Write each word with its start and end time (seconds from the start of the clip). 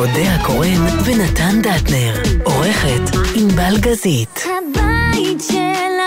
אודה 0.00 0.34
הקורן 0.34 0.86
ונתן 1.04 1.62
דטנר. 1.62 2.14
עורכת 2.44 3.16
ענבל 3.34 3.76
גזית. 3.80 4.44
הבית 4.44 5.40
של 5.40 5.99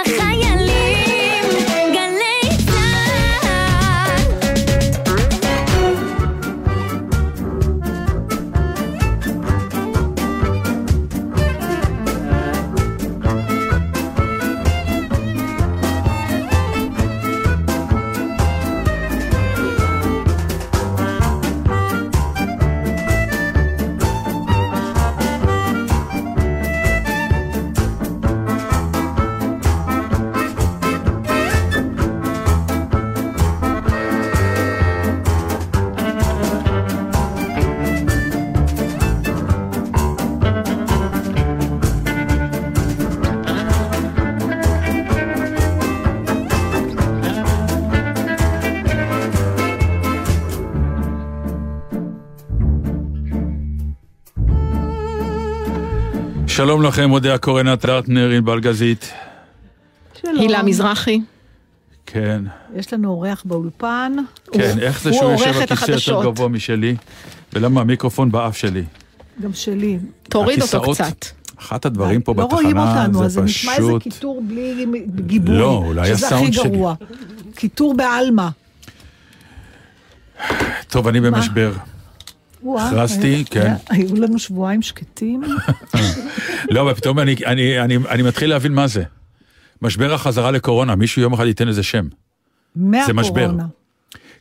שלום 56.64 56.84
לכם, 56.84 57.12
אודיה 57.12 57.38
קורנת 57.38 57.86
דרטנר, 57.86 58.30
ענבל 58.30 58.60
גזית. 58.60 59.12
שלום. 60.22 60.40
הילה 60.40 60.64
מזרחי. 60.64 61.22
כן, 62.06 62.44
יש 62.76 62.94
לנו 62.94 63.10
אורח 63.10 63.44
באולפן. 63.46 64.14
כן, 64.52 64.80
איך 64.80 65.02
זה 65.04 65.10
הוא 65.10 65.20
שהוא 65.20 65.32
יושב 65.32 65.58
על 65.58 65.64
את 65.64 65.70
כיסא 65.74 65.92
יותר. 65.92 66.24
גבוה 66.24 66.48
משלי? 66.48 66.96
ולמה 67.54 67.82
המיקרופון 67.82 68.32
באף 68.32 68.58
שלי? 68.58 68.84
גם 69.42 69.54
שלי. 69.54 70.00
תוריד 70.24 70.62
אותו 70.62 70.92
קצת. 70.92 71.26
אחת 71.60 71.86
הדברים 71.86 72.22
פה 72.22 72.34
לא 72.38 72.44
רואים 72.44 72.70
בתחנה 72.70 73.02
אותנו, 73.02 73.26
אז 73.26 73.32
זה 73.32 73.40
זה 73.40 73.46
נשמע 73.46 73.72
איזה 73.76 73.88
פשוט... 73.88 74.04
קיטור 74.04 74.42
בלי 74.48 74.86
גיבוי. 75.26 75.58
לא, 75.58 75.84
אולי 75.86 76.06
שזה 76.06 76.26
הכי 76.26 76.36
הסאונד 76.36 76.54
שלי. 76.54 76.70
גרוע. 76.70 76.94
קיטור 77.56 77.94
בעלמא. 77.94 78.48
טוב, 80.88 81.08
אני 81.08 81.22
במשבר. 81.22 81.74
הכרזתי, 82.80 83.44
כן. 83.50 83.74
היו 83.90 84.16
לנו 84.16 84.40
שבועיים 84.40 84.82
שקטים. 84.82 85.42
לא, 86.70 86.82
אבל 86.82 86.94
פתאום 86.94 87.20
אני- 87.20 87.36
אני- 87.46 87.80
אני 87.82 87.98
אני 88.10 88.24
מתחיל 88.24 88.50
להבין 88.50 88.74
מה 88.74 88.88
זה. 88.88 89.04
משבר 89.82 90.14
החזרה 90.14 90.52
לקורונה, 90.52 90.96
מישהו 90.96 91.22
יום 91.22 91.34
אחד 91.34 91.46
ייתן 91.46 91.68
לזה 91.68 91.84
שם. 91.84 92.08
משבר. 92.76 93.14
מהקורונה. 93.14 93.66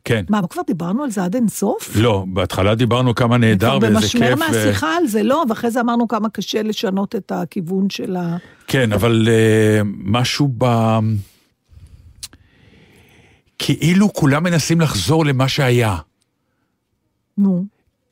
כן. 0.05 0.25
מה, 0.29 0.41
כבר 0.51 0.63
דיברנו 0.67 1.05
על 1.05 1.11
זה 1.11 1.25
עד 1.25 1.35
אינסוף? 1.35 1.97
לא, 1.97 2.25
בהתחלה 2.29 2.75
דיברנו 2.75 3.15
כמה 3.15 3.37
נהדר 3.39 3.79
ואיזה 3.83 3.97
במשמר 3.97 4.21
כיף. 4.29 4.37
ו- 4.37 4.39
מהשיחה 4.39 4.97
על 4.97 5.07
זה, 5.07 5.23
לא, 5.23 5.45
ואחרי 5.49 5.71
זה 5.71 5.81
אמרנו 5.81 6.09
כמה 6.09 6.29
קשה 6.29 6.63
לשנות 6.63 7.17
את 7.17 7.33
הכיוון 7.33 7.91
של 7.91 8.17
ה... 8.17 8.37
כן, 8.67 8.93
אבל 8.93 9.29
אה, 9.31 9.81
משהו 9.85 10.49
ב... 10.59 10.65
כאילו 13.59 14.13
כולם 14.13 14.43
מנסים 14.45 14.81
לחזור 14.81 15.25
למה 15.27 15.49
שהיה. 15.49 15.97
נו. 17.39 17.65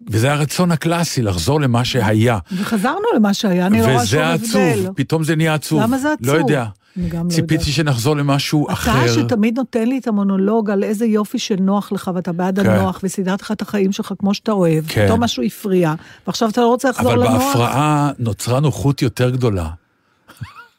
וזה 0.08 0.32
הרצון 0.32 0.72
הקלאסי, 0.72 1.22
לחזור 1.22 1.60
למה 1.60 1.84
שהיה. 1.84 2.38
וחזרנו 2.56 3.06
למה 3.16 3.34
שהיה, 3.34 3.66
אני 3.66 3.80
לא 3.80 3.84
רואה 3.84 4.06
שום 4.06 4.20
וזה 4.20 4.26
הבדל. 4.26 4.46
עצוב, 4.80 4.94
פתאום 4.96 5.24
זה 5.24 5.36
נהיה 5.36 5.54
עצוב. 5.54 5.82
למה 5.82 5.98
זה 5.98 6.12
עצוב? 6.12 6.26
לא 6.26 6.32
יודע. 6.32 6.64
לא 6.96 7.28
ציפיתי 7.28 7.54
יודעת. 7.54 7.74
שנחזור 7.74 8.16
למשהו 8.16 8.66
אתה 8.66 8.72
אחר. 8.72 9.12
שתמיד 9.12 9.56
נותן 9.58 9.88
לי 9.88 9.98
את 9.98 10.08
המונולוג 10.08 10.70
על 10.70 10.84
איזה 10.84 11.06
יופי 11.06 11.38
של 11.38 11.56
נוח 11.60 11.92
לך, 11.92 12.10
ואתה 12.14 12.32
בעד 12.32 12.60
כן. 12.60 12.70
הנוח, 12.70 13.00
וסידרת 13.02 13.42
לך 13.42 13.52
את 13.52 13.62
החיים 13.62 13.92
שלך 13.92 14.12
כמו 14.18 14.34
שאתה 14.34 14.52
אוהב, 14.52 14.84
כן. 14.88 15.06
פתאום 15.06 15.22
משהו 15.22 15.42
הפריע, 15.42 15.94
ועכשיו 16.26 16.48
אתה 16.48 16.60
לא 16.60 16.66
רוצה 16.66 16.90
לחזור 16.90 17.12
אבל 17.12 17.20
לנוח, 17.20 17.42
בהפרעה 17.42 18.10
נוצרה 18.18 18.60
נוחות 18.60 19.02
יותר 19.02 19.30
גדולה. 19.30 19.68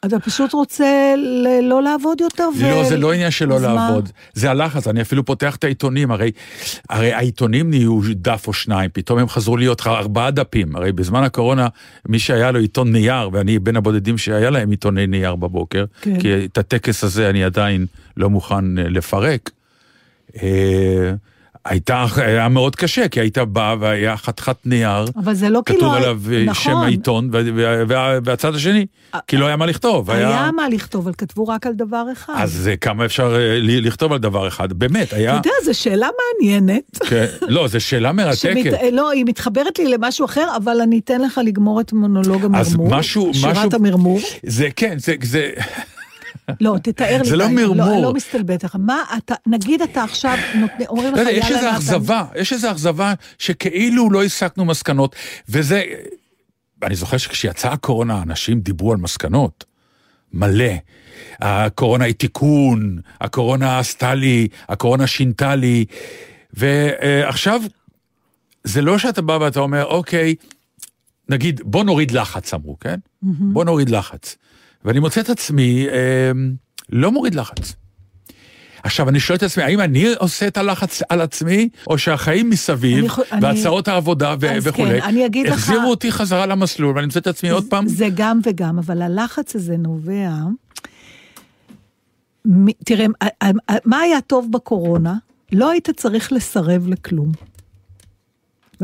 אתה 0.06 0.18
פשוט 0.18 0.52
רוצה 0.52 1.14
לא 1.62 1.82
לעבוד 1.82 2.20
יותר, 2.20 2.48
ו... 2.58 2.62
לא, 2.62 2.84
זה 2.84 2.96
לא 2.96 3.12
עניין 3.12 3.30
אז 3.54 3.62
מה? 3.62 3.74
לעבוד. 3.74 4.08
זה 4.32 4.50
הלחץ, 4.50 4.88
אני 4.88 5.02
אפילו 5.02 5.24
פותח 5.24 5.56
את 5.56 5.64
העיתונים, 5.64 6.10
הרי, 6.10 6.30
הרי 6.90 7.12
העיתונים 7.12 7.70
נהיו 7.70 8.00
דף 8.14 8.44
או 8.46 8.52
שניים, 8.52 8.90
פתאום 8.92 9.18
הם 9.18 9.28
חזרו 9.28 9.56
להיות 9.56 9.86
ארבעה 9.86 10.30
דפים. 10.30 10.76
הרי 10.76 10.92
בזמן 10.92 11.24
הקורונה, 11.24 11.68
מי 12.08 12.18
שהיה 12.18 12.50
לו 12.50 12.60
עיתון 12.60 12.92
נייר, 12.92 13.30
ואני 13.32 13.58
בין 13.58 13.76
הבודדים 13.76 14.18
שהיה 14.18 14.50
להם 14.50 14.70
עיתוני 14.70 15.06
נייר 15.06 15.34
בבוקר, 15.34 15.84
כן. 16.00 16.20
כי 16.20 16.44
את 16.44 16.58
הטקס 16.58 17.04
הזה 17.04 17.30
אני 17.30 17.44
עדיין 17.44 17.86
לא 18.16 18.30
מוכן 18.30 18.78
אה, 18.78 18.88
לפרק. 18.88 19.50
אה, 21.66 21.70
הייתה, 21.70 22.04
היה 22.16 22.48
מאוד 22.48 22.76
קשה, 22.76 23.08
כי 23.08 23.20
היית 23.20 23.38
בא 23.38 23.76
והיה 23.80 24.16
חתיכת 24.16 24.56
נייר, 24.64 25.04
אבל 25.16 25.34
זה 25.34 25.48
לא 25.48 25.60
כאילו... 25.66 25.80
כתוב 25.80 25.94
עליו 25.94 26.20
אה, 26.32 26.44
נכון, 26.44 26.62
שם 26.64 26.76
העיתון, 26.76 27.28
וה- 27.32 27.40
וה- 27.56 27.84
וה- 27.88 28.18
והצד 28.24 28.54
השני, 28.54 28.86
כי 29.26 29.36
לא 29.36 29.46
היה 29.46 29.56
מה 29.56 29.66
לכתוב. 29.66 30.10
היה 30.10 30.50
מה 30.56 30.68
לכתוב, 30.68 31.02
אבל 31.06 31.14
כתבו 31.18 31.48
רק 31.48 31.66
על 31.66 31.72
דבר 31.72 32.04
אחד. 32.12 32.34
אז 32.36 32.68
אה, 32.68 32.76
כמה 32.76 33.04
אפשר 33.04 33.34
אה, 33.36 33.58
לכתוב 33.62 34.12
על 34.12 34.18
דבר 34.18 34.48
אחד? 34.48 34.72
באמת, 34.72 35.12
היה... 35.12 35.30
אתה 35.38 35.48
יודע, 35.48 35.72
זו 35.72 35.80
שאלה 35.80 36.08
מעניינת. 36.40 36.98
כן, 37.08 37.26
לא, 37.48 37.68
זו 37.68 37.80
שאלה 37.80 38.12
מרתקת. 38.22 38.36
שמת... 38.40 38.66
לא, 38.92 39.10
היא 39.10 39.24
מתחברת 39.28 39.78
לי 39.78 39.88
למשהו 39.88 40.24
אחר, 40.24 40.48
אבל 40.56 40.80
אני 40.80 40.98
אתן 41.04 41.20
לך 41.20 41.40
לגמור 41.44 41.80
את 41.80 41.92
מונולוג 41.92 42.44
המרמור. 42.44 42.58
אז 42.60 42.76
משהו- 42.76 43.30
שירת 43.34 43.74
המרמור. 43.74 44.20
זה 44.42 44.68
כן, 44.76 44.96
זה... 45.22 45.50
לא, 46.60 46.76
תתאר 46.82 47.18
לי. 47.22 47.28
זה 47.28 47.36
לא 47.36 47.46
די, 47.46 47.54
מרמור. 47.54 47.76
לא, 47.76 48.02
לא 48.02 48.14
מסתלבט 48.14 48.64
לך. 48.64 48.76
מה 48.80 49.02
אתה, 49.16 49.34
נגיד 49.46 49.82
אתה 49.82 50.02
עכשיו, 50.04 50.36
נותני- 50.54 50.86
אומרים 50.86 51.08
לך, 51.12 51.14
לא 51.14 51.20
יודע, 51.20 51.30
יש 51.32 51.50
איזו. 51.50 51.70
אכזבה, 51.70 52.24
יש 52.36 52.52
איזו 52.52 52.70
אכזבה 52.70 53.14
שכאילו 53.38 54.10
לא 54.10 54.24
הסקנו 54.24 54.64
מסקנות, 54.64 55.16
וזה... 55.48 55.82
אני 56.82 56.94
זוכר 56.94 57.16
שכשיצאה 57.16 57.72
הקורונה, 57.72 58.22
אנשים 58.22 58.60
דיברו 58.60 58.92
על 58.92 58.98
מסקנות. 58.98 59.64
מלא. 60.32 60.72
הקורונה 61.40 62.04
היא 62.04 62.14
תיקון, 62.14 62.98
הקורונה 63.20 63.78
עשתה 63.78 64.14
לי, 64.14 64.48
הקורונה 64.68 65.06
שינתה 65.06 65.54
לי, 65.54 65.84
ועכשיו, 66.52 67.62
זה 68.64 68.82
לא 68.82 68.98
שאתה 68.98 69.22
בא 69.22 69.32
ואתה 69.40 69.60
אומר, 69.60 69.84
אוקיי, 69.84 70.34
נגיד, 71.28 71.60
בוא 71.64 71.84
נוריד 71.84 72.10
לחץ, 72.10 72.54
אמרו, 72.54 72.78
כן? 72.78 72.98
בוא 73.22 73.64
נוריד 73.64 73.90
לחץ. 73.90 74.36
ואני 74.84 74.98
מוצא 74.98 75.20
את 75.20 75.30
עצמי 75.30 75.86
אה, 75.88 76.30
לא 76.90 77.12
מוריד 77.12 77.34
לחץ. 77.34 77.74
עכשיו, 78.82 79.08
אני 79.08 79.20
שואל 79.20 79.38
את 79.38 79.42
עצמי, 79.42 79.62
האם 79.64 79.80
אני 79.80 80.06
עושה 80.18 80.46
את 80.46 80.56
הלחץ 80.56 81.02
על 81.08 81.20
עצמי, 81.20 81.68
או 81.86 81.98
שהחיים 81.98 82.50
מסביב, 82.50 82.98
אני 82.98 83.08
חו- 83.08 83.22
אני- 83.32 83.42
והצעות 83.46 83.88
העבודה 83.88 84.34
ו- 84.40 84.46
וכולי, 84.62 85.00
כן, 85.00 85.06
אני 85.06 85.26
אגיד 85.26 85.46
לך- 85.46 85.52
החזירו 85.52 85.90
אותי 85.90 86.12
חזרה 86.12 86.46
למסלול, 86.46 86.94
ואני 86.96 87.06
מוצא 87.06 87.20
את 87.20 87.26
עצמי 87.26 87.50
עוד 87.50 87.64
פעם? 87.70 87.88
זה 87.88 88.08
גם 88.14 88.40
וגם, 88.44 88.78
אבל 88.78 89.02
הלחץ 89.02 89.56
הזה 89.56 89.76
נובע... 89.76 90.30
מ- 92.48 92.72
תראה, 92.84 93.06
מה 93.84 93.98
היה 93.98 94.20
טוב 94.20 94.48
בקורונה? 94.52 95.14
לא 95.52 95.70
היית 95.70 95.90
צריך 95.90 96.32
לסרב 96.32 96.88
לכלום. 96.88 97.32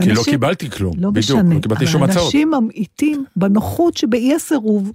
כי 0.03 0.13
לא 0.13 0.23
קיבלתי 0.25 0.71
כלום, 0.71 0.95
לא 0.99 1.11
בדיוק, 1.11 1.39
משנה, 1.39 1.55
לא 1.55 1.61
קיבלתי 1.61 1.87
שום 1.87 2.03
אבל 2.03 2.11
הצעות. 2.13 2.27
אנשים 2.27 2.51
ממעיטים 2.51 3.25
בנוחות 3.37 3.97
שבאי 3.97 4.35
הסירוב. 4.35 4.93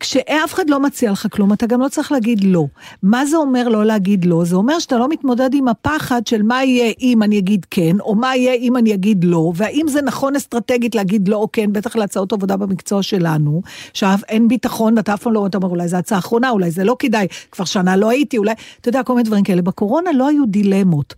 כשאף 0.00 0.54
אחד 0.54 0.70
לא 0.70 0.80
מציע 0.80 1.12
לך 1.12 1.26
כלום, 1.30 1.52
אתה 1.52 1.66
גם 1.66 1.80
לא 1.80 1.88
צריך 1.88 2.12
להגיד 2.12 2.44
לא. 2.44 2.66
מה 3.02 3.26
זה 3.26 3.36
אומר 3.36 3.68
לא 3.68 3.84
להגיד 3.84 4.24
לא? 4.24 4.44
זה 4.44 4.56
אומר 4.56 4.78
שאתה 4.78 4.98
לא 4.98 5.08
מתמודד 5.08 5.50
עם 5.54 5.68
הפחד 5.68 6.26
של 6.26 6.42
מה 6.42 6.64
יהיה 6.64 6.92
אם 7.00 7.22
אני 7.22 7.38
אגיד 7.38 7.66
כן, 7.70 8.00
או 8.00 8.14
מה 8.14 8.36
יהיה 8.36 8.54
אם 8.54 8.76
אני 8.76 8.94
אגיד 8.94 9.24
לא, 9.24 9.52
והאם 9.56 9.88
זה 9.88 10.02
נכון 10.02 10.36
אסטרטגית 10.36 10.94
להגיד 10.94 11.28
לא 11.28 11.36
או 11.36 11.48
כן, 11.52 11.72
בטח 11.72 11.96
להצעות 11.96 12.32
עבודה 12.32 12.56
במקצוע 12.56 13.02
שלנו, 13.02 13.62
שאף 13.92 14.22
אין 14.28 14.48
ביטחון, 14.48 14.98
אתה 14.98 15.14
אף 15.14 15.22
פעם 15.22 15.32
לא, 15.32 15.48
אומר, 15.54 15.68
אולי 15.68 15.88
זו 15.88 15.96
הצעה 15.96 16.18
אחרונה, 16.18 16.50
אולי 16.50 16.70
זה 16.70 16.84
לא 16.84 16.96
כדאי, 16.98 17.26
כבר 17.52 17.64
שנה 17.64 17.96
לא 17.96 18.10
הייתי, 18.10 18.38
אולי, 18.38 18.52
אתה 18.80 18.88
יודע, 18.88 19.02
כל 19.02 19.14
מיני 19.14 19.24
דברים 19.24 19.44
כאלה. 19.44 19.62
בקורונה 19.62 20.12
לא 20.12 20.28
היו 20.28 20.46
דילמות. 20.46 21.14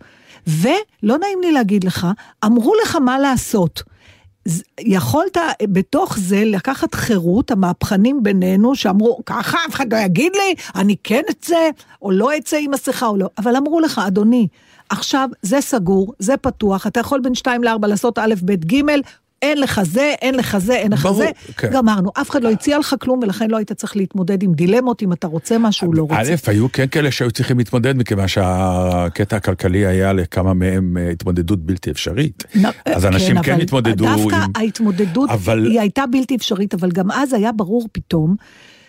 ולא 0.47 1.17
נעים 1.17 1.41
לי 1.41 1.51
להגיד 1.51 1.83
לך, 1.83 2.07
אמרו 2.45 2.73
לך 2.83 2.95
מה 2.95 3.19
לעשות. 3.19 3.83
יכולת 4.79 5.37
בתוך 5.63 6.17
זה 6.19 6.43
לקחת 6.45 6.95
חירות, 6.95 7.51
המהפכנים 7.51 8.23
בינינו, 8.23 8.75
שאמרו, 8.75 9.19
ככה 9.25 9.57
אף 9.69 9.75
אחד 9.75 9.93
לא 9.93 9.97
יגיד 9.97 10.31
לי, 10.35 10.55
אני 10.75 10.95
כן 11.03 11.21
אצא, 11.29 11.69
או 12.01 12.11
לא 12.11 12.37
אצא 12.37 12.57
עם 12.57 12.71
מסכה 12.71 13.05
או 13.05 13.17
לא, 13.17 13.29
אבל 13.37 13.55
אמרו 13.55 13.79
לך, 13.79 14.01
אדוני, 14.07 14.47
עכשיו 14.89 15.29
זה 15.41 15.61
סגור, 15.61 16.13
זה 16.19 16.37
פתוח, 16.37 16.87
אתה 16.87 16.99
יכול 16.99 17.21
בין 17.21 17.35
2 17.35 17.63
ל-4 17.63 17.87
לעשות 17.87 18.19
א', 18.19 18.33
ב', 18.45 18.65
ג', 18.65 18.81
אין 19.43 19.57
לך 19.57 19.81
זה, 19.83 20.13
אין 20.21 20.35
לך 20.35 20.57
זה, 20.57 20.73
אין 20.73 20.91
לך 20.93 21.03
ברור, 21.03 21.15
זה, 21.17 21.29
כן. 21.57 21.69
גמרנו. 21.73 22.09
אף 22.21 22.29
אחד 22.29 22.43
לא 22.43 22.49
הציע 22.49 22.79
לך 22.79 22.95
כלום, 23.01 23.19
ולכן 23.23 23.51
לא 23.51 23.57
היית 23.57 23.71
צריך 23.71 23.97
להתמודד 23.97 24.43
עם 24.43 24.53
דילמות, 24.53 25.03
אם 25.03 25.13
אתה 25.13 25.27
רוצה 25.27 25.57
משהו 25.57 25.93
לא 25.93 26.01
רוצה. 26.01 26.15
א', 26.21 26.33
היו 26.47 26.71
כן 26.71 26.85
כאלה 26.87 27.11
שהיו 27.11 27.31
צריכים 27.31 27.57
להתמודד, 27.57 27.97
מכיוון 27.97 28.27
שהקטע 28.27 29.35
הכלכלי 29.35 29.85
היה 29.85 30.13
לכמה 30.13 30.53
מהם 30.53 30.97
אה, 30.97 31.09
התמודדות 31.09 31.59
בלתי 31.65 31.91
אפשרית. 31.91 32.43
נ- 32.55 32.65
אז 32.85 33.05
אנשים 33.05 33.41
כן 33.41 33.51
אבל 33.53 33.61
התמודדו 33.61 34.05
דווקא 34.05 34.35
עם... 34.35 34.51
ההתמודדות, 34.55 35.29
אבל- 35.29 35.65
היא 35.65 35.79
הייתה 35.79 36.03
בלתי 36.11 36.35
אפשרית, 36.35 36.73
אבל 36.73 36.91
גם 36.91 37.11
אז 37.11 37.33
היה 37.33 37.51
ברור 37.51 37.87
פתאום 37.91 38.35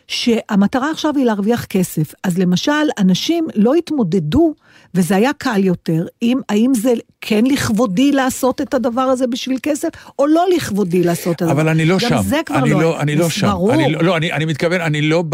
שהמטרה 0.09 0.91
עכשיו 0.91 1.13
היא 1.17 1.25
להרוויח 1.25 1.65
כסף. 1.65 2.13
אז 2.25 2.39
למשל, 2.39 2.73
אנשים 2.99 3.47
לא 3.55 3.75
התמודדו, 3.75 4.55
וזה 4.95 5.17
היה 5.17 5.31
קל 5.39 5.65
יותר, 5.65 6.07
עם 6.21 6.41
האם 6.49 6.73
זה 6.75 6.93
כן 7.21 7.45
לכבודי 7.47 8.13
לעשות 8.13 8.61
את 8.61 8.75
הדבר 8.75 9.01
הזה 9.01 9.27
בשביל 9.27 9.59
כסף, 9.63 9.89
או 10.19 10.27
לא 10.27 10.45
לכבודי 10.57 11.03
לעשות 11.03 11.37
את 11.37 11.43
הדבר. 11.43 11.53
אבל 11.53 11.69
אני 11.69 11.85
לא 11.85 11.95
גם 11.95 12.09
שם, 12.09 12.23
זה 12.23 12.41
כבר 12.47 12.59
אני 12.59 12.71
לא, 12.71 12.81
לא, 12.81 13.01
אני 13.01 13.17
לא 13.17 13.29
שם, 13.29 13.47
ברור. 13.47 13.75
אני, 13.75 13.93
לא- 13.93 14.03
לא, 14.05 14.17
אני, 14.17 14.33
אני 14.33 14.45
מתכוון, 14.45 14.81
אני 14.81 15.03
לא 15.03 15.25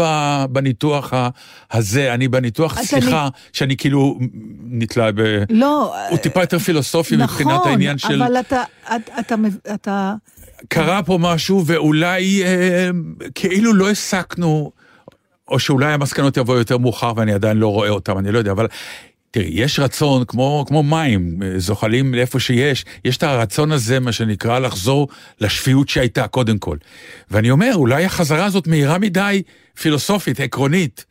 בניתוח 0.49 1.13
הזה, 1.71 2.13
אני 2.13 2.27
בניתוח, 2.27 2.81
סליחה, 2.81 3.27
שאני 3.53 3.77
כאילו 3.77 4.19
נתלה 4.63 5.11
ב... 5.11 5.43
לא, 5.49 5.95
הוא 6.09 6.17
טיפה 6.17 6.41
יותר 6.41 6.59
פילוסופי 6.59 7.15
מבחינת 7.15 7.51
נכון, 7.51 7.71
העניין 7.71 7.97
של... 7.97 8.23
אבל 8.23 8.39
אתה, 8.39 8.63
אתה, 8.95 9.19
אתה, 9.19 9.35
אתה, 9.73 10.13
קרה 10.67 11.03
פה 11.03 11.17
משהו 11.21 11.63
ואולי 11.65 12.43
אה, 12.43 12.89
כאילו 13.35 13.73
לא 13.73 13.89
הסקנו, 13.89 14.71
או 15.47 15.59
שאולי 15.59 15.93
המסקנות 15.93 16.37
יבואו 16.37 16.57
יותר 16.57 16.77
מאוחר 16.77 17.13
ואני 17.15 17.33
עדיין 17.33 17.57
לא 17.57 17.67
רואה 17.67 17.89
אותם, 17.89 18.17
אני 18.17 18.31
לא 18.31 18.37
יודע, 18.37 18.51
אבל 18.51 18.67
תראי, 19.31 19.49
יש 19.53 19.79
רצון, 19.79 20.23
כמו, 20.27 20.65
כמו 20.67 20.83
מים, 20.83 21.39
אה, 21.43 21.59
זוחלים 21.59 22.13
לאיפה 22.13 22.39
שיש, 22.39 22.85
יש 23.05 23.17
את 23.17 23.23
הרצון 23.23 23.71
הזה, 23.71 23.99
מה 23.99 24.11
שנקרא, 24.11 24.59
לחזור 24.59 25.07
לשפיות 25.41 25.89
שהייתה 25.89 26.27
קודם 26.27 26.57
כל. 26.57 26.77
ואני 27.31 27.51
אומר, 27.51 27.71
אולי 27.75 28.05
החזרה 28.05 28.45
הזאת 28.45 28.67
מהירה 28.67 28.97
מדי, 28.97 29.41
פילוסופית, 29.81 30.39
עקרונית. 30.39 31.05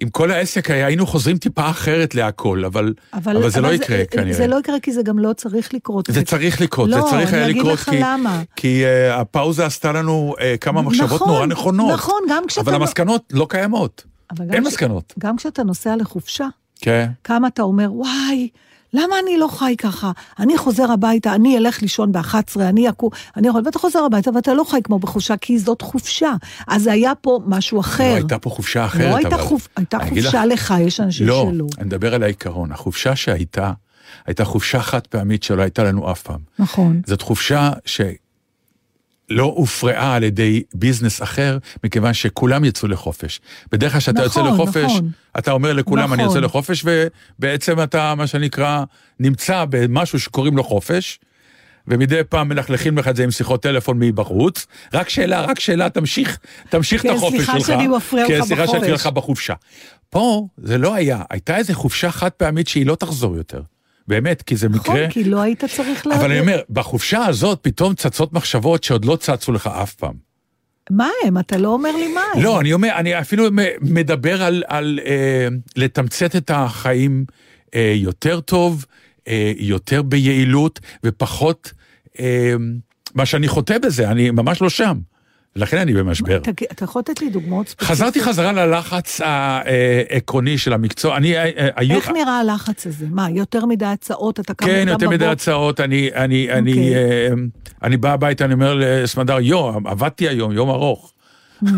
עם 0.00 0.08
כל 0.10 0.30
העסק 0.30 0.70
היה, 0.70 0.86
היינו 0.86 1.06
חוזרים 1.06 1.38
טיפה 1.38 1.70
אחרת 1.70 2.14
להכל, 2.14 2.64
אבל, 2.64 2.94
אבל, 3.14 3.36
אבל 3.36 3.50
זה 3.50 3.60
לא 3.60 3.72
יקרה 3.72 4.04
כנראה. 4.04 4.32
זה 4.32 4.46
לא 4.46 4.56
יקרה 4.60 4.80
כי 4.80 4.92
זה 4.92 5.02
גם 5.02 5.18
לא 5.18 5.32
צריך 5.32 5.74
לקרות. 5.74 6.06
זה 6.10 6.22
צריך 6.22 6.60
לקרות, 6.60 6.90
לא, 6.90 6.96
זה 6.96 7.10
צריך 7.10 7.32
היה 7.32 7.42
אני 7.44 7.50
אגיד 7.50 7.62
לקרות, 7.62 7.74
לך 7.78 7.90
כי, 7.90 7.96
למה. 8.00 8.42
כי 8.56 8.82
uh, 8.84 9.12
הפאוזה 9.14 9.66
עשתה 9.66 9.92
לנו 9.92 10.34
uh, 10.38 10.42
כמה 10.60 10.82
מחשבות 10.82 11.10
נכון, 11.20 11.28
נורא 11.28 11.46
נכונות. 11.46 11.92
נכון, 11.92 12.20
גם 12.30 12.42
כשאתה 12.48 12.60
אבל 12.60 12.72
לא- 12.72 12.76
המסקנות 12.76 13.22
לא 13.32 13.46
קיימות. 13.50 14.04
אבל 14.30 14.44
אין 14.52 14.62
כש- 14.64 14.66
מסקנות. 14.68 15.14
גם 15.18 15.36
כשאתה 15.36 15.62
נוסע 15.62 15.96
לחופשה, 15.96 16.46
כן. 16.84 17.10
כמה 17.24 17.48
אתה 17.48 17.62
אומר, 17.62 17.92
וואי, 17.92 18.48
למה 18.92 19.16
אני 19.22 19.38
לא 19.38 19.48
חי 19.48 19.74
ככה? 19.78 20.12
אני 20.38 20.58
חוזר 20.58 20.92
הביתה, 20.92 21.34
אני 21.34 21.58
אלך 21.58 21.82
לישון 21.82 22.12
ב-11, 22.12 22.60
אני 22.60 22.88
אקום, 22.88 23.10
אני 23.36 23.48
יכול, 23.48 23.62
ואתה 23.64 23.78
חוזר 23.78 23.98
הביתה 23.98 24.30
ואתה 24.34 24.54
לא 24.54 24.64
חי 24.64 24.80
כמו 24.84 24.98
בחופשה, 24.98 25.36
כי 25.36 25.58
זאת 25.58 25.82
חופשה. 25.82 26.32
אז 26.66 26.86
היה 26.86 27.14
פה 27.14 27.40
משהו 27.46 27.80
אחר. 27.80 28.10
לא 28.10 28.14
הייתה 28.14 28.38
פה 28.38 28.50
חופשה 28.50 28.84
אחרת, 28.84 29.10
לא 29.10 29.16
הייתה 29.16 29.34
אבל... 29.34 29.44
חופ... 29.44 29.68
הייתה 29.76 29.98
חופשה 29.98 30.46
לך, 30.46 30.74
יש 30.80 31.00
אנשים 31.00 31.26
לא, 31.26 31.48
שלא. 31.52 31.66
אני 31.78 31.86
מדבר 31.86 32.14
על 32.14 32.22
העיקרון. 32.22 32.72
החופשה 32.72 33.16
שהייתה, 33.16 33.72
הייתה 34.26 34.44
חופשה 34.44 34.82
חד 34.82 35.06
פעמית 35.06 35.42
שלא 35.42 35.62
הייתה 35.62 35.84
לנו 35.84 36.10
אף 36.10 36.22
פעם. 36.22 36.40
נכון. 36.58 37.00
זאת 37.06 37.22
חופשה 37.22 37.70
שלא 39.30 39.44
הופרעה 39.56 40.14
על 40.14 40.22
ידי 40.22 40.62
ביזנס 40.74 41.22
אחר, 41.22 41.58
מכיוון 41.84 42.14
שכולם 42.14 42.64
יצאו 42.64 42.88
לחופש. 42.88 43.40
בדרך 43.72 43.92
כלל 43.92 44.00
כשאתה 44.00 44.22
יוצא 44.22 44.42
נכון, 44.42 44.54
לחופש, 44.54 44.84
נכון. 44.84 45.10
אתה 45.38 45.52
אומר 45.52 45.72
לכולם, 45.72 46.12
אני 46.12 46.22
נכון. 46.22 46.36
יוצא 46.36 46.46
לחופש, 46.46 46.84
ובעצם 47.38 47.82
אתה, 47.82 48.14
מה 48.14 48.26
שנקרא, 48.26 48.84
נמצא 49.20 49.64
במשהו 49.70 50.20
שקוראים 50.20 50.56
לו 50.56 50.64
חופש. 50.64 51.18
ומדי 51.88 52.20
פעם 52.28 52.48
מלכלכים 52.48 52.98
לך 52.98 53.08
את 53.08 53.16
זה 53.16 53.24
עם 53.24 53.30
שיחות 53.30 53.62
טלפון 53.62 53.98
מבחוץ. 53.98 54.66
רק 54.94 55.08
שאלה, 55.08 55.40
רק 55.40 55.60
שאלה, 55.60 55.90
תמשיך, 55.90 56.38
תמשיך 56.68 57.02
כן, 57.02 57.10
את 57.10 57.14
החופש 57.14 57.36
שלך. 57.36 57.50
סליחה 57.50 57.60
שאני 57.66 57.88
מפריע 57.88 58.26
כן, 58.26 58.38
לך 58.38 58.44
סליחה 58.44 58.66
שאני 58.66 58.66
בחופש. 58.66 58.82
מפריע 58.82 58.94
לך 58.94 59.06
בחופשה. 59.06 59.54
פה 60.10 60.46
זה 60.56 60.78
לא 60.78 60.94
היה, 60.94 61.22
הייתה 61.30 61.56
איזו 61.56 61.74
חופשה 61.74 62.10
חד 62.10 62.30
פעמית 62.30 62.68
שהיא 62.68 62.86
לא 62.86 62.94
תחזור 62.94 63.36
יותר. 63.36 63.60
באמת, 64.08 64.42
כי 64.42 64.56
זה 64.56 64.68
נכון, 64.68 64.96
מקרה... 64.96 65.10
כי 65.10 65.24
לא 65.24 65.40
היית 65.40 65.64
צריך 65.64 66.06
לה... 66.06 66.16
אבל 66.16 66.30
אני 66.30 66.40
אומר, 66.40 66.60
בחופשה 66.70 67.26
הזאת 67.26 67.58
פתאום 67.62 67.94
צצות 67.94 68.32
מחשבות 68.32 68.84
שעוד 68.84 69.04
לא 69.04 69.16
צצו 69.16 69.52
לך 69.52 69.66
אף 69.66 69.94
פעם. 69.94 70.14
מה 70.90 71.08
הם? 71.24 71.38
אתה 71.38 71.56
לא 71.56 71.68
אומר 71.68 71.96
לי 71.96 72.14
מה 72.14 72.20
הם. 72.34 72.42
לא, 72.42 72.60
אני 72.60 72.72
אומר, 72.72 72.92
אני 72.96 73.20
אפילו 73.20 73.48
מדבר 73.80 74.42
על, 74.42 74.62
על 74.66 75.00
אה, 75.06 75.48
לתמצת 75.76 76.36
את 76.36 76.50
החיים 76.54 77.24
אה, 77.74 77.92
יותר 77.96 78.40
טוב, 78.40 78.84
אה, 79.28 79.52
יותר 79.56 80.02
ביעילות, 80.02 80.80
ופחות 81.04 81.72
אה, 82.20 82.54
מה 83.14 83.26
שאני 83.26 83.48
חוטא 83.48 83.78
בזה, 83.78 84.10
אני 84.10 84.30
ממש 84.30 84.62
לא 84.62 84.68
שם. 84.68 84.98
לכן 85.56 85.78
אני 85.78 85.94
במשבר. 85.94 86.36
אתה, 86.36 86.50
אתה 86.72 86.84
יכול 86.84 87.00
לתת 87.00 87.20
לי 87.20 87.30
דוגמאות 87.30 87.68
ספציפיות? 87.68 87.90
חזרתי 87.90 88.22
חזרה 88.22 88.52
ללחץ 88.52 89.20
העקרוני 89.20 90.58
של 90.58 90.72
המקצוע. 90.72 91.16
אני, 91.16 91.36
אה, 91.36 91.44
אה, 91.44 91.68
היו... 91.76 91.96
איך 91.96 92.10
נראה 92.10 92.40
הלחץ 92.40 92.86
הזה? 92.86 93.06
מה, 93.10 93.30
יותר 93.30 93.66
מדי 93.66 93.84
הצעות? 93.84 94.40
אתה 94.40 94.54
קם 94.54 94.66
כן, 94.66 94.72
מוקדם 94.78 94.88
יותר 94.88 95.08
מדי 95.08 95.16
בבוקר? 95.16 95.30
הצעות, 95.30 95.80
אני, 95.80 96.10
אני, 96.14 96.52
אני, 96.52 96.70
אוקיי. 96.70 96.94
אה, 96.94 97.28
אני 97.82 97.96
בא 97.96 98.12
הביתה, 98.12 98.44
אני 98.44 98.54
אומר 98.54 98.74
לסמדר, 98.78 99.40
יו, 99.40 99.72
עבדתי 99.84 100.28
היום, 100.28 100.52
יום 100.52 100.70
ארוך. 100.70 101.12
Hmm. 101.64 101.68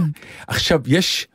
עכשיו, 0.47 0.81
יש, 0.87 1.27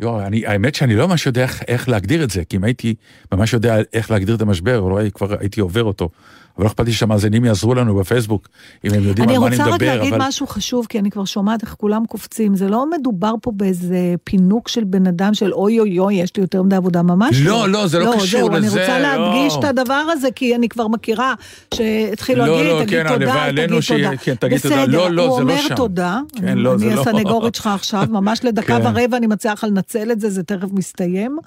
יו, 0.00 0.20
אני, 0.20 0.46
האמת 0.46 0.74
שאני 0.74 0.94
לא 0.94 1.08
ממש 1.08 1.26
יודע 1.26 1.42
איך, 1.42 1.62
איך 1.68 1.88
להגדיר 1.88 2.24
את 2.24 2.30
זה, 2.30 2.44
כי 2.44 2.56
אם 2.56 2.64
הייתי 2.64 2.94
ממש 3.32 3.52
יודע 3.52 3.76
איך 3.92 4.10
להגדיר 4.10 4.34
את 4.34 4.40
המשבר, 4.40 4.78
אולי 4.78 5.10
כבר 5.10 5.36
הייתי 5.40 5.60
עובר 5.60 5.84
אותו. 5.84 6.08
אבל 6.56 6.64
לא 6.64 6.68
אכפת 6.68 6.84
לי 6.86 6.92
שהמאזינים 6.92 7.44
יעזרו 7.44 7.74
לנו 7.74 7.94
בפייסבוק, 7.96 8.48
אם 8.84 8.94
הם 8.94 9.02
יודעים 9.02 9.28
אני 9.28 9.34
על 9.36 9.40
מה 9.40 9.46
אני 9.46 9.56
רוצה 9.56 9.68
רק 9.68 9.74
מדבר, 9.74 9.96
להגיד 9.96 10.14
אבל... 10.14 10.26
משהו 10.26 10.46
חשוב, 10.46 10.86
כי 10.88 10.98
אני 10.98 11.10
כבר 11.10 11.24
שומעת 11.24 11.62
איך 11.62 11.74
כולם 11.78 12.06
קופצים. 12.06 12.56
זה 12.56 12.68
לא 12.68 12.90
מדובר 12.90 13.32
פה 13.42 13.50
באיזה 13.54 14.14
פינוק 14.24 14.68
של 14.68 14.84
בן 14.84 15.06
אדם 15.06 15.34
של 15.34 15.52
אוי 15.52 15.80
אוי 15.80 15.98
אוי, 15.98 16.14
יש 16.14 16.36
לי 16.36 16.42
יותר 16.42 16.62
מדי 16.62 16.76
עבודה, 16.76 17.02
ממש 17.02 17.36
לא, 17.42 17.68
לא, 17.68 17.86
זה 17.86 17.98
לא 17.98 18.12
קשור 18.16 18.26
זהו, 18.40 18.56
אני 18.56 18.66
לזה, 18.66 18.80
רוצה 18.80 18.98
להדגיש 18.98 19.54
לא. 19.54 19.58
את 19.58 19.64
הדבר 19.64 20.04
הזה, 20.12 20.28
כי 20.30 20.54
אני 20.54 20.68
כבר 20.68 20.88
מכירה 20.88 21.34
שהתחילו 21.74 22.46
לא, 22.46 22.56
להגיד, 22.56 22.72
לא, 22.72 22.84
תגיד 22.84 23.02
כן, 23.02 23.08
תודה, 23.08 23.46
תגיד 23.66 23.80
שיהיה- 23.80 24.08
תודה. 24.10 24.16
כן, 24.22 24.34
תגיד 24.34 24.58
תודה. 24.58 24.74
בסדר, 24.84 24.96
לא, 24.96 25.10
לא, 25.10 25.22
הוא 25.26 25.38
זה 25.38 25.44
לא 25.44 25.50
אומר 25.52 25.62
שם. 25.68 25.74
תודה. 25.74 26.20
כן, 26.40 26.58
לא, 26.58 26.74
אני 26.74 26.94
לא. 26.94 27.00
הסנגורית 27.00 27.54
שלך 27.54 27.66
עכשיו, 27.66 28.04
ממש 28.10 28.40
לדקה 28.44 28.78
כן. 28.80 28.86
ורבע 28.86 29.16
אני 29.16 29.26
מציעה 29.26 29.54
לך 29.54 29.64
לנצל 29.64 30.12
את 30.12 30.20
זה, 30.20 30.30
זה 30.30 30.42
תכף 30.42 30.68
מסתיים. 30.72 31.38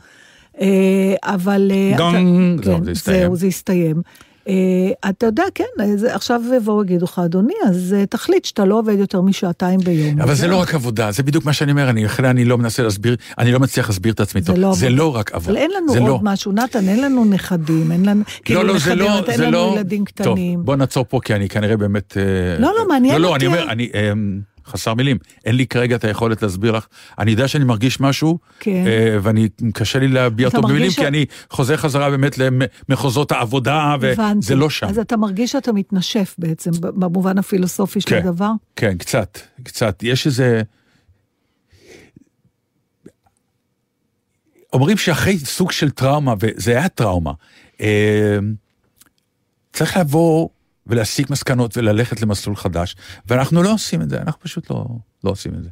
אה, 0.61 0.67
אבל... 1.23 1.71
אה, 1.73 1.97
גונג, 1.97 2.63
זהו, 2.65 2.77
כן, 3.05 3.35
זה 3.35 3.47
הסתיים. 3.47 4.01
אה, 4.47 4.53
אתה 5.09 5.25
יודע, 5.25 5.43
כן, 5.55 5.63
זה- 5.95 6.15
עכשיו 6.15 6.41
יבואו 6.57 6.83
יגידו 6.83 7.05
לך, 7.05 7.21
אדוני, 7.25 7.53
אז 7.67 7.95
אה, 7.97 8.05
תחליט 8.05 8.45
שאתה 8.45 8.65
לא 8.65 8.79
עובד 8.79 8.99
יותר 8.99 9.21
משעתיים 9.21 9.79
ביום. 9.79 10.21
אבל 10.21 10.27
זה 10.27 10.33
וזהו. 10.33 10.49
לא 10.51 10.61
רק 10.61 10.73
עבודה, 10.75 11.11
זה 11.11 11.23
בדיוק 11.23 11.45
מה 11.45 11.53
שאני 11.53 11.71
אומר, 11.71 11.89
אני, 11.89 12.05
לכן 12.05 12.25
אני 12.25 12.45
לא 12.45 12.57
מנסה 12.57 12.83
להסביר, 12.83 13.15
אני 13.37 13.51
לא 13.51 13.59
מצליח 13.59 13.89
להסביר 13.89 14.13
את 14.13 14.19
עצמי 14.19 14.41
זה 14.41 14.47
טוב. 14.47 14.55
לא 14.57 14.73
זה. 14.73 14.89
לא 14.89 15.15
רק 15.15 15.31
עבודה. 15.31 15.51
אבל 15.51 15.61
אין 15.61 15.71
לנו 15.77 15.93
עוד 15.93 16.07
לא. 16.09 16.19
משהו, 16.23 16.51
נתן, 16.51 16.87
אין 16.89 17.01
לנו 17.01 17.25
נכדים, 17.25 17.91
אין 17.91 18.05
לנו, 18.05 18.23
כאילו 18.45 18.63
לא, 18.63 18.73
לא, 18.73 18.79
זה 18.79 18.89
נכדים, 18.95 18.99
לא, 19.07 19.21
אין 19.31 19.41
לנו 19.41 19.51
לא... 19.51 19.73
ילדים 19.75 20.03
טוב, 20.15 20.27
קטנים. 20.35 20.65
בוא 20.65 20.75
נעצור 20.75 21.05
פה, 21.09 21.19
כי 21.23 21.35
אני 21.35 21.49
כנראה 21.49 21.77
באמת... 21.77 22.17
אה, 22.17 22.23
לא, 22.61 22.71
לא, 22.77 22.87
מעניין 22.89 23.15
לא, 23.15 23.21
לא, 23.21 23.27
אותי. 23.27 23.47
אני 23.47 23.55
אומר, 23.55 23.71
אני 23.71 23.89
אה, 23.95 24.11
חסר 24.69 24.93
מילים. 24.93 25.17
אין 25.45 25.55
לי 25.55 25.67
כרגע 25.67 25.95
את 25.95 26.03
היכולת 26.03 26.41
להסביר 26.41 26.71
לך. 26.71 26.87
אני 27.19 27.31
יודע 27.31 27.47
שאני 27.47 27.63
מרגיש 27.63 27.99
משהו, 27.99 28.39
כן. 28.59 28.83
אה, 28.87 29.17
ואני, 29.21 29.49
קשה 29.73 29.99
לי 29.99 30.07
להביע 30.07 30.47
אותו 30.47 30.61
במילים, 30.61 30.79
מרגיש 30.81 30.95
כי 30.95 31.01
ש- 31.01 31.05
אני 31.05 31.25
חוזר 31.49 31.77
חזרה 31.77 32.09
באמת 32.09 32.35
למחוזות 32.89 33.31
העבודה, 33.31 33.75
הבנתי. 33.81 34.37
וזה 34.39 34.55
לא 34.55 34.69
שם. 34.69 34.87
אז 34.87 34.99
אתה 34.99 35.17
מרגיש 35.17 35.51
שאתה 35.51 35.71
מתנשף 35.71 36.35
בעצם, 36.37 36.71
במובן 36.81 37.37
הפילוסופי 37.37 38.01
של 38.01 38.09
כן. 38.09 38.17
הדבר? 38.27 38.51
כן, 38.75 38.97
קצת, 38.97 39.39
קצת. 39.63 40.03
יש 40.03 40.25
איזה... 40.27 40.61
אומרים 44.73 44.97
שאחרי 44.97 45.37
סוג 45.39 45.71
של 45.71 45.89
טראומה, 45.89 46.33
וזה 46.39 46.71
היה 46.71 46.89
טראומה, 46.89 47.31
אה, 47.81 48.37
צריך 49.73 49.97
לבוא 49.97 50.49
ולהסיק 50.89 51.29
מסקנות 51.29 51.77
וללכת 51.77 52.21
למסלול 52.21 52.55
חדש, 52.55 52.95
ואנחנו 53.27 53.63
לא 53.63 53.73
עושים 53.73 54.01
את 54.01 54.09
זה, 54.09 54.21
אנחנו 54.21 54.41
פשוט 54.41 54.71
לא, 54.71 54.85
לא 55.23 55.29
עושים 55.29 55.55
את 55.55 55.63
זה. 55.63 55.69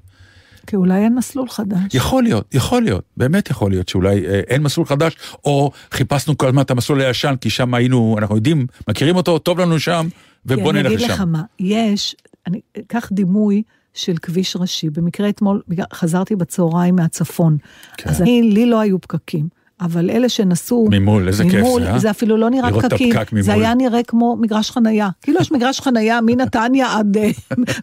כי 0.67 0.75
אולי 0.75 1.03
אין 1.03 1.15
מסלול 1.15 1.49
חדש. 1.49 1.93
יכול 1.95 2.23
להיות, 2.23 2.55
יכול 2.55 2.83
להיות, 2.83 3.03
באמת 3.17 3.49
יכול 3.49 3.71
להיות 3.71 3.89
שאולי 3.89 4.27
אה, 4.27 4.39
אין 4.47 4.63
מסלול 4.63 4.85
חדש, 4.85 5.15
או 5.45 5.71
חיפשנו 5.91 6.37
כל 6.37 6.47
הזמן 6.47 6.61
את 6.61 6.71
המסלול 6.71 7.01
הישן, 7.01 7.35
כי 7.41 7.49
שם 7.49 7.73
היינו, 7.73 8.15
אנחנו 8.19 8.35
יודעים, 8.35 8.67
מכירים 8.87 9.15
אותו, 9.15 9.39
טוב 9.39 9.59
לנו 9.59 9.79
שם, 9.79 10.07
ובוא 10.45 10.73
נלך 10.73 10.85
אני 10.85 10.95
אגיד 10.95 11.05
לשם. 11.05 11.13
לך 11.13 11.21
מה, 11.21 11.43
יש, 11.59 12.15
אני 12.47 12.61
אקח 12.77 13.09
דימוי 13.11 13.63
של 13.93 14.17
כביש 14.21 14.55
ראשי. 14.55 14.89
במקרה 14.89 15.29
אתמול 15.29 15.61
חזרתי 15.93 16.35
בצהריים 16.35 16.95
מהצפון. 16.95 17.57
כן. 17.97 18.09
אז 18.09 18.21
אני, 18.21 18.41
לי 18.41 18.65
לא 18.65 18.79
היו 18.79 19.01
פקקים. 19.01 19.56
אבל 19.81 20.09
אלה 20.09 20.29
שנסעו... 20.29 20.87
ממול, 20.91 21.27
איזה 21.27 21.43
כיף 21.43 21.65
זה, 21.79 21.91
אה? 21.91 21.99
זה 21.99 22.09
אפילו 22.09 22.37
לא 22.37 22.49
נראה 22.49 22.69
פקקים. 22.81 23.13
זה 23.41 23.53
היה 23.53 23.73
נראה 23.73 24.03
כמו 24.03 24.37
מגרש 24.39 24.71
חנייה. 24.71 25.09
כאילו 25.21 25.41
יש 25.41 25.51
מגרש 25.51 25.81
חנייה 25.81 26.19
מנתניה 26.21 26.97
עד 26.97 27.17
אה, 27.17 27.29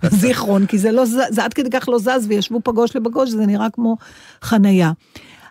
זיכרון, 0.21 0.67
כי 0.67 0.79
זה 0.79 0.93
לא 0.93 1.05
זז, 1.05 1.21
זה 1.31 1.45
עד 1.45 1.55
כדי 1.55 1.71
כך 1.71 1.89
לא 1.89 1.99
זז, 1.99 2.27
וישבו 2.29 2.61
פגוש 2.65 2.97
לפגוש, 2.97 3.31
זה 3.31 3.47
נראה 3.47 3.71
כמו 3.71 3.97
חנייה. 4.43 4.93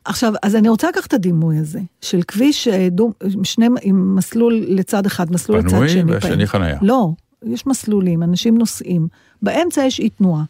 עכשיו, 0.05 0.33
אז 0.43 0.55
אני 0.55 0.69
רוצה 0.69 0.89
לקחת 0.89 1.07
את 1.07 1.13
הדימוי 1.13 1.57
הזה, 1.57 1.79
של 2.01 2.21
כביש 2.27 2.67
אה, 2.67 2.87
דו, 2.91 3.11
שני, 3.43 3.67
עם 3.81 4.15
מסלול 4.15 4.65
לצד 4.67 5.05
אחד, 5.05 5.31
מסלול 5.31 5.59
לצד 5.59 5.69
פנוי 5.69 5.89
שני. 5.89 6.03
והשני 6.03 6.29
פעמים. 6.29 6.47
חנייה. 6.47 6.77
לא, 6.81 7.09
יש 7.45 7.67
מסלולים, 7.67 8.23
אנשים 8.23 8.57
נוסעים, 8.57 9.07
באמצע 9.41 9.83
יש 9.85 9.99
אי 9.99 10.09
תנועה. 10.09 10.43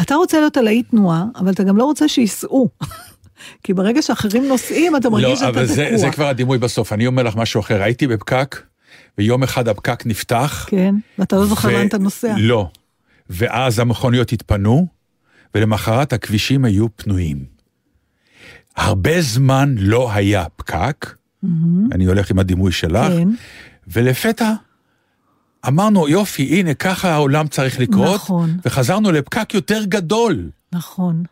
אתה 0.00 0.14
רוצה 0.14 0.38
להיות 0.38 0.56
על 0.56 0.66
האי 0.66 0.82
תנועה, 0.82 1.24
אבל 1.36 1.52
אתה 1.52 1.62
גם 1.62 1.76
לא 1.76 1.84
רוצה 1.84 2.08
שייסעו. 2.08 2.68
כי 3.62 3.74
ברגע 3.74 4.02
שאחרים 4.02 4.48
נוסעים, 4.48 4.96
אתה 4.96 5.10
מרגיש 5.10 5.28
לא, 5.28 5.36
שאתה 5.36 5.48
אבל 5.48 5.66
זה, 5.66 5.84
תקוע. 5.84 5.98
זה 5.98 6.10
כבר 6.10 6.26
הדימוי 6.26 6.58
בסוף. 6.58 6.92
אני 6.92 7.06
אומר 7.06 7.22
לך 7.22 7.36
משהו 7.36 7.60
אחר, 7.60 7.82
הייתי 7.82 8.06
בפקק, 8.06 8.62
ויום 9.18 9.42
אחד 9.42 9.68
הפקק 9.68 10.06
נפתח. 10.06 10.66
כן, 10.68 10.94
ואתה 11.18 11.36
לא 11.36 11.46
זוכר 11.46 11.68
לאן 11.68 11.86
אתה 11.86 11.98
נוסע. 11.98 12.34
לא. 12.38 12.68
ואז 13.30 13.78
המכוניות 13.78 14.32
התפנו, 14.32 14.86
ולמחרת 15.54 16.12
הכבישים 16.12 16.64
היו 16.64 16.86
פנויים. 16.96 17.44
הרבה 18.76 19.20
זמן 19.20 19.74
לא 19.78 20.12
היה 20.12 20.44
פקק, 20.56 21.14
אני 21.92 22.04
הולך 22.04 22.30
עם 22.30 22.38
הדימוי 22.38 22.72
שלך, 22.72 23.06
כן. 23.06 23.28
ולפתע 23.88 24.52
אמרנו, 25.68 26.08
יופי, 26.08 26.42
הנה, 26.42 26.74
ככה 26.74 27.12
העולם 27.12 27.48
צריך 27.48 27.80
לקרות, 27.80 28.14
נכון. 28.14 28.56
וחזרנו 28.64 29.12
לפקק 29.12 29.54
יותר 29.54 29.84
גדול. 29.84 30.50
נכון, 30.72 31.22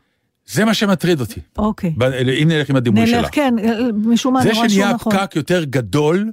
זה 0.46 0.64
מה 0.64 0.74
שמטריד 0.74 1.20
אותי. 1.20 1.40
אוקיי. 1.58 1.90
ב- 1.98 2.02
אם 2.42 2.48
נלך 2.48 2.70
עם 2.70 2.76
הדימוי 2.76 3.00
נלך, 3.04 3.10
שלך. 3.10 3.28
כן, 3.32 3.54
משום 4.04 4.34
מה 4.34 4.42
זה 4.42 4.52
נורא 4.52 4.68
שנהיה 4.68 4.86
שהוא 4.86 4.94
נכון. 4.94 5.12
פקק 5.12 5.36
יותר 5.36 5.64
גדול, 5.64 6.30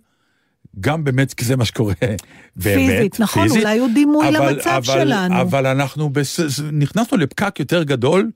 גם 0.79 1.03
באמת, 1.03 1.33
כי 1.33 1.45
זה 1.45 1.55
מה 1.55 1.65
שקורה 1.65 1.93
באמת, 2.55 2.77
פיזית, 2.77 3.19
נכון, 3.19 3.47
אולי 3.49 3.79
הוא 3.79 3.89
דימוי 3.93 4.29
אבל- 4.37 4.51
למצב 4.53 4.69
אבל- 4.69 4.83
שלנו. 4.83 5.41
אבל 5.41 5.65
אנחנו 5.67 6.09
בס... 6.09 6.39
נכנסנו 6.71 7.17
לפקק 7.17 7.59
יותר 7.59 7.83
גדול, 7.83 8.31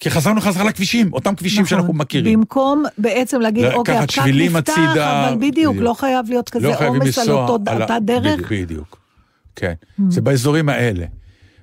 כי 0.00 0.10
חזרנו 0.10 0.40
חזרה 0.40 0.64
לכבישים, 0.64 1.12
אותם 1.12 1.34
כבישים 1.34 1.62
נכון. 1.62 1.70
שאנחנו 1.78 1.92
מכירים. 1.94 2.38
במקום 2.40 2.84
בעצם 2.98 3.40
להגיד, 3.40 3.64
אוקיי, 3.64 3.96
הפקק 3.98 4.18
נפתח, 4.34 4.72
הצידה, 4.72 5.28
אבל 5.28 5.36
בדיוק, 5.36 5.50
בדיוק. 5.52 5.76
לא 5.76 5.94
חייב 5.94 6.26
להיות 6.28 6.50
כזה 6.50 6.68
לא 6.68 6.74
חייבים 6.76 7.00
עומס 7.02 7.18
על 7.18 7.30
אותו- 7.30 7.58
על 7.70 7.78
ה- 7.78 7.84
אותה 7.84 7.98
דרך. 8.00 8.24
בדיוק, 8.40 8.52
בדיוק, 8.52 8.98
כן. 9.56 9.72
זה 10.08 10.20
באזורים 10.20 10.68
האלה. 10.68 11.06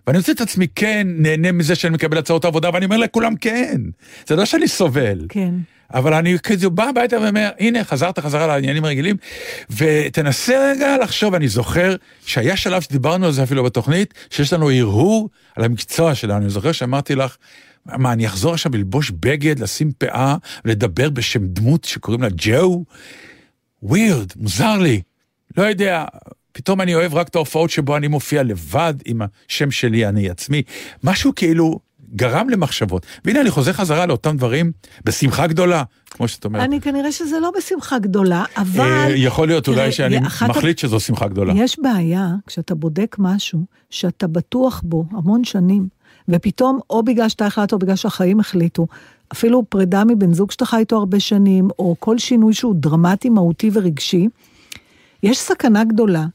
ואני 0.08 0.18
מוצא 0.18 0.32
את 0.32 0.42
עצמי 0.42 0.68
כן 0.76 1.08
נהנה 1.18 1.52
מזה 1.52 1.76
שאני 1.76 1.94
מקבל 1.94 2.18
הצעות 2.18 2.46
עבודה, 2.46 2.70
ואני 2.74 2.86
אומר 2.86 2.98
לכולם 2.98 3.36
כן. 3.36 3.82
זה 4.28 4.36
לא 4.36 4.46
שאני 4.46 4.68
סובל. 4.68 5.26
כן. 5.30 5.54
אבל 5.94 6.14
אני 6.14 6.40
כזה 6.40 6.70
בא 6.70 6.84
הביתה 6.84 7.20
ואומר, 7.22 7.50
הנה, 7.60 7.84
חזרת 7.84 8.20
חזרה 8.20 8.48
לעניינים 8.48 8.86
הרגילים, 8.86 9.16
ותנסה 9.70 10.72
רגע 10.72 10.98
לחשוב, 10.98 11.36
אני 11.36 11.48
זוכר 11.48 11.96
שהיה 12.26 12.58
שלב 12.58 12.82
שדיברנו 12.82 13.26
על 13.26 13.32
זה 13.32 13.44
אפילו 13.44 13.64
בתוכנית, 13.64 14.14
שיש 14.30 14.54
לנו 14.54 14.72
הרהור 14.72 15.30
על 15.56 15.64
המקצוע 15.64 16.16
שלנו. 16.16 16.38
אני 16.38 16.50
זוכר 16.50 16.72
שאמרתי 16.72 17.16
לך, 17.16 17.36
מה, 17.86 18.14
אני 18.14 18.28
אחזור 18.28 18.54
עכשיו 18.54 18.72
ללבוש 18.76 19.12
בגד, 19.12 19.60
לשים 19.60 19.92
פאה, 19.98 20.36
ולדבר 20.66 21.10
בשם 21.10 21.46
דמות 21.46 21.84
שקוראים 21.84 22.22
לה 22.22 22.30
ג'ו? 22.38 22.86
ווירד, 23.84 24.34
מוזר 24.36 24.78
לי. 24.78 25.02
לא 25.58 25.64
יודע, 25.64 26.06
פתאום 26.52 26.82
אני 26.82 26.96
אוהב 26.96 27.16
רק 27.16 27.28
את 27.28 27.36
ההופעות 27.36 27.70
שבו 27.70 27.98
אני 27.98 28.08
מופיע 28.08 28.44
לבד 28.44 28.94
עם 29.06 29.22
השם 29.48 29.72
שלי, 29.72 30.08
אני 30.08 30.30
עצמי. 30.30 30.64
משהו 31.04 31.36
כאילו 31.36 31.80
גרם 32.16 32.50
למחשבות. 32.50 33.06
והנה 33.26 33.42
אני 33.42 33.52
חוזר 33.52 33.74
חזרה 33.74 34.06
לאותם 34.06 34.38
דברים 34.38 34.72
בשמחה 35.06 35.48
גדולה, 35.48 35.84
כמו 36.10 36.28
שאת 36.28 36.46
אומרת. 36.46 36.64
אני 36.64 36.82
כנראה 36.82 37.12
שזה 37.12 37.40
לא 37.40 37.52
בשמחה 37.58 38.00
גדולה, 38.00 38.44
אבל... 38.58 38.80
אה, 38.82 39.10
יכול 39.16 39.48
להיות 39.48 39.68
אולי 39.68 39.92
שאני 39.92 40.20
מחליט 40.50 40.78
שזו 40.78 41.00
שמחה 41.00 41.28
גדולה. 41.28 41.54
יש 41.56 41.80
בעיה 41.80 42.30
כשאתה 42.48 42.76
בודק 42.76 43.16
משהו 43.20 43.60
שאתה 43.90 44.28
בטוח 44.28 44.82
בו 44.86 45.06
המון 45.12 45.44
שנים, 45.44 45.88
ופתאום, 46.30 46.80
או 46.90 47.04
בגלל 47.04 47.30
שאתה 47.30 47.46
החלטת 47.46 47.74
או 47.74 47.80
בגלל 47.80 47.96
שהחיים 47.96 48.40
החליטו, 48.40 48.88
אפילו 49.34 49.64
פרידה 49.70 50.04
מבן 50.04 50.34
זוג 50.34 50.52
שאתה 50.52 50.66
חי 50.66 50.78
איתו 50.78 50.98
הרבה 50.98 51.20
שנים, 51.20 51.68
או 51.80 51.96
כל 52.00 52.18
שינוי 52.18 52.54
שהוא 52.54 52.76
דרמטי, 52.76 53.30
מהותי 53.30 53.70
ורגשי, 53.74 54.28
יש 55.24 55.40
סכנה 55.40 55.84
גדולה. 55.84 56.26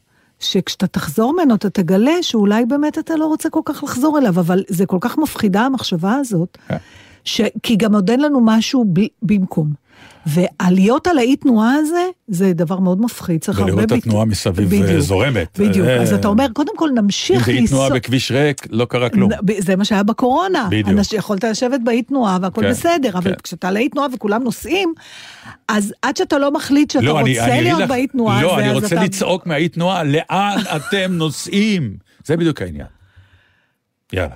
שכשאתה 0.41 0.87
תחזור 0.87 1.33
ממנו 1.33 1.55
אתה 1.55 1.71
תגלה 1.71 2.23
שאולי 2.23 2.67
באמת 2.67 2.99
אתה 2.99 3.17
לא 3.17 3.27
רוצה 3.27 3.51
כל 3.51 3.61
כך 3.65 3.85
לחזור 3.85 4.19
אליו, 4.19 4.41
אבל 4.41 4.65
זה 4.69 4.87
כל 4.87 4.99
כך 5.01 5.19
מפחידה 5.19 5.61
המחשבה 5.61 6.15
הזאת, 6.15 6.59
כן. 6.69 6.77
ש... 7.25 7.41
כי 7.63 7.77
גם 7.77 7.95
עוד 7.95 8.11
אין 8.11 8.21
לנו 8.21 8.41
משהו 8.45 8.85
ב... 8.93 9.01
במקום. 9.23 9.86
ועליות 10.27 11.07
על 11.07 11.19
האי 11.19 11.37
תנועה 11.37 11.75
הזה, 11.75 12.05
זה 12.29 12.53
דבר 12.53 12.79
מאוד 12.81 13.01
מפחיד, 13.01 13.41
צריך 13.41 13.59
הרבה... 13.59 13.73
ולראות 13.73 13.85
את 13.85 13.93
ביט- 13.93 13.99
התנועה 14.07 14.25
מסביב 14.25 14.67
בדיוק, 14.69 14.85
אה, 14.89 15.01
זורמת. 15.01 15.59
בדיוק, 15.61 15.87
אה, 15.87 16.03
אז 16.03 16.13
אתה 16.13 16.29
אומר, 16.29 16.47
קודם 16.55 16.73
כל 16.77 16.89
אם 16.89 16.99
נמשיך 16.99 17.47
זה 17.47 17.51
אי 17.53 17.61
לנסוע... 17.61 17.79
תנועה 17.79 18.01
בכביש 18.01 18.31
ריק, 18.31 18.67
לא 18.71 18.85
קרה 18.85 19.09
כלום. 19.09 19.31
זה 19.59 19.77
מה 19.77 19.85
שהיה 19.85 20.03
בקורונה. 20.03 20.67
בדיוק. 20.71 20.89
אנשים, 20.89 21.19
יכולת 21.19 21.45
לשבת 21.45 21.81
באי 21.85 22.03
תנועה 22.03 22.39
והכל 22.43 22.61
כן, 22.63 22.71
בסדר, 22.71 23.11
אבל 23.19 23.31
כן. 23.31 23.37
כשאתה 23.43 23.69
על 23.69 23.77
האי 23.77 23.89
תנועה 23.89 24.09
וכולם 24.15 24.43
נוסעים, 24.43 24.93
אז 25.69 25.95
עד 26.03 26.17
שאתה 26.17 26.39
לא 26.39 26.53
מחליט 26.53 26.91
שאתה 26.91 27.05
לא, 27.05 27.11
רוצה 27.21 27.45
אני 27.47 27.63
להיות 27.63 27.81
לך- 27.81 27.89
באי 27.89 28.07
תנועה 28.07 28.43
לא, 28.43 28.55
הזה, 28.57 28.65
אני 28.65 28.75
רוצה 28.75 28.87
אתה... 28.87 29.05
לצעוק 29.05 29.47
מהאי 29.47 29.69
תנועה, 29.69 30.05
לאן 30.05 30.59
אתם 30.77 31.13
נוסעים? 31.13 31.97
זה 32.25 32.37
בדיוק 32.37 32.63
העניין. 32.63 32.87
יאללה. 34.13 34.35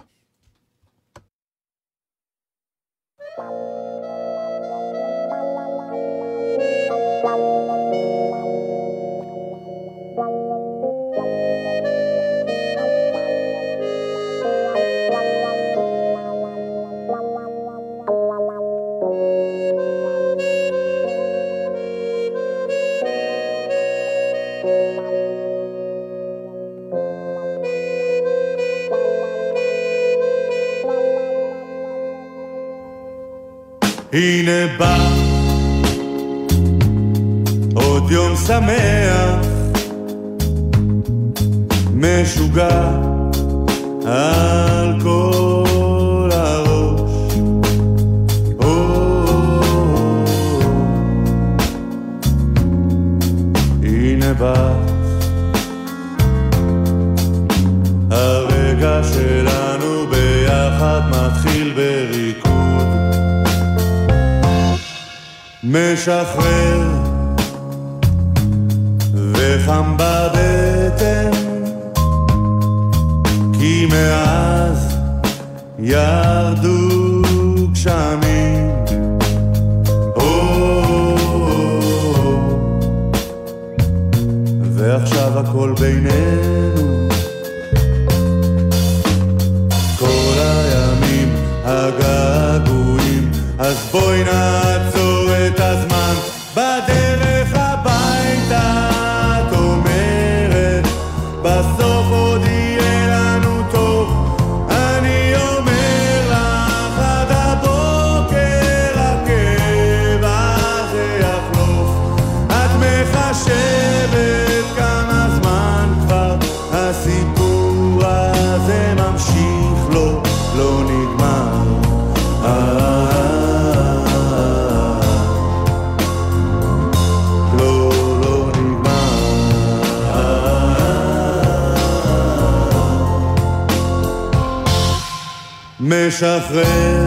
Chafray. 136.20 137.00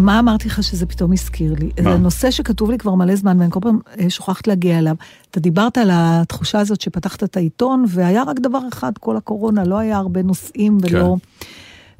מה 0.00 0.18
אמרתי 0.18 0.48
לך 0.48 0.62
שזה 0.62 0.86
פתאום 0.86 1.12
הזכיר 1.12 1.54
לי? 1.58 1.70
מה? 1.82 1.92
זה 1.92 1.98
נושא 1.98 2.30
שכתוב 2.30 2.70
לי 2.70 2.78
כבר 2.78 2.94
מלא 2.94 3.16
זמן, 3.16 3.40
ואני 3.40 3.50
כל 3.50 3.60
פעם 3.62 3.78
אה, 4.00 4.10
שוכחת 4.10 4.46
להגיע 4.46 4.78
אליו. 4.78 4.94
אתה 5.30 5.40
דיברת 5.40 5.78
על 5.78 5.90
התחושה 5.92 6.60
הזאת 6.60 6.80
שפתחת 6.80 7.24
את 7.24 7.36
העיתון, 7.36 7.84
והיה 7.88 8.22
רק 8.22 8.38
דבר 8.38 8.60
אחד, 8.72 8.92
כל 8.98 9.16
הקורונה, 9.16 9.64
לא 9.64 9.78
היה 9.78 9.96
הרבה 9.96 10.22
נושאים 10.22 10.78
ולא... 10.82 11.16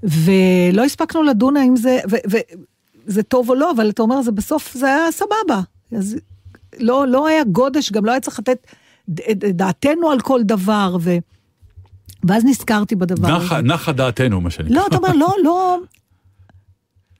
ולא 0.02 0.84
הספקנו 0.84 1.22
לדון 1.22 1.56
האם 1.56 1.76
זה, 1.76 1.98
וזה 3.06 3.22
טוב 3.22 3.50
או 3.50 3.54
לא, 3.54 3.70
אבל 3.70 3.90
אתה 3.90 4.02
אומר, 4.02 4.22
זה 4.22 4.32
בסוף, 4.32 4.74
זה 4.74 4.86
היה 4.86 5.12
סבבה. 5.12 5.60
אז 5.96 6.16
לא, 6.78 7.06
לא 7.06 7.26
היה 7.26 7.44
גודש, 7.44 7.92
גם 7.92 8.04
לא 8.04 8.10
היה 8.10 8.20
צריך 8.20 8.38
לתת 8.38 8.66
דעתנו 9.54 10.10
על 10.10 10.20
כל 10.20 10.42
דבר, 10.42 10.96
ו... 11.00 11.16
ואז 12.24 12.44
נזכרתי 12.44 12.96
בדבר 12.96 13.28
הזה. 13.28 13.44
נחה, 13.44 13.60
נחה 13.60 13.92
דעתנו, 13.92 14.40
מה 14.40 14.50
שנקרא. 14.50 14.74
לא, 14.74 14.86
אתה 14.86 14.96
אומר, 14.96 15.12
לא, 15.12 15.34
לא, 15.44 15.78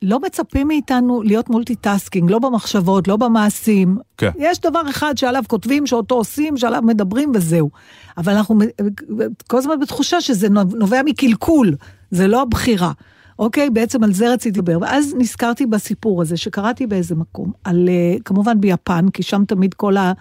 לא 0.03 0.21
מצפים 0.21 0.69
מאיתנו 0.69 1.23
להיות 1.23 1.51
multitasking, 1.51 2.31
לא 2.31 2.39
במחשבות, 2.39 3.09
לא 3.09 3.17
במעשים. 3.17 3.99
כן. 4.17 4.31
יש 4.39 4.61
דבר 4.61 4.91
אחד 4.91 5.19
שעליו 5.19 5.43
כותבים, 5.49 5.87
שאותו 5.87 6.15
עושים, 6.15 6.57
שעליו 6.57 6.83
מדברים 6.83 7.33
וזהו. 7.35 7.71
אבל 8.19 8.33
אנחנו 8.33 8.59
כל 9.49 9.59
הזמן 9.59 9.81
בתחושה 9.81 10.21
שזה 10.21 10.49
נובע 10.75 11.01
מקלקול, 11.05 11.77
זה 12.11 12.29
לא 12.29 12.43
הבחירה. 12.43 12.93
אוקיי, 13.39 13.71
בעצם 13.71 14.05
על 14.05 14.13
זה 14.13 14.33
רציתי 14.33 14.59
לדבר. 14.59 14.79
ואז 14.81 15.15
נזכרתי 15.19 15.67
בסיפור 15.67 16.23
הזה 16.23 16.37
שקראתי 16.37 16.87
באיזה 16.87 17.15
מקום, 17.15 17.53
על, 17.65 17.89
אה, 17.89 18.17
כמובן 18.25 18.61
ביפן, 18.61 19.09
כי 19.09 19.23
שם 19.23 19.45
תמיד 19.45 19.75
כל 19.75 19.97
ה... 19.97 20.13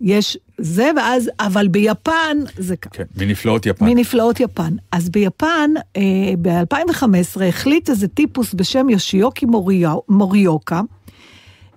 יש 0.00 0.38
זה, 0.58 0.90
ואז, 0.96 1.30
אבל 1.40 1.68
ביפן 1.68 2.38
זה 2.56 2.76
ככה. 2.76 2.90
כן, 2.94 3.04
מנפלאות 3.16 3.66
יפן. 3.66 3.84
מנפלאות 3.84 4.40
יפן. 4.40 4.76
אז 4.92 5.10
ביפן, 5.10 5.70
אה, 5.96 6.02
ב-2015 6.42 7.42
החליט 7.48 7.90
איזה 7.90 8.08
טיפוס 8.08 8.54
בשם 8.54 8.88
יושיוקי 8.88 9.46
מוריו, 9.46 9.98
מוריוקה, 10.08 10.80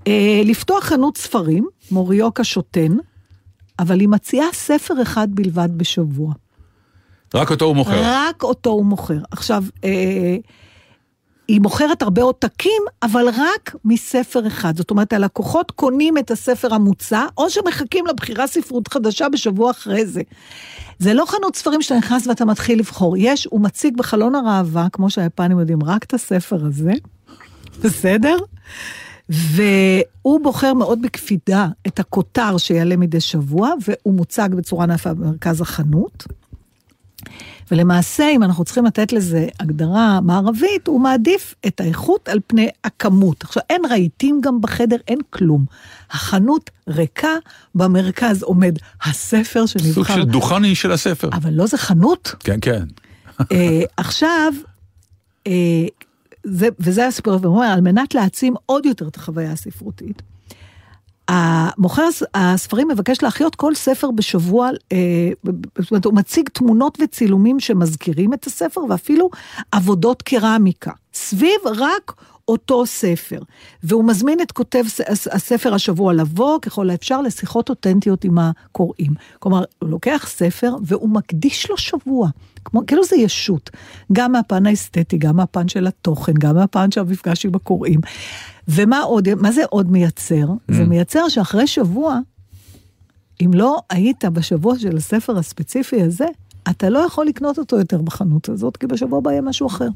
אה, 0.08 0.42
לפתוח 0.46 0.84
חנות 0.84 1.18
ספרים, 1.18 1.68
מוריוקה 1.92 2.44
שוטן, 2.44 2.98
אבל 3.80 4.00
היא 4.00 4.10
מציעה 4.10 4.48
ספר 4.54 5.02
אחד 5.02 5.28
בלבד 5.32 5.70
בשבוע. 5.78 6.34
רק 7.34 7.52
אותו 7.52 7.66
הוא 7.66 7.76
מוכר. 7.76 8.02
רק 8.04 8.44
אותו 8.44 8.70
הוא 8.70 8.86
מוכר. 8.86 9.18
עכשיו, 9.32 9.64
אה, 9.84 10.38
היא 11.52 11.62
מוכרת 11.62 12.02
הרבה 12.02 12.22
עותקים, 12.22 12.82
אבל 13.04 13.26
רק 13.28 13.76
מספר 13.86 14.48
אחד. 14.48 14.78
זאת 14.78 14.92
אומרת, 14.92 15.14
הלקוחות 15.14 15.72
קונים 15.72 16.18
את 16.18 16.32
הספר 16.32 16.74
המוצע, 16.74 17.26
או 17.38 17.50
שמחכים 17.50 18.06
לבחירה 18.08 18.48
ספרות 18.48 18.88
חדשה 18.88 19.30
בשבוע 19.30 19.72
אחרי 19.72 20.06
זה. 20.06 20.22
זה 21.00 21.14
לא 21.14 21.26
חנות 21.26 21.56
ספרים 21.56 21.82
שאתה 21.82 21.96
נכנס 21.96 22.28
ואתה 22.28 22.46
מתחיל 22.46 22.80
לבחור. 22.80 23.16
יש, 23.18 23.48
הוא 23.52 23.62
מציג 23.62 23.98
בחלון 23.98 24.36
הראווה, 24.36 24.88
כמו 24.92 25.10
שהיפנים 25.10 25.60
יודעים, 25.60 25.84
רק 25.84 26.04
את 26.04 26.14
הספר 26.14 26.66
הזה, 26.66 26.94
בסדר? 27.84 28.38
והוא 29.30 30.40
בוחר 30.44 30.74
מאוד 30.74 31.02
בקפידה 31.02 31.68
את 31.88 32.00
הכותר 32.00 32.58
שיעלה 32.58 32.98
מדי 32.98 33.22
שבוע, 33.22 33.74
והוא 33.88 34.14
מוצג 34.14 34.50
בצורה 34.52 34.86
נפה 34.86 35.14
במרכז 35.14 35.62
החנות. 35.62 36.28
ולמעשה, 37.72 38.30
אם 38.30 38.44
אנחנו 38.44 38.64
צריכים 38.64 38.86
לתת 38.86 39.14
לזה 39.14 39.48
הגדרה 39.60 40.22
מערבית, 40.22 40.88
הוא 40.88 41.02
מעדיף 41.02 41.56
את 41.68 41.82
האיכות 41.82 42.30
על 42.30 42.40
פני 42.48 42.70
הכמות. 42.84 43.44
עכשיו, 43.44 43.64
אין 43.70 43.82
רהיטים 43.90 44.42
גם 44.44 44.62
בחדר, 44.62 44.96
אין 45.08 45.20
כלום. 45.30 45.66
החנות 46.12 46.70
ריקה, 46.88 47.36
במרכז 47.76 48.44
עומד 48.44 48.76
הספר 49.04 49.66
שנבחר. 49.66 49.94
סוג 49.94 50.08
של 50.08 50.24
דוכני 50.24 50.76
של 50.76 50.92
הספר. 50.92 51.30
אבל 51.34 51.54
לא 51.54 51.68
זה 51.68 51.78
חנות. 51.78 52.36
כן, 52.40 52.58
כן. 52.62 52.84
אה, 53.52 53.82
עכשיו, 53.98 54.54
אה, 55.48 55.54
זה, 56.44 56.68
וזה 56.80 57.08
הסיפור, 57.08 57.40
והוא 57.42 57.56
אומר, 57.56 57.68
על 57.68 57.82
מנת 57.82 58.16
להעצים 58.16 58.54
עוד 58.66 58.86
יותר 58.86 59.08
את 59.08 59.16
החוויה 59.16 59.52
הספרותית, 59.52 60.22
המוכר 61.28 62.02
הס- 62.04 62.24
הספרים 62.34 62.88
מבקש 62.88 63.24
להחיות 63.24 63.56
כל 63.56 63.76
ספר 63.76 64.12
בשבוע, 64.12 64.70
אה, 64.92 64.98
זאת 65.80 65.92
אומרת, 65.92 66.06
הוא 66.06 66.14
מציג 66.14 66.50
תמונות 66.50 66.98
וצילומים 67.02 67.60
שמזכירים 67.60 68.34
את 68.34 68.46
הספר, 68.46 68.82
ואפילו 68.90 69.30
עבודות 69.72 70.22
קרמיקה, 70.22 70.92
סביב 71.14 71.60
רק 71.66 72.14
אותו 72.48 72.86
ספר. 72.86 73.40
והוא 73.84 74.04
מזמין 74.04 74.42
את 74.42 74.52
כותב 74.52 74.84
הספר 75.32 75.74
השבוע 75.74 76.14
לבוא, 76.14 76.60
ככל 76.62 76.90
האפשר, 76.90 77.22
לשיחות 77.22 77.70
אותנטיות 77.70 78.24
עם 78.24 78.38
הקוראים. 78.38 79.12
כלומר, 79.40 79.64
הוא 79.80 79.90
לוקח 79.90 80.26
ספר 80.30 80.76
והוא 80.84 81.10
מקדיש 81.10 81.70
לו 81.70 81.78
שבוע. 81.78 82.30
כמו, 82.66 82.86
כאילו 82.86 83.04
זה 83.04 83.16
ישות, 83.16 83.70
גם 84.12 84.32
מהפן 84.32 84.66
האסתטי, 84.66 85.18
גם 85.18 85.36
מהפן 85.36 85.68
של 85.68 85.88
התוכן, 85.88 86.34
גם 86.34 86.56
מהפן 86.56 86.92
של 86.92 87.02
המפגש 87.02 87.46
עם 87.46 87.56
הקוראים. 87.56 88.00
ומה 88.68 89.00
עוד, 89.00 89.36
מה 89.36 89.52
זה 89.52 89.62
עוד 89.70 89.92
מייצר? 89.92 90.46
זה 90.68 90.84
מייצר 90.86 91.30
שאחרי 91.30 91.68
שבוע, 91.68 92.20
אם 93.46 93.52
לא 93.54 93.82
היית 93.90 94.26
בשבוע 94.26 94.80
של 94.80 94.98
הספר 94.98 95.38
הספציפי 95.38 96.02
הזה, 96.02 96.26
אתה 96.70 96.90
לא 96.90 97.00
יכול 97.00 97.26
לקנות 97.26 97.58
אותו 97.58 97.78
יותר 97.78 98.02
בחנות 98.02 98.50
הזאת, 98.50 98.78
כי 98.78 98.88
בשבוע 98.88 99.18
הבא 99.18 99.32
יהיה 99.32 99.42
משהו 99.42 99.68
אחר. 99.68 99.88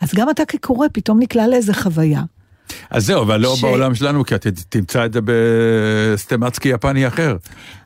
אז 0.00 0.14
גם 0.14 0.30
אתה 0.30 0.44
כקורא 0.44 0.86
פתאום 0.92 1.20
נקלע 1.20 1.46
לאיזה 1.46 1.74
חוויה. 1.74 2.22
אז 2.90 3.06
זהו, 3.06 3.22
אבל 3.22 3.40
לא 3.40 3.56
ש- 3.56 3.62
בעולם 3.62 3.94
שלנו, 3.94 4.24
כי 4.24 4.34
אתה 4.34 4.48
תמצא 4.68 5.04
את 5.06 5.12
זה 5.12 5.20
בסטמצקי 5.24 6.68
יפני 6.68 7.06
אחר. 7.08 7.36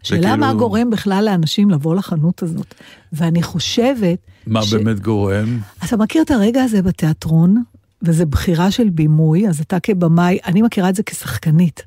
שאלה 0.02 0.36
מה 0.36 0.46
כאילו- 0.46 0.58
גורם 0.58 0.90
בכלל 0.90 1.24
לאנשים 1.24 1.70
לבוא 1.70 1.94
לחנות 1.94 2.42
הזאת. 2.42 2.74
ואני 3.12 3.42
חושבת... 3.42 4.18
מה 4.46 4.62
ש- 4.62 4.72
באמת 4.74 5.00
גורם? 5.00 5.58
אתה 5.84 5.96
מכיר 5.96 6.22
את 6.22 6.30
הרגע 6.30 6.62
הזה 6.62 6.82
בתיאטרון, 6.82 7.62
וזה 8.02 8.26
בחירה 8.26 8.70
של 8.70 8.88
בימוי, 8.88 9.48
אז 9.48 9.60
אתה 9.60 9.80
כבמאי, 9.80 10.38
אני 10.46 10.62
מכירה 10.62 10.88
את 10.88 10.94
זה 10.94 11.02
כשחקנית, 11.02 11.82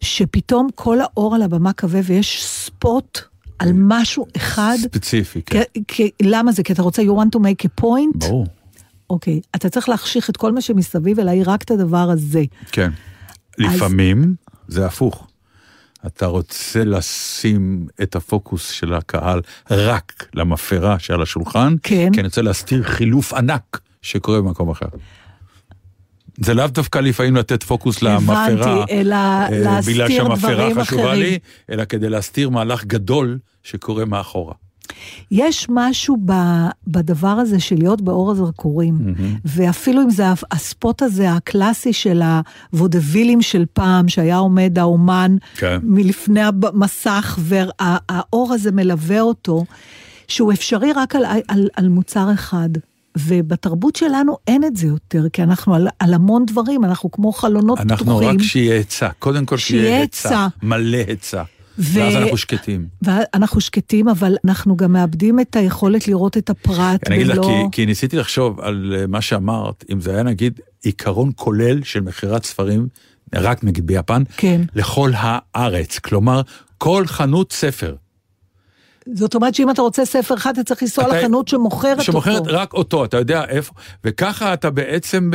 שפתאום 0.00 0.68
כל 0.74 0.98
האור 1.00 1.34
על 1.34 1.42
הבמה 1.42 1.72
כבה 1.72 1.98
ויש 2.04 2.44
ספוט 2.46 3.18
על 3.58 3.70
משהו 3.74 4.26
אחד. 4.36 4.76
ספציפי, 4.80 5.42
כן. 5.46 5.62
למה 6.22 6.52
זה? 6.52 6.62
כי 6.62 6.72
אתה 6.72 6.82
רוצה, 6.82 7.02
you 7.02 7.06
want 7.06 7.36
to 7.36 7.40
make 7.40 7.66
a 7.68 7.82
point? 7.82 8.18
ברור, 8.28 8.46
אוקיי. 9.10 9.40
אתה 9.56 9.68
צריך 9.68 9.88
להחשיך 9.88 10.30
את 10.30 10.36
כל 10.36 10.52
מה 10.52 10.60
שמסביב 10.60 11.18
ולהעיר 11.18 11.50
רק 11.50 11.62
את 11.62 11.70
הדבר 11.70 12.10
הזה. 12.10 12.44
כן. 12.72 12.90
לפעמים 13.58 14.34
זה 14.68 14.86
הפוך. 14.86 15.26
אתה 16.06 16.26
רוצה 16.26 16.84
לשים 16.84 17.86
את 18.02 18.16
הפוקוס 18.16 18.70
של 18.70 18.94
הקהל 18.94 19.40
רק 19.70 20.28
למפרה 20.34 20.98
שעל 20.98 21.22
השולחן, 21.22 21.74
כן. 21.82 22.10
כי 22.12 22.20
אני 22.20 22.28
רוצה 22.28 22.42
להסתיר 22.42 22.82
חילוף 22.82 23.32
ענק 23.32 23.80
שקורה 24.02 24.42
במקום 24.42 24.70
אחר. 24.70 24.86
זה 26.36 26.54
לאו 26.54 26.66
דווקא 26.66 26.98
לפעמים 26.98 27.36
לתת 27.36 27.62
פוקוס 27.62 28.02
למפרה, 28.02 28.46
הבנתי, 28.46 28.92
אלא 28.92 29.14
אה, 29.14 29.48
להסתיר 29.50 29.94
בגלל 29.94 30.08
שהמפרה 30.08 30.54
דברים 30.54 30.80
חשובה 30.80 31.04
אחרים. 31.04 31.20
לי, 31.20 31.38
אלא 31.70 31.84
כדי 31.84 32.08
להסתיר 32.08 32.48
מהלך 32.48 32.84
גדול 32.84 33.38
שקורה 33.62 34.04
מאחורה. 34.04 34.54
יש 35.30 35.66
משהו 35.70 36.16
ב, 36.24 36.32
בדבר 36.86 37.28
הזה 37.28 37.60
של 37.60 37.76
להיות 37.78 38.02
באור 38.02 38.30
הזרקורים, 38.30 38.94
mm-hmm. 38.98 39.40
ואפילו 39.44 40.02
אם 40.02 40.10
זה 40.10 40.24
הספוט 40.50 41.02
הזה 41.02 41.32
הקלאסי 41.32 41.92
של 41.92 42.22
הוודווילים 42.72 43.42
של 43.42 43.64
פעם, 43.72 44.08
שהיה 44.08 44.36
עומד 44.36 44.78
האומן 44.78 45.36
כן. 45.56 45.78
מלפני 45.82 46.40
המסך, 46.42 47.38
והאור 47.40 48.52
הזה 48.52 48.72
מלווה 48.72 49.20
אותו, 49.20 49.64
שהוא 50.28 50.52
אפשרי 50.52 50.92
רק 50.92 51.16
על, 51.16 51.24
על, 51.48 51.68
על 51.76 51.88
מוצר 51.88 52.32
אחד. 52.34 52.68
ובתרבות 53.18 53.96
שלנו 53.96 54.36
אין 54.46 54.64
את 54.64 54.76
זה 54.76 54.86
יותר, 54.86 55.28
כי 55.32 55.42
אנחנו 55.42 55.74
על, 55.74 55.88
על 55.98 56.14
המון 56.14 56.46
דברים, 56.46 56.84
אנחנו 56.84 57.10
כמו 57.10 57.32
חלונות 57.32 57.80
אנחנו 57.80 58.06
פתוחים. 58.06 58.28
רק 58.28 58.42
שיהיה 58.42 58.74
היצע, 58.74 59.08
קודם 59.18 59.46
כל 59.46 59.56
שיהיה. 59.58 60.00
היצע, 60.00 60.46
מלא 60.62 60.96
היצע. 60.96 61.42
ו- 61.78 61.98
ואז 61.98 62.16
אנחנו 62.16 62.36
שקטים. 62.36 62.86
ואנחנו 63.02 63.60
שקטים, 63.60 64.08
אבל 64.08 64.36
אנחנו 64.44 64.76
גם 64.76 64.92
מאבדים 64.92 65.40
את 65.40 65.56
היכולת 65.56 66.08
לראות 66.08 66.36
את 66.36 66.50
הפרט, 66.50 67.06
אני 67.06 67.16
אגיד 67.16 67.26
לך, 67.26 67.38
ולא... 67.38 67.46
כי, 67.46 67.52
כי 67.72 67.86
ניסיתי 67.86 68.16
לחשוב 68.16 68.60
על 68.60 68.94
אה, 68.98 69.06
מה 69.06 69.20
שאמרת, 69.20 69.84
אם 69.92 70.00
זה 70.00 70.10
היה 70.12 70.22
נגיד 70.22 70.60
עיקרון 70.82 71.30
כולל 71.34 71.82
של 71.82 72.00
מכירת 72.00 72.44
ספרים, 72.44 72.88
רק 73.34 73.64
נגיד 73.64 73.86
ביפן, 73.86 74.22
כן. 74.36 74.60
לכל 74.74 75.10
הארץ. 75.14 75.98
כלומר, 75.98 76.40
כל 76.78 77.06
חנות 77.06 77.52
ספר, 77.52 77.94
זאת 79.12 79.34
אומרת 79.34 79.54
שאם 79.54 79.70
אתה 79.70 79.82
רוצה 79.82 80.04
ספר 80.04 80.34
אחד, 80.34 80.52
אתה 80.52 80.64
צריך 80.64 80.82
לנסוע 80.82 81.08
לחנות 81.08 81.48
שמוכרת 81.48 81.98
אותו. 81.98 82.02
שמוכרת 82.02 82.42
רק 82.46 82.72
אותו, 82.72 83.04
אתה 83.04 83.16
יודע 83.16 83.44
איפה, 83.44 83.72
וככה 84.04 84.54
אתה 84.54 84.70
בעצם 84.70 85.30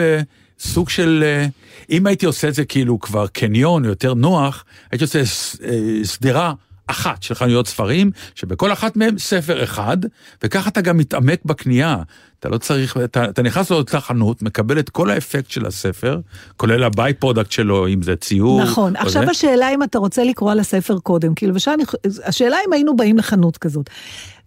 בסוג 0.59 0.89
של, 0.89 1.23
אה, 1.25 1.45
אם 1.89 2.07
הייתי 2.07 2.25
עושה 2.25 2.47
את 2.47 2.53
זה 2.53 2.65
כאילו 2.65 2.99
כבר 2.99 3.27
קניון 3.27 3.85
יותר 3.85 4.13
נוח, 4.13 4.65
הייתי 4.91 5.03
עושה 5.05 5.25
ס- 5.25 5.57
אה, 5.63 5.77
שדרה 6.05 6.53
אחת 6.87 7.23
של 7.23 7.35
חנויות 7.35 7.67
ספרים, 7.67 8.11
שבכל 8.35 8.71
אחת 8.73 8.95
מהן 8.95 9.17
ספר 9.17 9.63
אחד, 9.63 9.97
וככה 10.43 10.69
אתה 10.69 10.81
גם 10.81 10.97
מתעמק 10.97 11.39
בקנייה. 11.45 11.97
אתה 12.39 12.49
לא 12.49 12.57
צריך, 12.57 12.97
אתה, 12.97 13.25
אתה 13.25 13.41
נכנס 13.41 13.71
לאותה 13.71 13.99
חנות, 13.99 14.41
מקבל 14.41 14.79
את 14.79 14.89
כל 14.89 15.09
האפקט 15.09 15.51
של 15.51 15.65
הספר, 15.65 16.19
כולל 16.57 16.83
ה 16.83 17.13
by-product 17.13 17.51
שלו, 17.51 17.87
אם 17.87 18.01
זה 18.01 18.15
ציור. 18.15 18.61
נכון, 18.63 18.95
עכשיו 18.95 19.23
זה. 19.25 19.31
השאלה 19.31 19.73
אם 19.73 19.83
אתה 19.83 19.97
רוצה 19.99 20.23
לקרוא 20.23 20.51
על 20.51 20.59
הספר 20.59 20.99
קודם, 20.99 21.35
כאילו, 21.35 21.55
ושאלה, 21.55 21.83
השאלה 22.25 22.57
אם 22.67 22.73
היינו 22.73 22.95
באים 22.95 23.17
לחנות 23.17 23.57
כזאת. 23.57 23.89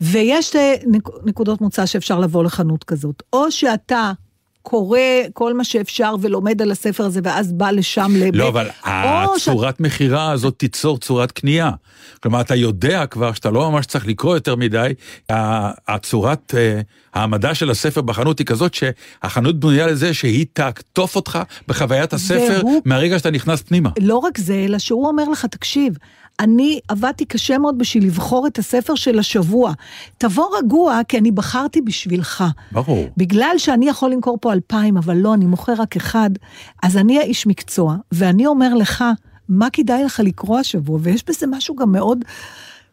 ויש 0.00 0.56
נק- 0.86 1.08
נקודות 1.24 1.60
מוצא 1.60 1.86
שאפשר 1.86 2.18
לבוא 2.18 2.44
לחנות 2.44 2.84
כזאת, 2.84 3.22
או 3.32 3.50
שאתה 3.50 4.12
קורא 4.62 4.98
כל 5.32 5.54
מה 5.54 5.64
שאפשר 5.64 6.14
ולומד 6.20 6.62
על 6.62 6.70
הספר 6.70 7.04
הזה, 7.04 7.20
ואז 7.24 7.52
בא 7.52 7.70
לשם 7.70 8.12
לב... 8.16 8.36
לא, 8.36 8.48
אבל 8.48 8.68
או 9.26 9.38
ש- 9.38 9.48
הצורת 9.48 9.80
מכירה 9.80 10.30
הזאת 10.32 10.54
תיצור 10.58 10.98
צורת 10.98 11.32
קנייה. 11.32 11.70
כלומר, 12.22 12.40
אתה 12.40 12.54
יודע 12.54 13.06
כבר 13.06 13.32
שאתה 13.32 13.50
לא 13.50 13.70
ממש 13.70 13.86
צריך 13.86 14.06
לקרוא 14.06 14.34
יותר 14.34 14.56
מדי, 14.56 14.92
הצורת 15.88 16.54
אה, 16.56 16.80
העמדה 17.14 17.54
של 17.54 17.70
הספר 17.70 18.00
בחנות 18.00 18.38
היא 18.38 18.46
כזאת 18.46 18.74
שהחנות 18.74 19.60
בנויה 19.60 19.86
לזה 19.86 20.14
שהיא 20.14 20.46
תעטוף 20.52 21.16
אותך 21.16 21.38
בחוויית 21.68 22.12
הספר 22.12 22.58
והוא- 22.60 22.82
מהרגע 22.84 23.18
שאתה 23.18 23.30
נכנס 23.30 23.62
פנימה. 23.62 23.90
לא 24.00 24.16
רק 24.16 24.38
זה, 24.38 24.54
אלא 24.54 24.78
שהוא 24.78 25.08
אומר 25.08 25.24
לך, 25.28 25.46
תקשיב, 25.46 25.94
אני 26.40 26.80
עבדתי 26.88 27.24
קשה 27.24 27.58
מאוד 27.58 27.78
בשביל 27.78 28.06
לבחור 28.06 28.46
את 28.46 28.58
הספר 28.58 28.94
של 28.94 29.18
השבוע. 29.18 29.72
תבוא 30.18 30.58
רגוע, 30.58 31.00
כי 31.08 31.18
אני 31.18 31.30
בחרתי 31.30 31.80
בשבילך. 31.80 32.44
ברור. 32.72 33.08
בגלל 33.16 33.54
שאני 33.58 33.88
יכול 33.88 34.10
למכור 34.10 34.38
פה 34.40 34.52
אלפיים, 34.52 34.96
אבל 34.96 35.16
לא, 35.16 35.34
אני 35.34 35.46
מוכר 35.46 35.72
רק 35.78 35.96
אחד, 35.96 36.30
אז 36.82 36.96
אני 36.96 37.18
האיש 37.18 37.46
מקצוע, 37.46 37.96
ואני 38.12 38.46
אומר 38.46 38.74
לך, 38.74 39.04
מה 39.48 39.70
כדאי 39.72 40.04
לך 40.04 40.20
לקרוא 40.24 40.58
השבוע? 40.58 40.98
ויש 41.02 41.24
בזה 41.28 41.46
משהו 41.46 41.76
גם 41.76 41.92
מאוד... 41.92 42.24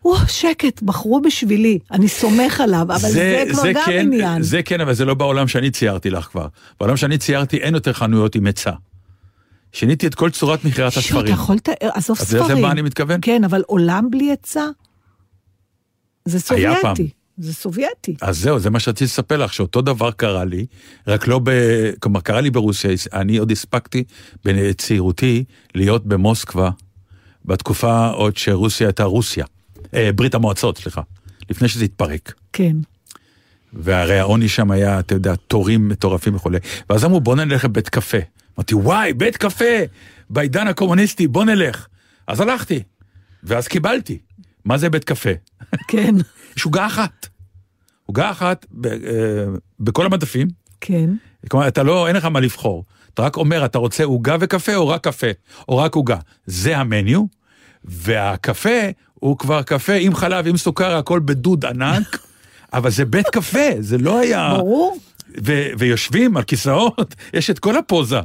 או, 0.05 0.15
שקט, 0.27 0.81
בחרו 0.81 1.21
בשבילי, 1.21 1.79
אני 1.91 2.07
סומך 2.07 2.61
עליו, 2.61 2.81
אבל 2.81 2.97
זה, 2.97 3.43
זה 3.47 3.53
כבר 3.53 3.71
גם 3.71 3.83
כן, 3.85 3.99
עניין. 3.99 4.41
זה 4.41 4.63
כן, 4.63 4.81
אבל 4.81 4.93
זה 4.93 5.05
לא 5.05 5.13
בעולם 5.13 5.47
שאני 5.47 5.71
ציירתי 5.71 6.09
לך 6.09 6.25
כבר. 6.25 6.47
בעולם 6.79 6.97
שאני 6.97 7.17
ציירתי 7.17 7.57
אין 7.57 7.73
יותר 7.73 7.93
חנויות 7.93 8.35
עם 8.35 8.45
היצע. 8.45 8.71
שיניתי 9.73 10.07
את 10.07 10.15
כל 10.15 10.29
צורת 10.29 10.65
מכירת 10.65 10.97
הספרים. 10.97 11.33
יכול 11.33 11.55
לתאר, 11.55 11.89
עזוב 11.93 12.17
אז 12.21 12.29
זה- 12.29 12.37
זה 12.39 12.43
ספרים. 12.45 12.61
מה 12.61 12.71
אני 12.71 12.81
מתכוון? 12.81 13.19
כן, 13.21 13.43
אבל 13.43 13.61
עולם 13.67 14.07
בלי 14.11 14.31
עצה? 14.31 14.65
זה. 16.25 16.39
סובייטי. 16.39 17.09
זה 17.37 17.53
סובייטי. 17.53 18.15
אז 18.21 18.39
זהו, 18.39 18.59
זה 18.59 18.69
מה 18.69 18.79
שרציתי 18.79 19.03
לספר 19.03 19.37
לך, 19.37 19.53
שאותו 19.53 19.81
דבר 19.81 20.11
קרה 20.11 20.45
לי, 20.45 20.65
רק 21.07 21.27
לא 21.27 21.39
ב... 21.43 21.49
כלומר, 21.99 22.21
קרה 22.21 22.41
לי 22.41 22.49
ברוסיה, 22.49 22.91
אני 23.13 23.37
עוד 23.37 23.51
הספקתי 23.51 24.03
בצעירותי 24.45 25.43
להיות 25.75 26.05
במוסקבה, 26.05 26.69
בתקופה 27.45 28.07
עוד 28.07 28.37
שרוסיה 28.37 28.87
הייתה 28.87 29.03
רוסיה, 29.03 29.45
אה, 29.93 30.09
ברית 30.15 30.35
המועצות, 30.35 30.77
סליחה, 30.77 31.01
לפני 31.49 31.67
שזה 31.67 31.85
התפרק. 31.85 32.33
כן. 32.53 32.75
והרי 33.73 34.19
העוני 34.19 34.49
שם 34.49 34.71
היה, 34.71 34.99
אתה 34.99 35.15
יודע, 35.15 35.35
תורים 35.35 35.89
מטורפים 35.89 36.35
וכולי. 36.35 36.57
ואז 36.89 37.05
אמרו, 37.05 37.21
בוא 37.21 37.35
נלך 37.35 37.65
לבית 37.65 37.89
קפה. 37.89 38.17
אמרתי, 38.59 38.75
וואי, 38.75 39.13
בית 39.13 39.37
קפה, 39.37 39.65
בעידן 40.29 40.67
הקומוניסטי, 40.67 41.27
בוא 41.27 41.45
נלך. 41.45 41.87
אז 42.27 42.41
הלכתי, 42.41 42.83
ואז 43.43 43.67
קיבלתי. 43.67 44.17
מה 44.65 44.77
זה 44.77 44.89
בית 44.89 45.03
קפה? 45.03 45.29
כן, 45.87 46.15
יש 46.57 46.65
עוגה 46.65 46.85
אחת. 46.85 47.27
עוגה 48.05 48.31
אחת 48.31 48.65
ב, 48.71 48.85
אה, 48.85 48.93
בכל 49.79 50.05
המדפים, 50.05 50.47
כן. 50.81 51.09
כלומר, 51.49 51.67
אתה 51.67 51.83
לא, 51.83 52.07
אין 52.07 52.15
לך 52.15 52.25
מה 52.25 52.39
לבחור. 52.39 52.85
אתה 53.13 53.21
רק 53.21 53.37
אומר, 53.37 53.65
אתה 53.65 53.77
רוצה 53.77 54.03
עוגה 54.03 54.35
וקפה 54.39 54.75
או 54.75 54.87
רק 54.87 55.03
קפה, 55.03 55.27
או 55.69 55.77
רק 55.77 55.95
עוגה. 55.95 56.17
זה 56.45 56.77
המניו, 56.77 57.25
והקפה 57.83 58.79
הוא 59.13 59.37
כבר 59.37 59.61
קפה 59.61 59.93
עם 59.93 60.15
חלב, 60.15 60.47
עם 60.47 60.57
סוכר, 60.57 60.95
הכל 60.95 61.19
בדוד 61.19 61.65
ענק, 61.65 62.17
אבל 62.73 62.89
זה 62.89 63.05
בית 63.05 63.27
קפה, 63.27 63.69
זה 63.79 63.97
לא 63.97 64.19
היה... 64.19 64.53
ברור. 64.57 64.97
ויושבים 65.77 66.37
על 66.37 66.43
כיסאות, 66.43 67.15
יש 67.33 67.49
את 67.49 67.59
כל 67.59 67.77
הפוזה. 67.77 68.19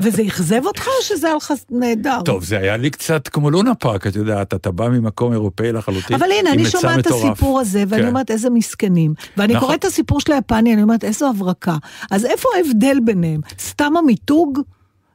וזה 0.00 0.22
אכזב 0.22 0.66
אותך 0.66 0.86
או 0.86 1.02
שזה 1.02 1.26
היה 1.26 1.36
לך 1.36 1.52
נהדר? 1.70 2.22
טוב, 2.24 2.44
זה 2.44 2.58
היה 2.58 2.76
לי 2.76 2.90
קצת 2.90 3.28
כמו 3.28 3.50
לונה 3.50 3.74
פארק, 3.74 4.06
את 4.06 4.16
יודעת, 4.16 4.54
אתה 4.54 4.70
בא 4.70 4.88
ממקום 4.88 5.32
אירופאי 5.32 5.72
לחלוטין, 5.72 6.16
אבל 6.16 6.26
הנה, 6.38 6.52
אני 6.52 6.64
שומעת 6.64 6.98
את. 6.98 7.06
הסיפור 7.06 7.60
הזה, 7.60 7.84
ואני 7.88 8.02
כן. 8.02 8.08
אומרת, 8.08 8.30
איזה 8.30 8.50
מסכנים. 8.50 9.14
ואני 9.36 9.54
נכון. 9.54 9.66
קוראת 9.66 9.80
את 9.80 9.84
הסיפור 9.84 10.20
של 10.20 10.32
היפני, 10.32 10.74
אני 10.74 10.82
אומרת, 10.82 11.04
איזו 11.04 11.28
הברקה. 11.30 11.76
אז 12.10 12.24
איפה 12.24 12.48
ההבדל 12.56 12.98
ביניהם? 13.04 13.40
סתם 13.60 13.92
המיתוג? 13.96 14.58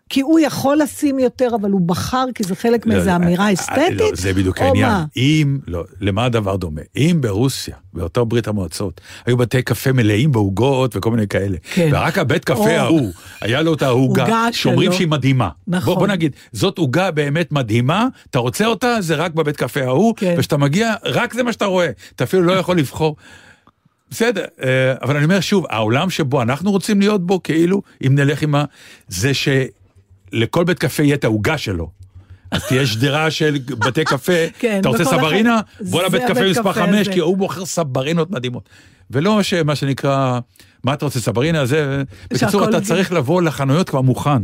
כי 0.10 0.22
הוא 0.22 0.40
יכול 0.40 0.78
לשים 0.78 1.20
יותר, 1.20 1.50
אבל 1.62 1.72
הוא 1.72 1.82
בחר, 1.82 2.26
כי 2.36 2.44
זה 2.44 2.56
חלק 2.56 2.86
לא, 2.86 2.94
מאיזו 2.94 3.10
לא, 3.10 3.16
אמירה 3.16 3.48
אה, 3.48 3.54
אסתטית? 3.54 4.00
לא, 4.00 4.10
זה 4.14 4.34
בדיוק 4.34 4.62
העניין. 4.62 4.90
מה? 4.90 5.06
אם, 5.18 5.60
לא, 5.68 5.84
למה 6.02 6.26
הדבר 6.26 6.56
דומה? 6.56 6.82
אם 6.98 7.18
ברוסיה, 7.22 7.76
באותה 7.94 8.24
ברית 8.24 8.48
המועצות, 8.48 9.02
היו 9.26 9.38
בתי 9.38 9.62
קפה 9.62 9.92
מלאים 9.92 10.32
בעוגות 10.32 10.96
וכל 10.96 11.12
מיני 11.12 11.28
כאלה, 11.28 11.58
כן. 11.74 11.90
ורק 11.92 12.18
הבית 12.18 12.46
קפה 12.46 12.80
או. 12.82 12.86
ההוא, 12.86 13.12
היה 13.42 13.62
לו 13.62 13.74
את 13.74 13.84
עוגה 13.84 14.24
העוגה, 14.24 14.48
שאומרים. 14.52 14.92
שהיא 14.94 15.08
מדהימה. 15.08 15.50
נכון. 15.68 15.94
בוא, 15.94 16.00
בוא 16.00 16.08
נגיד, 16.08 16.36
זאת 16.52 16.78
עוגה 16.78 17.12
באמת 17.12 17.52
מדהימה, 17.52 18.08
אתה 18.30 18.40
רוצה 18.40 18.66
אותה, 18.66 18.98
זה 19.00 19.16
רק 19.16 19.34
בבית 19.34 19.58
קפה 19.58 19.84
ההוא, 19.84 20.14
כן. 20.18 20.36
וכשאתה 20.38 20.58
מגיע, 20.58 20.94
רק 21.04 21.34
זה 21.34 21.44
מה 21.44 21.54
שאתה 21.54 21.66
רואה, 21.66 21.90
אתה 22.16 22.24
אפילו 22.24 22.44
לא 22.44 22.52
יכול 22.52 22.78
לבחור. 22.78 23.16
בסדר, 24.10 24.46
אה, 24.64 24.94
אבל 25.02 25.16
אני 25.16 25.26
אומר 25.26 25.40
שוב, 25.40 25.66
העולם 25.70 26.10
שבו 26.10 26.42
אנחנו 26.42 26.72
רוצים 26.72 27.00
להיות 27.00 27.26
בו, 27.26 27.44
כאילו, 27.44 27.82
אם 28.08 28.16
נלך 28.16 28.42
עם 28.42 28.56
ה... 28.56 28.66
זה 29.08 29.34
שלכל 30.32 30.64
בית 30.64 30.80
קפה 30.80 31.04
יהיה 31.04 31.16
את 31.16 31.24
העוגה 31.24 31.58
שלו. 31.58 31.90
אז 32.52 32.66
תהיה 32.66 32.86
שדרה 32.86 33.32
של 33.32 33.58
בתי 33.70 34.04
קפה, 34.04 34.34
כן, 34.60 34.80
אתה 34.80 34.90
רוצה 34.90 35.06
סברינה? 35.06 35.60
בוא 35.82 36.04
לבית 36.04 36.22
קפה 36.28 36.50
מספר 36.50 36.62
קפה 36.62 36.74
חמש, 36.74 37.02
הזה. 37.02 37.14
כי 37.14 37.20
הוא 37.20 37.38
מוכר 37.38 37.66
סברינות 37.66 38.32
מדהימות. 38.32 38.70
ולא 39.12 39.44
שמה 39.44 39.76
שנקרא, 39.76 40.40
מה 40.84 40.94
אתה 40.94 41.06
רוצה, 41.06 41.20
סברינה? 41.20 41.66
זה... 41.66 42.04
בקיצור, 42.34 42.70
אתה 42.70 42.82
צריך 42.82 43.12
לבוא 43.12 43.42
לחנויות 43.42 43.90
כבר 43.90 44.02
מוכן, 44.02 44.42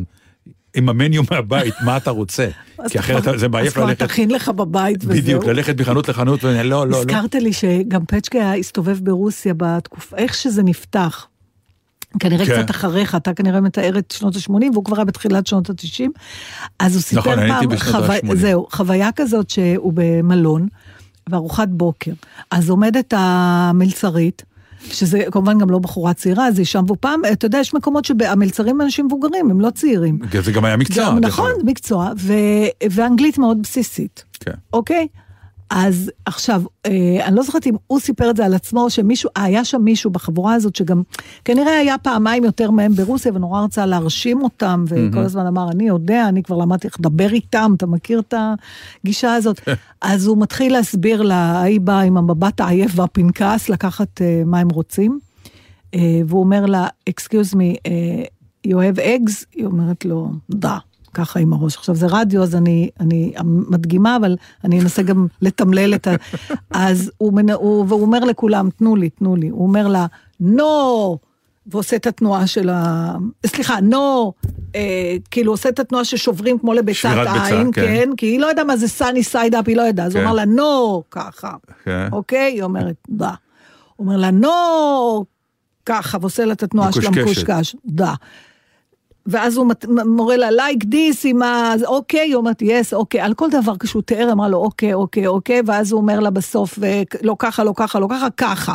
עם 0.76 0.90
המניו 0.90 1.24
מהבית, 1.32 1.74
מה 1.86 1.98
אתה 1.98 2.12
רוצה. 2.12 2.48
כי 2.90 3.00
אחרת 3.00 3.40
זה 3.40 3.50
מעייף 3.50 3.68
אז 3.68 3.74
כבר 3.74 3.86
ללכת, 3.86 4.04
תכין 4.04 4.32
לך 4.32 4.50
בבית 4.50 4.98
וזהו. 5.04 5.18
בדיוק, 5.18 5.46
ללכת 5.46 5.82
מחנות 5.82 6.10
לחנות, 6.10 6.44
ולא, 6.44 6.64
לא, 6.64 6.88
לא. 6.88 6.98
הזכרת 6.98 7.36
לי 7.36 7.54
שגם 7.54 8.06
פצ'קה 8.06 8.54
הסתובב 8.54 9.00
ברוסיה 9.04 9.54
בתקופה, 9.58 10.18
איך 10.18 10.34
שזה 10.34 10.64
נפתח. 10.64 11.28
כנראה 12.20 12.46
כן. 12.46 12.64
קצת 12.64 12.72
אחריך, 12.72 13.16
אתה 13.16 13.34
כנראה 13.34 13.62
מתאר 13.62 13.98
את 13.98 14.12
שנות 14.12 14.36
ה-80, 14.36 14.72
והוא 14.74 14.86
כבר 14.86 14.96
היה 14.96 15.06
בתחילת 15.06 15.48
שנות 15.48 15.70
ה-90. 15.70 16.10
אז 16.80 16.96
הוא 16.96 17.02
סיפר 17.02 17.20
נכון, 17.20 17.40
אני 17.40 17.52
הייתי 17.52 17.68
פעם, 17.68 17.76
בשנות 17.78 18.10
ה-80. 18.10 18.36
זהו, 18.36 18.68
חוויה 18.72 19.10
כזאת 19.16 19.50
שהוא 19.50 19.94
במלון, 19.96 20.68
וארוחת 21.30 21.68
בוקר. 21.68 22.12
אז 22.52 22.70
עומדת 22.70 23.14
המלצרית, 23.18 24.44
שזה 24.90 25.20
כמובן 25.32 25.58
גם 25.58 25.70
לא 25.70 25.80
בחורה 25.80 26.14
צעירה, 26.14 26.52
זה 26.52 26.62
אישה 26.62 26.82
מבופם, 26.82 27.20
אתה 27.32 27.46
יודע, 27.46 27.58
יש 27.58 27.74
מקומות 27.74 28.06
שהמלצרים 28.06 28.76
הם 28.76 28.82
אנשים 28.82 29.06
מבוגרים, 29.06 29.52
הם 29.52 29.62
לא 29.62 29.70
צעירים. 29.70 30.20
זה 30.44 30.52
גם 30.52 30.66
היה 30.66 30.78
מקצוע. 30.78 31.06
גם, 31.06 31.20
נכון. 31.20 31.52
מקצוע, 31.66 32.12
ו, 32.18 32.34
ואנגלית 32.92 33.38
מאוד 33.38 33.62
בסיסית. 33.62 34.24
כן. 34.40 34.52
אוקיי? 34.74 35.08
אז 35.76 36.12
עכשיו, 36.26 36.64
אה, 36.86 37.26
אני 37.26 37.36
לא 37.36 37.44
זוכרת 37.44 37.68
אם 37.68 37.74
הוא 37.88 38.00
סיפר 38.00 38.30
את 38.30 38.38
זה 38.38 38.46
על 38.46 38.54
עצמו, 38.54 38.90
שמישהו, 38.90 39.30
אה, 39.38 39.44
היה 39.44 39.66
שם 39.66 39.82
מישהו 39.82 40.12
בחבורה 40.12 40.54
הזאת 40.54 40.76
שגם 40.76 41.02
כנראה 41.46 41.78
היה 41.78 41.98
פעמיים 41.98 42.44
יותר 42.44 42.72
מהם 42.72 42.94
ברוסיה 42.94 43.32
ונורא 43.36 43.62
רצה 43.62 43.86
להרשים 43.86 44.42
אותם, 44.42 44.86
וכל 44.88 45.20
הזמן 45.20 45.46
אמר, 45.48 45.72
אני 45.72 45.88
יודע, 45.88 46.30
אני 46.30 46.44
כבר 46.44 46.58
למדתי 46.58 46.88
איך 46.88 47.00
לדבר 47.00 47.34
איתם, 47.34 47.74
אתה 47.78 47.86
מכיר 47.86 48.20
את 48.20 48.34
הגישה 49.04 49.34
הזאת? 49.34 49.62
אז 50.02 50.28
הוא 50.28 50.38
מתחיל 50.38 50.74
להסביר 50.74 51.22
לה, 51.22 51.36
ההיא 51.36 51.82
באה 51.82 52.02
עם 52.02 52.18
המבט 52.18 52.62
העייף 52.62 52.92
והפנקס 52.96 53.70
לקחת 53.70 54.22
אה, 54.22 54.44
מה 54.46 54.60
הם 54.60 54.70
רוצים, 54.70 55.20
אה, 55.96 56.22
והוא 56.28 56.44
אומר 56.44 56.66
לה, 56.66 56.88
excuse 57.10 57.54
me, 57.54 57.78
אה, 57.88 58.24
you 58.68 58.76
have 58.76 59.00
eggs? 59.00 59.46
היא 59.56 59.66
אומרת 59.66 60.06
לו, 60.06 60.32
דה. 60.50 60.78
ככה 61.14 61.40
עם 61.40 61.54
הראש. 61.54 61.78
עכשיו 61.78 61.96
זה 61.96 62.08
רדיו, 62.10 62.44
אז 62.44 62.56
אני, 62.56 62.90
אני 63.00 63.34
מדגימה, 63.44 64.16
אבל 64.16 64.36
אני 64.64 64.82
אנסה 64.82 65.02
גם 65.02 65.28
לתמלל 65.42 65.94
את 65.94 66.08
ה... 66.08 66.16
אז 66.72 67.12
הוא, 67.18 67.34
מנ... 67.34 67.50
הוא, 67.50 67.86
והוא 67.88 68.02
אומר 68.02 68.20
לכולם, 68.20 68.70
תנו 68.78 68.96
לי, 68.96 69.10
תנו 69.10 69.36
לי. 69.36 69.50
הוא 69.50 69.68
אומר 69.68 69.88
לה, 69.88 70.06
נו! 70.40 71.18
ועושה 71.68 71.96
את 71.96 72.08
התנועה 72.08 72.48
של 72.48 72.70
ה... 72.70 73.14
סליחה, 73.46 73.82
נו! 73.82 74.34
אה, 74.76 75.16
כאילו 75.32 75.52
עושה 75.52 75.70
את 75.70 75.80
התנועה 75.80 76.06
ששוברים 76.06 76.60
כמו 76.60 76.74
לביצת 76.74 77.10
עין, 77.50 77.72
כן. 77.72 77.82
כן, 77.82 78.10
כי 78.18 78.26
היא 78.26 78.40
לא 78.40 78.48
יודעה 78.48 78.66
מה 78.66 78.78
זה 78.78 78.88
sunny 78.88 79.24
side 79.24 79.56
up, 79.56 79.68
היא 79.68 79.78
לא 79.78 79.82
ידעה. 79.82 80.06
אז 80.06 80.16
הוא 80.16 80.22
כן. 80.22 80.28
אמר 80.28 80.36
לה, 80.36 80.46
נו! 80.46 81.04
ככה. 81.12 81.52
כן. 81.84 82.08
אוקיי? 82.12 82.54
היא 82.54 82.64
אומרת, 82.64 82.96
דה. 83.10 83.32
הוא 83.96 84.08
אומר 84.08 84.18
לה, 84.18 84.32
נו! 84.32 85.26
ככה, 85.86 86.18
ועושה 86.22 86.46
לה 86.46 86.54
את 86.54 86.64
התנועה 86.64 86.92
של. 86.92 87.08
המקושקש, 87.08 87.76
דה. 87.86 88.14
ואז 89.26 89.58
הוא 89.58 89.68
מורה 90.06 90.38
לה, 90.38 90.50
like 90.50 90.84
this 90.84 91.18
עם 91.24 91.42
ה... 91.42 91.74
אוקיי, 91.86 92.20
היא 92.20 92.36
אומרת, 92.36 92.62
yes, 92.62 92.94
אוקיי, 92.94 93.22
על 93.22 93.34
כל 93.34 93.50
דבר 93.50 93.78
כשהוא 93.78 94.02
תיאר, 94.02 94.32
אמרה 94.32 94.48
לו, 94.48 94.58
אוקיי, 94.58 94.94
אוקיי, 94.94 95.28
אוקיי, 95.28 95.62
ואז 95.66 95.92
הוא 95.92 96.02
אומר 96.02 96.20
לה 96.20 96.30
בסוף, 96.30 96.80
"ו- 96.82 96.86
לא 97.22 97.36
ככה, 97.40 97.64
לא 97.64 97.74
ככה, 97.76 98.00
לא 98.00 98.08
ככה, 98.12 98.28
ככה. 98.38 98.74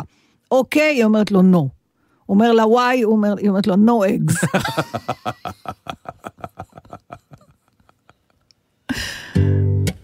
אוקיי, 0.51 0.95
היא 0.95 1.03
אומרת 1.03 1.31
לו, 1.31 1.39
no. 1.39 1.55
הוא 1.55 1.69
אומר 2.29 2.51
לה, 2.51 2.63
אומר, 3.03 3.35
היא 3.37 3.49
אומרת 3.49 3.67
לו, 3.67 3.75
no 3.75 4.05
eggs. 4.05 4.35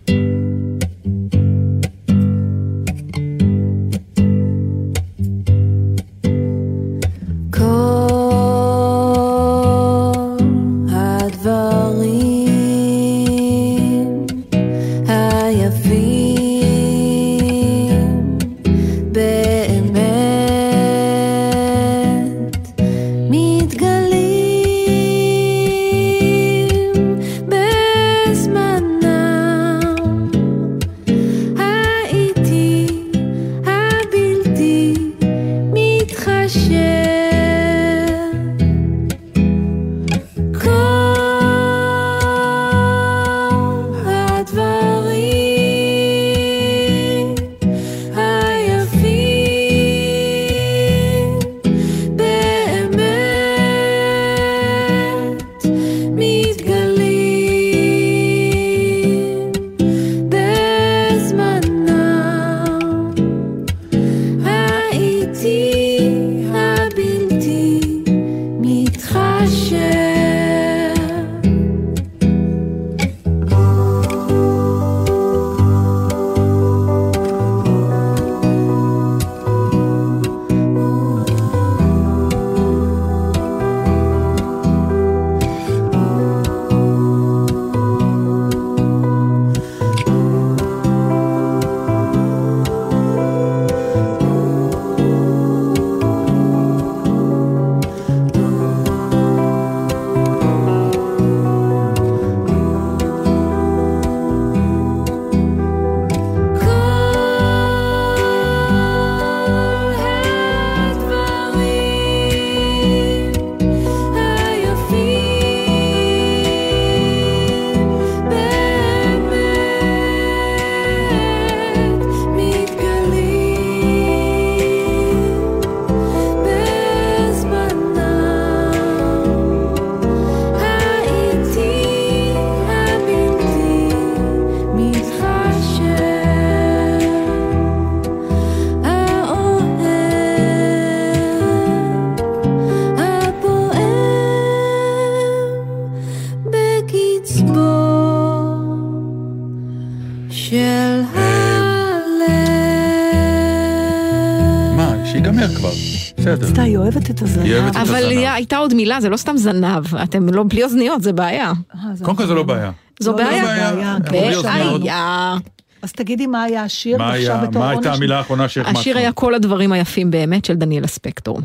אוהבת 156.96 157.10
את 157.10 157.22
הזנב. 157.22 157.44
היא 157.46 157.54
אוהבת 157.56 157.72
את 157.72 157.76
אבל 157.76 157.96
הזנב. 157.96 158.10
היה- 158.12 158.34
הייתה 158.34 158.58
עוד 158.58 158.74
מילה, 158.74 159.02
זה 159.02 159.10
לא 159.10 159.18
סתם 159.18 159.38
זנב, 159.38 159.96
אתם 160.04 160.30
לא 160.34 160.44
בלי 160.50 160.64
אוזניות, 160.64 161.02
זה 161.04 161.14
בעיה. 161.14 161.52
אה, 161.76 161.80
זה 161.96 162.06
קודם 162.06 162.18
כל 162.18 162.26
זה 162.26 162.34
לא 162.34 162.44
בעיה. 162.44 162.72
זו 163.00 163.12
לא, 163.12 163.18
לא, 163.18 163.24
בעיה. 163.26 163.46
זה 163.46 164.10
בעיה. 164.12 164.78
בעיה. 164.78 165.36
אז 165.82 165.92
תגידי 165.92 166.28
מה 166.28 166.44
היה 166.44 166.64
השיר, 166.64 166.98
מה 166.98 167.12
היה- 167.12 167.38
בתור 167.38 167.62
מה 167.62 167.70
הייתה 167.70 167.90
עונש- 167.90 167.98
המילה 167.98 168.18
האחרונה 168.18 168.48
שהחמצנו? 168.48 168.80
השיר 168.80 168.98
היה 168.98 169.12
כל 169.12 169.36
הדברים 169.36 169.72
היפים 169.72 170.12
באמת 170.12 170.46
של 170.46 170.54
דניאלה 170.56 170.88
ספקטור. 170.88 171.40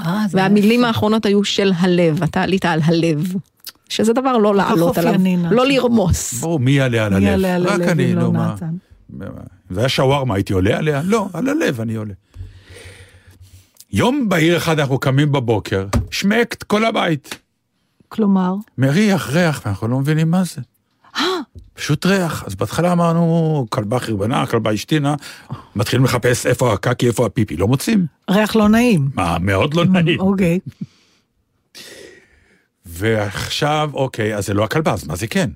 אה, 0.00 0.24
והמילים. 0.30 0.84
האחרונות 0.84 1.26
היו 1.26 1.44
של 1.44 1.72
הלב, 1.78 2.22
אתה 2.22 2.42
עלית 2.42 2.64
על 2.64 2.80
הלב. 2.84 3.32
שזה 3.88 4.12
דבר 4.12 4.36
לא 4.36 4.54
לעלות 4.54 4.98
עליו, 4.98 5.14
לא. 5.50 5.66
לרמוס. 5.66 6.34
ברור, 6.40 6.58
מי 6.60 6.70
יעלה 6.70 7.04
על 7.06 7.10
מי 7.18 7.28
הלב? 7.28 7.40
יעלה 7.42 7.54
על 7.54 7.66
רק 7.66 7.72
הלב 7.80 7.88
אני, 7.88 8.12
אם 8.12 8.16
לא 8.16 8.22
נו 8.22 8.32
מה. 8.32 8.52
נתן? 8.54 8.66
אם 9.22 9.26
זה 9.70 9.80
היה 9.80 9.88
שווארמה, 9.88 10.34
הייתי 10.34 10.52
עולה 10.52 10.76
עליה? 10.78 11.02
לא, 11.04 11.28
על 11.32 11.48
הלב 11.48 11.80
אני 11.80 11.94
עולה. 11.94 12.14
יום 13.94 14.28
בהיר 14.28 14.56
אחד 14.56 14.78
אנחנו 14.78 14.98
קמים 14.98 15.32
בבוקר, 15.32 15.86
שמקט 16.10 16.62
כל 16.62 16.84
הבית. 16.84 17.38
כלומר, 18.08 18.54
מריח 18.78 19.30
ריח, 19.30 19.62
ואנחנו 19.64 19.88
לא 19.88 19.98
מבינים 19.98 20.30
מה 20.30 20.42
זה. 20.44 20.60
פשוט 21.74 22.06
ריח. 22.06 22.44
אז 22.46 22.54
בהתחלה 22.54 22.92
אמרנו, 22.92 23.66
כלבה 23.70 23.98
חרבנה, 23.98 24.46
כלבה 24.46 24.70
השתינה, 24.70 25.14
מתחילים 25.76 26.04
לחפש 26.04 26.46
איפה 26.46 26.72
הקקי, 26.72 27.06
איפה 27.06 27.26
הפיפי, 27.26 27.56
לא 27.56 27.68
מוצאים. 27.68 28.06
ריח 28.30 28.56
לא 28.56 28.68
נעים. 28.68 29.08
מה, 29.14 29.38
מאוד 29.38 29.74
לא 29.74 29.84
נעים. 29.84 30.20
אוקיי. 30.20 30.58
ועכשיו, 32.86 33.90
אוקיי, 33.94 34.36
אז 34.36 34.46
זה 34.46 34.54
לא 34.54 34.64
הכלבה, 34.64 34.92
אז 34.92 35.06
מה 35.06 35.16
זה 35.16 35.26
כן? 35.26 35.50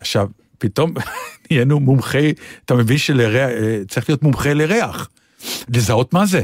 עכשיו, 0.00 0.28
פתאום 0.58 0.94
נהיינו 1.50 1.80
מומחי, 1.80 2.32
אתה 2.64 2.74
מבין 2.74 2.98
שצריך 2.98 4.08
להיות 4.08 4.22
מומחה 4.22 4.54
לריח, 4.54 5.08
לזהות 5.68 6.12
מה 6.12 6.26
זה. 6.26 6.42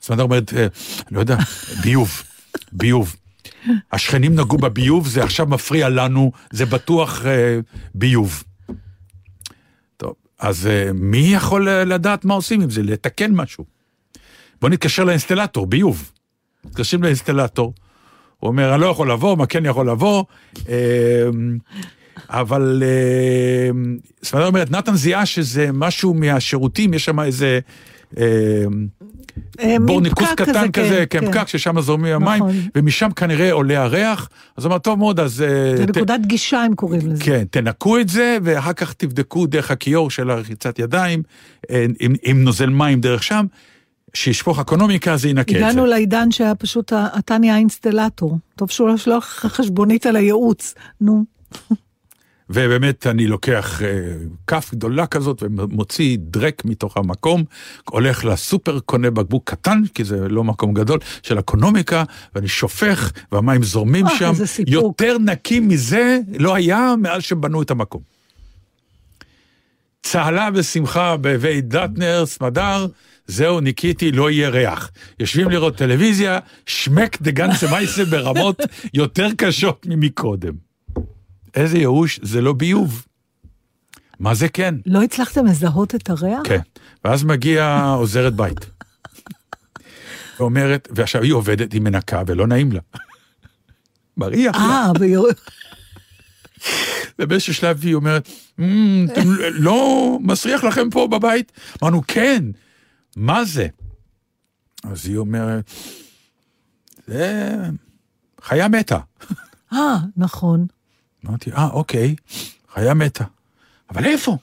מה 0.00 0.22
אומרת, 0.22 0.54
אה, 0.54 0.66
לא 1.10 1.20
יודע, 1.20 1.36
ביוב, 1.82 2.22
ביוב. 2.72 3.16
השכנים 3.92 4.34
נגעו 4.34 4.58
בביוב, 4.58 5.08
זה 5.08 5.24
עכשיו 5.24 5.46
מפריע 5.46 5.88
לנו, 5.88 6.32
זה 6.50 6.66
בטוח 6.66 7.26
אה, 7.26 7.58
ביוב. 7.94 8.44
טוב, 9.96 10.14
אז 10.38 10.66
אה, 10.66 10.90
מי 10.94 11.18
יכול 11.18 11.70
לדעת 11.70 12.24
מה 12.24 12.34
עושים 12.34 12.60
עם 12.60 12.70
זה, 12.70 12.82
לתקן 12.82 13.32
משהו? 13.32 13.64
בוא 14.60 14.68
נתקשר 14.68 15.04
לאינסטלטור, 15.04 15.66
ביוב. 15.66 16.12
מתקשרים 16.64 17.02
לאינסטלטור, 17.02 17.74
הוא 18.40 18.48
אומר, 18.48 18.74
אני 18.74 18.80
לא 18.80 18.86
יכול 18.86 19.10
לבוא, 19.10 19.36
מה 19.36 19.46
כן 19.46 19.66
יכול 19.66 19.90
לבוא, 19.90 20.24
אה, 20.68 21.28
אבל 22.28 22.82
אה, 22.86 23.70
סמדר 24.22 24.46
אומרת, 24.46 24.70
נתן 24.70 24.94
זיהה 24.94 25.26
שזה 25.26 25.70
משהו 25.72 26.14
מהשירותים, 26.14 26.94
יש 26.94 27.04
שם 27.04 27.20
איזה 27.20 27.60
אה, 28.18 28.24
אה, 29.60 29.76
בור 29.86 30.00
מין 30.00 30.02
ניקוז 30.02 30.26
פקק 30.28 30.42
קטן 30.42 30.70
כזה, 30.72 31.04
כן, 31.10 31.20
כן, 31.20 31.32
פקק 31.32 31.48
ששם 31.48 31.80
זורמים 31.80 32.14
המים, 32.14 32.42
נכון. 32.42 32.54
ומשם 32.74 33.10
כנראה 33.16 33.52
עולה 33.52 33.82
הריח, 33.82 34.28
אז 34.56 34.66
אמר, 34.66 34.78
טוב 34.78 34.98
מאוד, 34.98 35.20
אז... 35.20 35.42
אה, 35.42 35.76
זה 35.76 35.86
ת- 35.86 35.96
נקודת 35.96 36.20
גישה 36.26 36.62
הם 36.62 36.74
קוראים 36.74 37.10
לזה. 37.10 37.24
כן, 37.24 37.44
תנקו 37.50 37.98
את 37.98 38.08
זה, 38.08 38.38
ואחר 38.42 38.72
כך 38.72 38.92
תבדקו 38.92 39.46
דרך 39.46 39.70
הכיור 39.70 40.10
של 40.10 40.30
הרחיצת 40.30 40.78
ידיים, 40.78 41.22
עם 42.22 42.44
נוזל 42.44 42.70
מים 42.70 43.00
דרך 43.00 43.22
שם, 43.22 43.46
שישפוך 44.14 44.58
אקונומיקה, 44.58 45.16
זה 45.16 45.28
ינקה 45.28 45.52
את 45.52 45.58
זה. 45.58 45.66
הגענו 45.66 45.86
לעידן 45.86 46.30
שהיה 46.30 46.54
פשוט, 46.54 46.92
אתה 47.18 47.38
נהיה 47.38 47.56
אינסטלטור. 47.56 48.38
טוב 48.56 48.70
שהוא 48.70 48.88
לא 48.88 48.96
שלח 48.96 49.24
חשבונית 49.46 50.06
על 50.06 50.16
הייעוץ. 50.16 50.74
נו. 51.00 51.24
ובאמת 52.52 53.06
אני 53.06 53.26
לוקח 53.26 53.82
אה, 53.82 53.88
כף 54.46 54.70
גדולה 54.72 55.06
כזאת 55.06 55.42
ומוציא 55.42 56.16
דרק 56.20 56.62
מתוך 56.64 56.96
המקום, 56.96 57.44
הולך 57.90 58.24
לסופר, 58.24 58.80
קונה 58.80 59.10
בקבוק 59.10 59.50
קטן, 59.50 59.82
כי 59.94 60.04
זה 60.04 60.28
לא 60.28 60.44
מקום 60.44 60.74
גדול, 60.74 60.98
של 61.22 61.38
אקונומיקה, 61.38 62.04
ואני 62.34 62.48
שופך, 62.48 63.12
והמים 63.32 63.62
זורמים 63.62 64.06
אה, 64.06 64.18
שם. 64.18 64.32
יותר 64.66 65.18
נקי 65.18 65.60
מזה 65.60 66.18
לא 66.38 66.54
היה 66.54 66.94
מאז 66.98 67.22
שבנו 67.22 67.62
את 67.62 67.70
המקום. 67.70 68.02
צהלה 70.02 70.48
ושמחה 70.54 71.16
בבית 71.16 71.68
דטנר, 71.68 72.26
סמדר, 72.26 72.86
זהו, 73.26 73.60
ניקיתי, 73.60 74.12
לא 74.12 74.30
יהיה 74.30 74.48
ריח. 74.48 74.90
יושבים 75.20 75.50
לראות 75.50 75.76
טלוויזיה, 75.76 76.38
שמק 76.66 77.22
דה 77.22 77.30
גנצה 77.30 77.70
מייסה 77.70 78.04
ברמות 78.04 78.60
יותר 78.94 79.28
קשות 79.36 79.86
ממקודם. 79.88 80.69
איזה 81.54 81.78
ייאוש, 81.78 82.20
זה 82.22 82.40
לא 82.40 82.52
ביוב. 82.52 83.06
מה 84.18 84.34
זה 84.34 84.48
כן? 84.48 84.74
לא 84.86 85.02
הצלחתם 85.02 85.46
לזהות 85.46 85.94
את 85.94 86.10
הריח? 86.10 86.40
כן. 86.44 86.60
ואז 87.04 87.24
מגיעה 87.24 87.92
עוזרת 87.94 88.34
בית. 88.34 88.70
ואומרת, 90.40 90.88
ועכשיו 90.90 91.22
היא 91.22 91.32
עובדת, 91.32 91.72
היא 91.72 91.80
מנקה, 91.80 92.22
ולא 92.26 92.46
נעים 92.46 92.72
לה. 92.72 92.80
מריח 94.16 94.56
לה. 94.56 94.62
אה, 94.62 94.92
ויור... 95.00 95.28
ובאיזשהו 97.18 97.54
שלב 97.54 97.80
היא 97.82 97.94
אומרת, 97.94 98.28
"אמ, 98.58 99.06
אתם 99.12 99.22
לא 99.52 100.18
מסריח 100.22 100.64
לכם 100.64 100.90
פה 100.90 101.08
בבית? 101.10 101.52
אמרנו, 101.82 102.02
כן, 102.08 102.44
מה 103.16 103.44
זה? 103.44 103.66
אז 104.84 105.06
היא 105.06 105.16
אומרת, 105.16 105.70
זה 107.06 107.54
חיה 108.42 108.68
מתה. 108.68 108.98
אה, 109.72 109.96
נכון. 110.16 110.66
אמרתי, 111.28 111.52
אה, 111.52 111.68
אוקיי, 111.72 112.14
חיה 112.74 112.94
מתה. 112.94 113.24
אבל 113.90 114.04
איפה? 114.04 114.36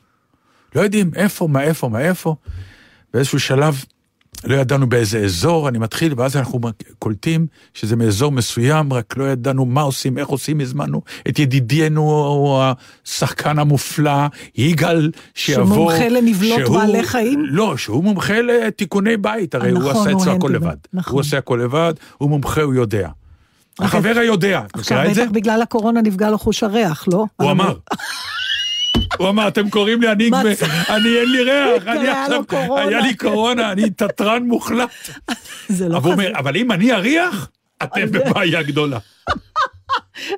לא 0.76 0.82
יודעים 0.82 1.12
איפה, 1.16 1.48
מה 1.48 1.62
איפה, 1.64 1.90
מה 1.90 2.00
איפה. 2.00 2.36
באיזשהו 3.14 3.40
שלב 3.40 3.84
לא 4.46 4.56
ידענו 4.56 4.90
באיזה 4.90 5.20
אזור, 5.20 5.70
אני 5.70 5.78
מתחיל, 5.78 6.14
ואז 6.18 6.36
אנחנו 6.38 6.60
קולטים 7.00 7.48
שזה 7.74 7.96
מאזור 7.96 8.32
מסוים, 8.32 8.94
רק 8.94 9.18
לא 9.18 9.24
ידענו 9.32 9.66
מה 9.66 9.82
עושים, 9.82 10.18
איך 10.18 10.28
עושים, 10.28 10.60
הזמנו 10.62 11.02
את 11.30 11.40
ידידנו, 11.40 12.62
השחקן 13.06 13.60
המופלא, 13.60 14.26
יגאל, 14.56 15.12
שיבוא. 15.36 15.66
שמומחה 15.76 16.10
לנבלות 16.10 16.60
שהוא- 16.66 16.78
בעלי 16.78 17.04
חיים? 17.04 17.46
לא, 17.46 17.78
שהוא 17.78 18.04
מומחה 18.04 18.42
לתיקוני 18.42 19.18
בית, 19.18 19.56
הרי 19.56 19.72
הוא 19.72 19.80
נכון, 19.80 19.92
עשה 19.92 20.12
הוא 20.12 20.22
אצלו 20.22 20.32
הכל 20.34 20.50
לבד. 20.54 20.76
נכון. 20.94 21.14
הוא 21.14 21.20
עושה 21.20 21.38
הכל 21.38 21.60
לבד, 21.64 21.94
הוא 22.18 22.30
מומחה, 22.30 22.62
הוא 22.62 22.74
יודע. 22.74 23.10
החבר 23.80 24.14
היודע, 24.20 24.62
עכשיו 24.74 24.98
מכירה 24.98 25.12
את 25.12 25.16
זה? 25.16 25.22
בטח 25.24 25.32
בגלל 25.32 25.62
הקורונה 25.62 26.02
נפגע 26.02 26.30
לו 26.30 26.38
חוש 26.38 26.64
הריח, 26.64 27.06
לא? 27.14 27.26
הוא 27.36 27.52
אמר. 27.52 27.74
הוא 29.18 29.30
אמר, 29.30 29.48
אתם 29.48 29.70
קוראים 29.70 30.02
לי, 30.02 30.12
אני, 30.12 30.30
אני 30.90 31.18
אין 31.18 31.32
לי 31.32 31.44
ריח, 31.44 31.84
אני 31.88 32.08
עכשיו. 32.10 32.78
היה 32.78 33.00
לי 33.00 33.16
קורונה, 33.16 33.72
אני 33.72 33.90
תתרן 33.90 34.44
מוחלט. 34.44 34.90
זה 35.70 35.90
לא. 35.90 35.98
אומר, 36.06 36.32
אבל 36.36 36.58
אם 36.58 36.72
אני 36.72 36.94
אריח, 36.94 37.50
אתם 37.84 38.12
בבעיה 38.12 38.64
גדולה. 38.64 39.00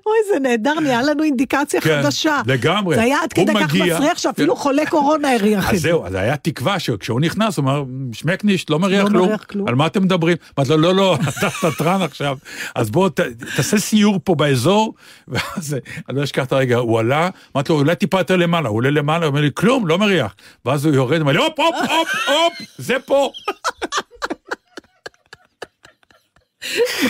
אוי, 0.05 0.15
זה 0.33 0.39
נהדר, 0.39 0.73
נהיה 0.79 1.01
לנו 1.01 1.23
אינדיקציה 1.23 1.81
כן, 1.81 2.01
חדשה. 2.03 2.41
לגמרי. 2.45 2.95
זה 2.95 3.01
היה 3.01 3.17
עד 3.23 3.33
כדי 3.33 3.53
כך 3.55 3.61
מגיע- 3.73 3.95
מסריח 3.95 4.17
שאפילו 4.17 4.55
כן. 4.55 4.61
חולה 4.61 4.85
קורונה 4.85 5.33
הריח 5.33 5.69
את 5.69 5.73
אז 5.73 5.81
זה. 5.81 5.87
זהו, 5.89 6.05
אז 6.05 6.13
היה 6.15 6.37
תקווה 6.37 6.79
שכשהוא 6.79 7.21
נכנס, 7.21 7.57
הוא 7.57 7.63
אמר, 7.63 7.83
שמקנישט, 8.13 8.69
לא 8.69 8.79
מריח 8.79 9.03
לא 9.03 9.09
כלום. 9.09 9.27
מריח 9.27 9.43
כלום. 9.43 9.67
על 9.67 9.75
מה 9.75 9.85
אתם 9.85 10.03
מדברים? 10.03 10.37
אמרתי 10.59 10.71
לו, 10.71 10.77
לא, 10.77 10.95
לא, 10.95 11.17
אתה 11.39 11.71
תתרן 11.71 12.01
עכשיו, 12.01 12.37
אז 12.75 12.89
בוא, 12.91 13.09
ת- 13.09 13.19
תעשה 13.55 13.77
סיור 13.79 14.19
פה 14.23 14.35
באזור, 14.35 14.93
ואז 15.27 15.75
אני 16.09 16.17
לא 16.17 16.23
אשכח 16.23 16.45
את 16.45 16.51
הרגע, 16.51 16.77
הוא 16.77 16.99
עלה, 16.99 17.29
אמרתי 17.55 17.71
לו, 17.73 17.79
אולי 17.79 17.95
טיפה 17.95 18.19
יותר 18.19 18.35
למעלה, 18.35 18.69
הוא 18.69 18.77
עולה 18.77 18.89
למעלה, 18.89 19.25
הוא 19.25 19.31
אומר 19.31 19.41
לי, 19.41 19.49
כלום, 19.53 19.87
לא 19.87 19.97
מריח. 19.97 20.35
ואז 20.65 20.85
הוא 20.85 20.93
יורד, 20.95 21.13
הוא 21.13 21.21
אומר 21.21 21.31
לי, 21.31 21.37
הופ, 21.39 21.53
הופ, 21.59 21.75
הופ, 21.89 22.07
הופ, 22.27 22.67
זה 22.77 22.95
פה. 23.05 23.31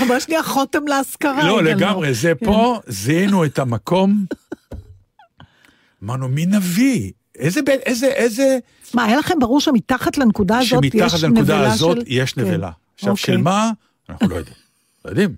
ממש 0.01 0.27
נהיה 0.29 0.43
חותם 0.43 0.87
להשכרה. 0.87 1.47
לא, 1.47 1.63
לגמרי, 1.63 2.13
זה 2.13 2.35
פה, 2.35 2.79
זיהינו 2.87 3.45
את 3.45 3.59
המקום. 3.59 4.25
אמרנו, 6.03 6.27
מי 6.27 6.45
נביא? 6.45 7.11
איזה, 7.35 7.59
איזה, 7.85 8.07
איזה... 8.07 8.57
מה, 8.93 9.05
היה 9.05 9.17
לכם 9.17 9.39
ברור 9.39 9.61
שמתחת 9.61 10.17
לנקודה 10.17 10.59
הזאת 10.59 10.83
יש 10.83 10.93
נבלה 10.93 11.09
של... 11.09 11.17
שמתחת 11.17 11.37
לנקודה 11.37 11.73
הזאת 11.73 11.97
יש 12.07 12.33
כן. 12.33 12.41
נבלה. 12.41 12.71
עכשיו, 12.95 13.11
אוקיי. 13.11 13.23
של 13.23 13.37
מה? 13.37 13.71
אנחנו 14.09 14.27
לא 14.27 14.35
יודעים. 14.35 14.55
לא 15.05 15.09
יודעים. 15.09 15.35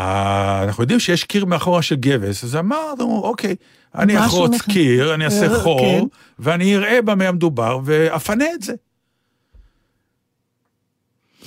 אה, 0.00 0.62
אנחנו 0.62 0.82
יודעים 0.82 1.00
שיש 1.00 1.24
קיר 1.24 1.44
מאחורה 1.44 1.82
של 1.82 1.94
גבס, 1.94 2.44
אז 2.44 2.56
אמרנו, 2.56 3.20
אוקיי, 3.24 3.56
אני 3.94 4.24
אחרוץ 4.24 4.62
קיר, 4.62 5.14
אני 5.14 5.24
אעשה 5.24 5.52
אה, 5.52 5.60
חור, 5.60 5.80
כן. 5.80 6.04
ואני 6.38 6.76
אראה 6.76 7.02
במה 7.02 7.28
המדובר, 7.28 7.78
ואפנה 7.84 8.44
את 8.54 8.62
זה. 8.62 8.74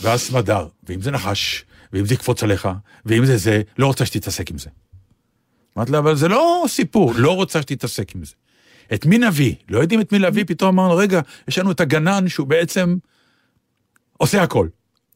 ואז 0.01 0.21
סמדר, 0.21 0.67
ואם 0.83 1.01
זה 1.01 1.11
נחש, 1.11 1.65
ואם 1.93 2.05
זה 2.05 2.13
יקפוץ 2.13 2.43
עליך, 2.43 2.69
ואם 3.05 3.25
זה 3.25 3.37
זה, 3.37 3.61
לא 3.77 3.87
רוצה 3.87 4.05
שתתעסק 4.05 4.51
עם 4.51 4.57
זה. 4.57 4.69
אמרתי 5.77 5.91
לה, 5.91 5.97
אבל 5.97 6.15
זה 6.15 6.27
לא 6.27 6.65
סיפור, 6.67 7.13
לא 7.15 7.35
רוצה 7.35 7.61
שתתעסק 7.61 8.15
עם 8.15 8.23
זה. 8.23 8.33
את 8.93 9.05
מי 9.05 9.17
נביא? 9.17 9.55
לא 9.69 9.79
יודעים 9.79 10.01
את 10.01 10.11
מי 10.11 10.19
להביא, 10.19 10.43
פתאום 10.47 10.79
אמרנו, 10.79 10.95
רגע, 10.95 11.21
יש 11.47 11.57
לנו 11.57 11.71
את 11.71 11.79
הגנן 11.79 12.27
שהוא 12.27 12.47
בעצם 12.47 12.97
עושה 14.17 14.43
הכל. 14.43 14.67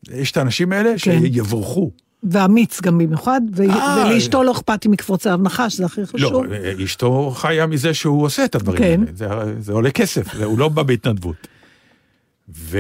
יש 0.10 0.32
את 0.32 0.38
האנשים 0.38 0.72
האלה 0.72 0.98
שיבורכו. 0.98 1.92
ואמיץ 2.24 2.82
גם 2.82 2.98
במיוחד, 2.98 3.42
ו- 3.56 3.70
אה. 3.70 4.06
ולאשתו 4.08 4.44
לא 4.44 4.52
אכפת 4.52 4.86
אם 4.86 4.94
יקפוץ 4.94 5.28
עליו 5.28 5.40
נחש, 5.44 5.76
זה 5.76 5.86
הכי 5.86 6.02
לא, 6.02 6.06
חשוב. 6.06 6.46
אשתו 6.84 7.32
חיה 7.36 7.66
מזה 7.66 7.94
שהוא 7.94 8.24
עושה 8.26 8.46
את 8.46 8.56
הדברים 8.56 8.78
כן. 8.78 9.00
האלה. 9.00 9.12
זה, 9.16 9.62
זה 9.62 9.74
עולה 9.74 9.92
כסף, 9.92 10.36
הוא 10.36 10.60
לא 10.60 10.70
בא 10.70 10.84
בהתנדבות. 10.84 11.48
ו... 12.50 12.78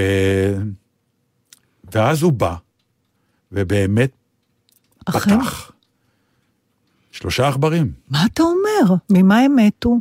ואז 1.92 2.22
הוא 2.22 2.34
בא, 2.34 2.56
ובאמת 3.52 4.12
אכן? 5.06 5.20
פתח. 5.20 5.72
שלושה 7.12 7.48
עכברים, 7.48 7.92
מה 8.10 8.26
אתה 8.26 8.44
אומר? 8.44 8.96
ממה 9.10 9.39
הם 9.39 9.56
מתו? 9.56 10.00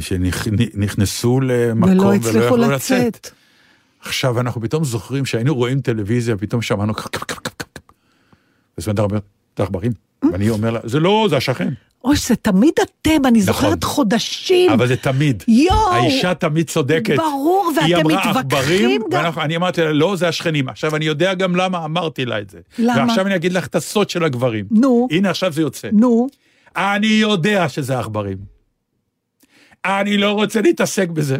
שנכנסו 0.00 1.40
למקום 1.40 1.90
ולא 1.90 2.02
ולא 2.02 2.44
יכלו 2.44 2.56
לצאת. 2.56 2.72
לצאת. 2.72 3.30
עכשיו 4.00 4.40
אנחנו 4.40 4.60
פתאום 4.60 4.84
זוכרים 4.84 5.26
שהיינו 5.26 5.54
רואים 5.54 5.80
טלוויזיה, 5.80 6.36
פתאום 6.36 6.62
שמענו 6.62 6.94
קק 6.94 7.16
קק 7.16 7.24
קק 7.24 7.38
קק 7.38 7.52
קק. 7.72 7.92
וסמדר 8.78 9.02
אומר, 9.02 9.18
זה 9.56 9.62
עכברים? 9.62 9.92
ואני 10.32 10.50
אומר 10.50 10.70
לה, 10.70 10.80
זה 10.84 11.00
לא, 11.00 11.26
זה 11.30 11.36
השכן. 11.36 11.72
אוי, 12.04 12.16
זה 12.16 12.36
תמיד 12.36 12.74
אתם, 12.82 13.26
אני 13.26 13.38
נכון. 13.38 13.40
זוכרת 13.40 13.84
חודשים. 13.84 14.70
אבל 14.70 14.86
זה 14.86 14.96
תמיד. 14.96 15.44
יואו! 15.48 15.92
האישה 15.92 16.34
תמיד 16.34 16.70
צודקת. 16.70 17.16
ברור, 17.16 17.72
היא 17.80 17.96
ואתם 17.96 18.10
אמרה 18.10 18.30
מתווכחים 18.30 19.02
עכברים, 19.02 19.02
גם. 19.10 19.30
ואני 19.34 19.56
אמרתי 19.56 19.80
לה, 19.80 19.92
לא, 19.92 20.16
זה 20.16 20.28
השכנים. 20.28 20.68
עכשיו, 20.68 20.96
אני 20.96 21.04
יודע 21.04 21.34
גם 21.34 21.56
למה 21.56 21.84
אמרתי 21.84 22.24
לה 22.24 22.38
את 22.38 22.50
זה. 22.50 22.58
למה? 22.78 23.04
ועכשיו 23.06 23.26
אני 23.26 23.36
אגיד 23.36 23.52
לך 23.52 23.66
את 23.66 23.74
הסוד 23.74 24.10
של 24.10 24.24
הגברים. 24.24 24.64
נו. 24.70 25.08
הנה, 25.10 25.30
עכשיו 25.30 25.52
זה 25.52 25.60
יוצא. 25.60 25.88
נו, 25.92 26.26
אני 26.76 27.06
יודע 27.06 27.68
שזה 27.68 27.98
עכברים. 27.98 28.38
אני 29.84 30.16
לא 30.16 30.32
רוצה 30.32 30.60
להתעסק 30.60 31.08
בזה. 31.08 31.36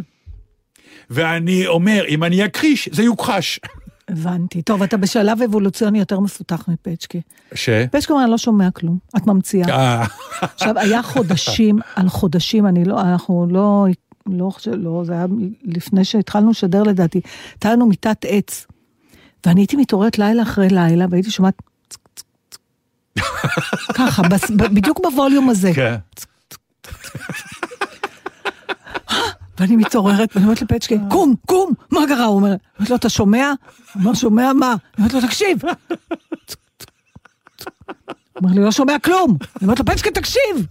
ואני 1.11 1.67
אומר, 1.67 2.05
אם 2.09 2.25
אני 2.25 2.47
אכחיש, 2.47 2.89
זה 2.93 3.03
יוכחש. 3.03 3.61
הבנתי. 4.09 4.63
טוב, 4.63 4.83
אתה 4.83 4.97
בשלב 4.97 5.43
אבולוציוני 5.43 5.99
יותר 5.99 6.21
מפותח 6.21 6.69
מפצ'קי. 6.69 7.21
ש? 7.55 7.69
פצ'קי 7.69 8.13
אומר, 8.13 8.23
אני 8.25 8.31
לא 8.31 8.39
שומע 8.39 8.71
כלום, 8.71 8.99
את 9.17 9.27
ממציאה. 9.27 9.69
אה, 9.69 10.05
עכשיו, 10.41 10.79
היה 10.79 11.03
חודשים 11.03 11.79
על 11.97 12.09
חודשים, 12.09 12.67
אני 12.67 12.85
לא, 12.85 13.01
אנחנו 13.01 13.47
לא, 13.51 13.87
לא 14.27 14.51
חושב, 14.51 14.73
לא, 14.75 15.03
זה 15.05 15.13
היה 15.13 15.27
לפני 15.63 16.05
שהתחלנו 16.05 16.51
לשדר 16.51 16.83
לדעתי. 16.83 17.21
הייתה 17.53 17.73
לנו 17.73 17.87
מיטת 17.87 18.25
עץ, 18.29 18.67
ואני 19.47 19.61
הייתי 19.61 19.77
מתעוררת 19.77 20.19
לילה 20.19 20.43
אחרי 20.43 20.69
לילה, 20.69 21.07
והייתי 21.11 21.31
שומעת... 21.31 21.63
ככה, 23.95 24.23
בדיוק 24.57 25.01
בווליום 25.03 25.51
הזה. 25.51 25.73
ואני 29.59 29.77
מתעוררת, 29.77 30.31
ואני 30.35 30.45
אומרת 30.45 30.63
לפצ'קי, 30.63 30.99
קום, 31.11 31.35
קום, 31.47 31.73
מה 31.91 32.01
קרה? 32.09 32.25
הוא 32.25 32.37
אומר, 32.37 32.49
אני 32.49 32.59
אומרת 32.79 32.91
לו, 32.91 32.97
אתה 32.97 33.09
שומע? 33.09 33.53
הוא 33.95 34.03
אומר, 34.03 34.15
שומע 34.15 34.53
מה? 34.53 34.69
אני 34.69 34.77
אומרת 34.99 35.13
לו, 35.13 35.21
תקשיב. 35.21 35.59
הוא 35.65 35.73
אומר 38.43 38.55
לי, 38.55 38.65
לא 38.65 38.71
שומע 38.71 38.99
כלום. 38.99 39.37
אני 39.41 39.63
אומרת 39.63 39.79
לו, 39.79 39.85
פצ'קי, 39.85 40.11
תקשיב. 40.11 40.67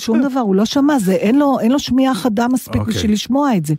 שום 0.00 0.22
דבר, 0.22 0.40
הוא 0.40 0.54
לא 0.54 0.64
שמע, 0.64 0.98
זה, 0.98 1.12
אין 1.12 1.38
לו, 1.38 1.60
אין 1.60 1.72
לו 1.72 1.78
שמיעה 1.78 2.14
חדה 2.14 2.48
מספיק 2.48 2.80
אוקיי. 2.80 2.94
בשביל 2.94 3.12
לשמוע 3.12 3.56
את 3.56 3.66
זה. 3.66 3.74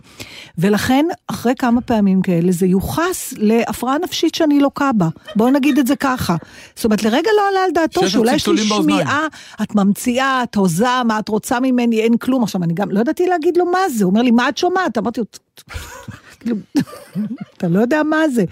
ולכן, 0.58 1.06
אחרי 1.28 1.54
כמה 1.60 1.82
פעמים 1.82 2.22
כאלה, 2.22 2.52
זה 2.52 2.66
יוחס 2.66 3.34
להפרעה 3.38 3.98
נפשית 4.04 4.36
שאני 4.36 4.60
לוקה 4.60 4.92
בה. 4.98 5.10
בואו 5.36 5.50
נגיד 5.50 5.80
את 5.80 5.88
זה 5.88 5.96
ככה. 5.96 6.36
זאת 6.76 6.86
אומרת, 6.86 7.04
לרגע 7.04 7.30
לא 7.38 7.50
עלה 7.50 7.60
על 7.66 7.72
דעתו 7.72 8.10
שאולי 8.10 8.36
יש 8.36 8.48
לי. 8.48 8.58
שמיעה, 8.58 9.28
את 9.62 9.76
ממציאה, 9.76 10.44
את 10.44 10.56
הוזה, 10.56 11.04
מה 11.06 11.20
את 11.20 11.30
רוצה 11.30 11.60
ממני, 11.60 12.02
אין 12.02 12.18
כלום. 12.18 12.44
עכשיו, 12.44 12.64
אני 12.64 12.74
גם 12.74 12.92
לא 12.92 13.00
ידעתי 13.00 13.28
להגיד 13.28 13.58
לו 13.58 13.66
מה 13.66 13.90
זה, 13.90 14.04
הוא 14.04 14.12
אומר 14.12 14.22
לי, 14.22 14.32
מה 14.32 14.50
את 14.50 14.58
שומעת? 14.58 14.98
אמרתי 14.98 15.22
לו, 15.22 15.26
כאילו, 16.40 16.56
אתה 17.58 17.68
לא 17.68 17.80
יודע 17.80 18.04
מה 18.04 18.30
זה. 18.30 18.44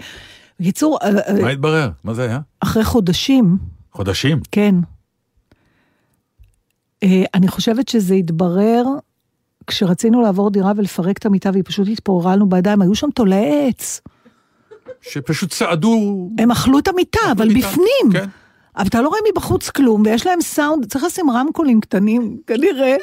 בקיצור, 0.60 0.98
אה, 1.02 1.08
אה, 1.28 1.42
מה 1.42 1.48
התברר? 1.48 1.90
מה 2.04 2.14
זה 2.14 2.22
היה? 2.22 2.40
אחרי 2.60 2.84
חודשים, 2.84 3.56
חודשים? 3.92 4.40
כן. 4.52 4.74
אה, 7.02 7.24
אני 7.34 7.48
חושבת 7.48 7.88
שזה 7.88 8.14
התברר 8.14 8.84
כשרצינו 9.66 10.20
לעבור 10.20 10.50
דירה 10.50 10.72
ולפרק 10.76 11.18
את 11.18 11.26
המיטה 11.26 11.50
והיא 11.52 11.64
פשוט 11.66 11.88
התפוררה 11.88 12.36
לנו 12.36 12.48
בידיים, 12.48 12.82
היו 12.82 12.94
שם 12.94 13.10
תולעי 13.10 13.68
עץ. 13.68 14.00
שפשוט 15.00 15.50
צעדו... 15.50 16.28
הם 16.38 16.50
אכלו 16.50 16.78
את 16.78 16.88
המיטה, 16.88 17.20
אבל 17.32 17.48
מיטה, 17.48 17.68
בפנים. 17.68 18.12
כן. 18.12 18.28
אבל 18.76 18.86
אתה 18.86 19.02
לא 19.02 19.08
רואה 19.08 19.20
מבחוץ 19.32 19.70
כלום, 19.70 20.02
ויש 20.04 20.26
להם 20.26 20.40
סאונד, 20.40 20.86
צריך 20.86 21.04
לשים 21.04 21.30
רמקולים 21.30 21.80
קטנים, 21.80 22.36
כנראה. 22.46 22.96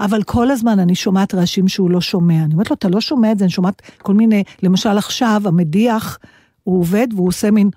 אבל 0.00 0.22
כל 0.22 0.50
הזמן 0.50 0.78
אני 0.78 0.94
שומעת 0.94 1.34
רעשים 1.34 1.68
שהוא 1.68 1.90
לא 1.90 2.00
שומע. 2.00 2.44
אני 2.44 2.54
אומרת 2.54 2.70
לו, 2.70 2.76
אתה 2.76 2.88
לא 2.88 3.00
שומע 3.00 3.32
את 3.32 3.38
זה, 3.38 3.44
אני 3.44 3.52
שומעת 3.52 3.82
כל 4.02 4.14
מיני, 4.14 4.44
למשל 4.62 4.98
עכשיו, 4.98 5.42
המדיח, 5.44 6.18
הוא 6.64 6.80
עובד 6.80 7.08
והוא 7.14 7.28
עושה 7.28 7.50
מין... 7.50 7.70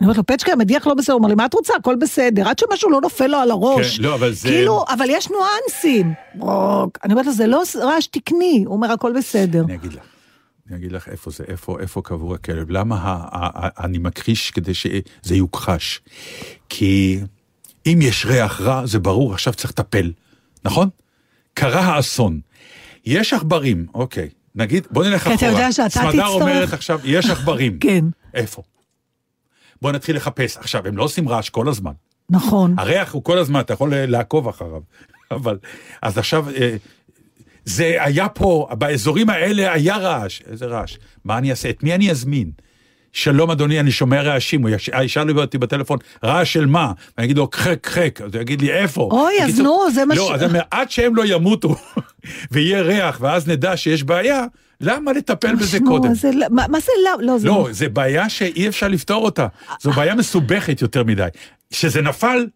אני 0.00 0.06
אומרת 0.06 0.16
לו, 0.16 0.26
פצ'קה, 0.26 0.52
המדיח 0.52 0.86
לא 0.86 0.94
בסדר, 0.94 1.12
הוא 1.14 1.18
אומר 1.18 1.28
לי, 1.28 1.34
מה 1.34 1.46
את 1.46 1.54
רוצה? 1.54 1.74
הכל 1.80 1.96
בסדר, 2.00 2.48
עד 2.48 2.58
שמשהו 2.58 2.90
לא 2.90 3.00
נופל 3.00 3.26
לו 3.26 3.38
על 3.38 3.50
הראש. 3.50 3.96
כן, 3.96 4.02
לא, 4.02 4.14
אבל 4.14 4.32
זה- 4.32 4.48
כאילו, 4.48 4.84
אבל 4.88 5.06
יש 5.08 5.28
ניואנסים. 5.30 6.12
רוק. 6.40 6.98
אני 7.04 7.12
אומרת 7.12 7.26
לו, 7.26 7.32
זה 7.32 7.46
לא 7.46 7.62
רעש 7.80 8.06
תקני, 8.06 8.62
הוא 8.66 8.74
אומר, 8.74 8.92
הכל 8.92 9.12
בסדר. 9.18 9.64
אני 9.64 9.74
אגיד 9.74 9.92
לך. 9.92 10.00
אני 10.70 10.76
אגיד 10.76 10.92
לך 10.92 11.08
איפה 11.08 11.30
זה, 11.30 11.44
איפה, 11.48 11.76
איפה 11.80 12.02
קבור 12.04 12.34
הכלב. 12.34 12.70
למה 12.70 12.96
ה, 12.96 13.14
ה, 13.14 13.66
ה, 13.66 13.84
אני 13.84 13.98
מכחיש 13.98 14.50
כדי 14.50 14.74
שזה 14.74 15.34
יוכחש? 15.36 16.00
כי 16.68 17.20
אם 17.86 17.98
יש 18.02 18.26
ריח 18.26 18.60
רע, 18.60 18.86
זה 18.86 18.98
ברור, 18.98 19.32
עכשיו 19.34 19.52
צריך 19.54 19.70
לטפל, 19.70 20.12
נכון? 20.64 20.88
קרה 21.54 21.80
האסון. 21.80 22.40
יש 23.06 23.32
עכברים, 23.32 23.86
אוקיי, 23.94 24.28
נגיד, 24.54 24.86
בוא 24.90 25.04
נלך 25.04 25.22
כי 25.28 25.34
אחורה. 25.34 25.50
אתה 25.50 25.58
יודע 25.58 25.72
שאתה 25.72 25.88
סמדר 25.88 26.10
תצטרך- 26.10 26.28
אומרת 26.28 26.72
עכשיו, 26.72 27.00
יש 27.04 27.30
עכברים. 27.30 27.78
כן, 27.80 28.04
איפה? 28.34 28.62
בוא 29.84 29.92
נתחיל 29.92 30.16
לחפש. 30.16 30.56
עכשיו, 30.56 30.86
הם 30.86 30.96
לא 30.96 31.02
עושים 31.02 31.28
רעש 31.28 31.48
כל 31.50 31.68
הזמן. 31.68 31.92
נכון. 32.30 32.74
הריח 32.78 33.12
הוא 33.12 33.24
כל 33.24 33.38
הזמן, 33.38 33.60
אתה 33.60 33.72
יכול 33.72 33.94
לעקוב 33.94 34.48
אחריו. 34.48 34.80
אבל, 35.30 35.58
אז 36.02 36.18
עכשיו, 36.18 36.46
אה, 36.50 36.76
זה 37.64 37.96
היה 38.00 38.28
פה, 38.28 38.68
באזורים 38.78 39.30
האלה 39.30 39.72
היה 39.72 39.96
רעש. 39.96 40.42
איזה 40.50 40.66
רעש? 40.66 40.96
מה 41.24 41.38
אני 41.38 41.50
אעשה? 41.50 41.70
את 41.70 41.82
מי 41.82 41.94
אני 41.94 42.10
אזמין? 42.10 42.50
שלום 43.12 43.50
אדוני, 43.50 43.80
אני 43.80 43.90
שומע 43.90 44.22
רעשים, 44.22 44.62
הוא 44.62 44.70
יש- 44.70 44.90
ישאל 45.02 45.38
אותי 45.40 45.58
בטלפון, 45.58 45.98
רעש 46.24 46.52
של 46.52 46.66
מה? 46.66 46.92
ואני 47.16 47.24
אגיד 47.26 47.36
לו, 47.38 47.48
חק 47.54 47.86
חק, 47.86 48.20
אז 48.24 48.34
הוא 48.34 48.40
יגיד 48.42 48.60
לי, 48.60 48.72
איפה? 48.72 49.08
אוי, 49.12 49.34
אז 49.42 49.60
נו, 49.60 49.78
זה 49.94 50.04
מה 50.04 50.14
ש- 50.14 50.18
לא, 50.18 50.34
אז 50.34 50.40
אני 50.42 50.48
אומר, 50.50 50.60
עד 50.70 50.90
שהם 50.90 51.16
לא 51.16 51.22
ימותו 51.26 51.76
ויהיה 52.52 52.82
ריח, 52.82 53.18
ואז 53.20 53.48
נדע 53.48 53.76
שיש 53.76 54.02
בעיה, 54.02 54.44
למה 54.84 55.12
לטפל 55.12 55.54
בזה 55.54 55.78
קודם? 55.86 56.14
זה 56.14 56.30
לא- 56.32 56.46
מה 56.50 56.64
מה 56.68 56.80
זה 56.80 56.92
לא? 57.04 57.26
לא, 57.26 57.38
זה 57.38 57.48
לא, 57.48 57.68
זה 57.70 57.88
בעיה 57.88 58.28
שאי 58.28 58.68
אפשר 58.68 58.88
לפתור 58.88 59.24
אותה. 59.24 59.46
זו 59.82 59.90
בעיה 59.90 60.14
מסובכת 60.14 60.82
יותר 60.82 61.04
מדי. 61.04 61.28
כשזה 61.70 62.02
נפל, 62.02 62.46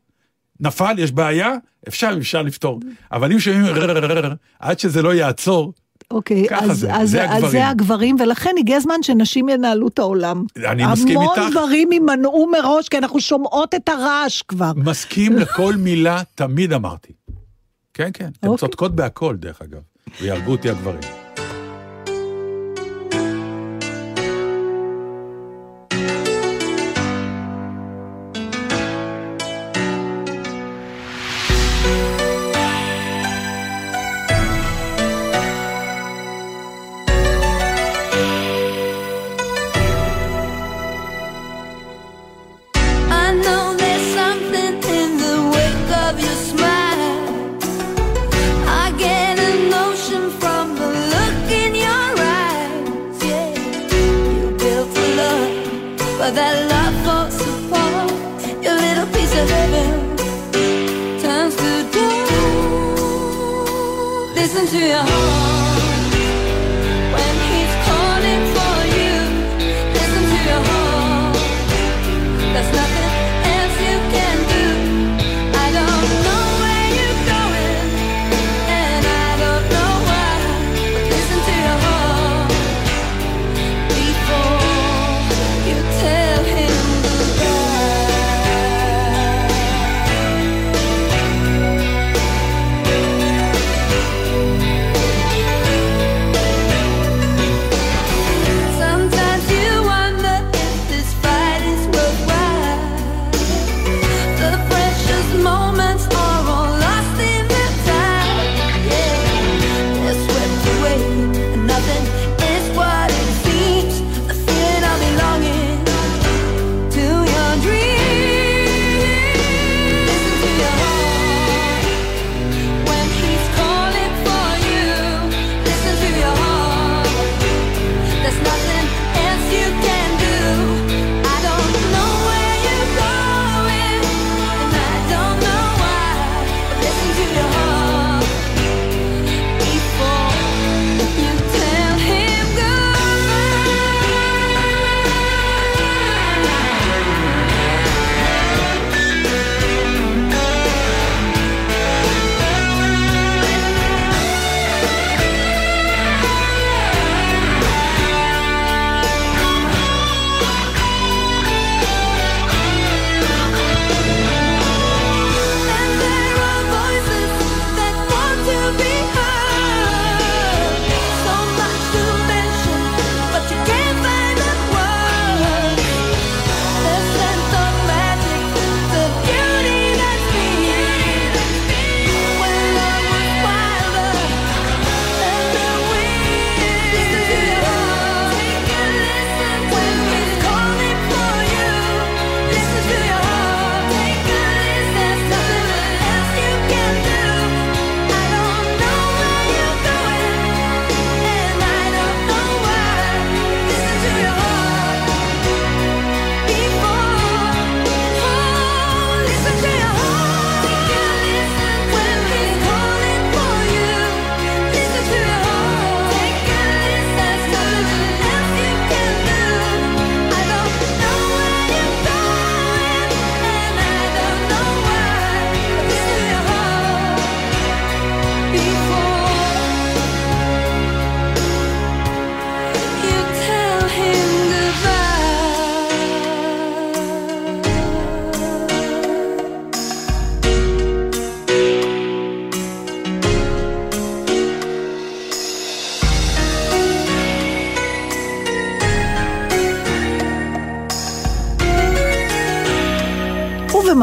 נפל, 0.61 0.95
יש 0.99 1.13
בעיה, 1.13 1.55
אפשר, 1.89 2.11
אפשר 2.19 2.43
לפתור. 2.43 2.81
אבל 3.13 3.33
אם 3.33 3.41
שומעים 3.41 3.65
עד 4.61 4.79
שזה 4.79 5.03
לא 5.03 5.15
יעצור, 5.15 5.73
אוקיי, 6.11 6.47
אז, 6.51 6.79
זה, 6.79 6.95
אז, 6.95 7.11
זה 7.11 7.25
אז 7.25 7.31
הגברים. 7.31 7.51
זה 7.53 7.69
הגברים, 7.69 8.17
ולכן 8.21 8.51
הגיע 8.59 8.77
הזמן 8.77 9.03
שנשים 9.03 9.49
ינהלו 9.49 9.89
את 9.89 9.99
העולם. 9.99 10.45
אני 10.57 10.87
מסכים 10.87 11.19
המון 11.19 11.39
איתך. 11.39 11.51
דברים 11.51 11.93
יימנעו 11.93 12.51
מראש, 12.53 12.89
כי 12.89 12.99
אנחנו 12.99 13.21
שומעות 13.21 13.75
את 13.75 13.89
הרעש 13.89 14.43
כבר. 14.43 14.73
מסכים 14.77 15.37
לכל 15.43 15.75
מילה, 15.77 16.23
תמיד 16.35 16.73
אמרתי. 16.73 17.13
כן, 17.95 18.11
כן, 18.15 18.25
הן 18.43 18.49
אוקיי. 18.51 18.59
צודקות 18.59 18.95
בהכל, 18.95 19.37
דרך 19.37 19.63
אגב, 19.63 19.81
ויהרגו 20.21 20.51
אותי 20.53 20.71
הגברים. 20.71 21.28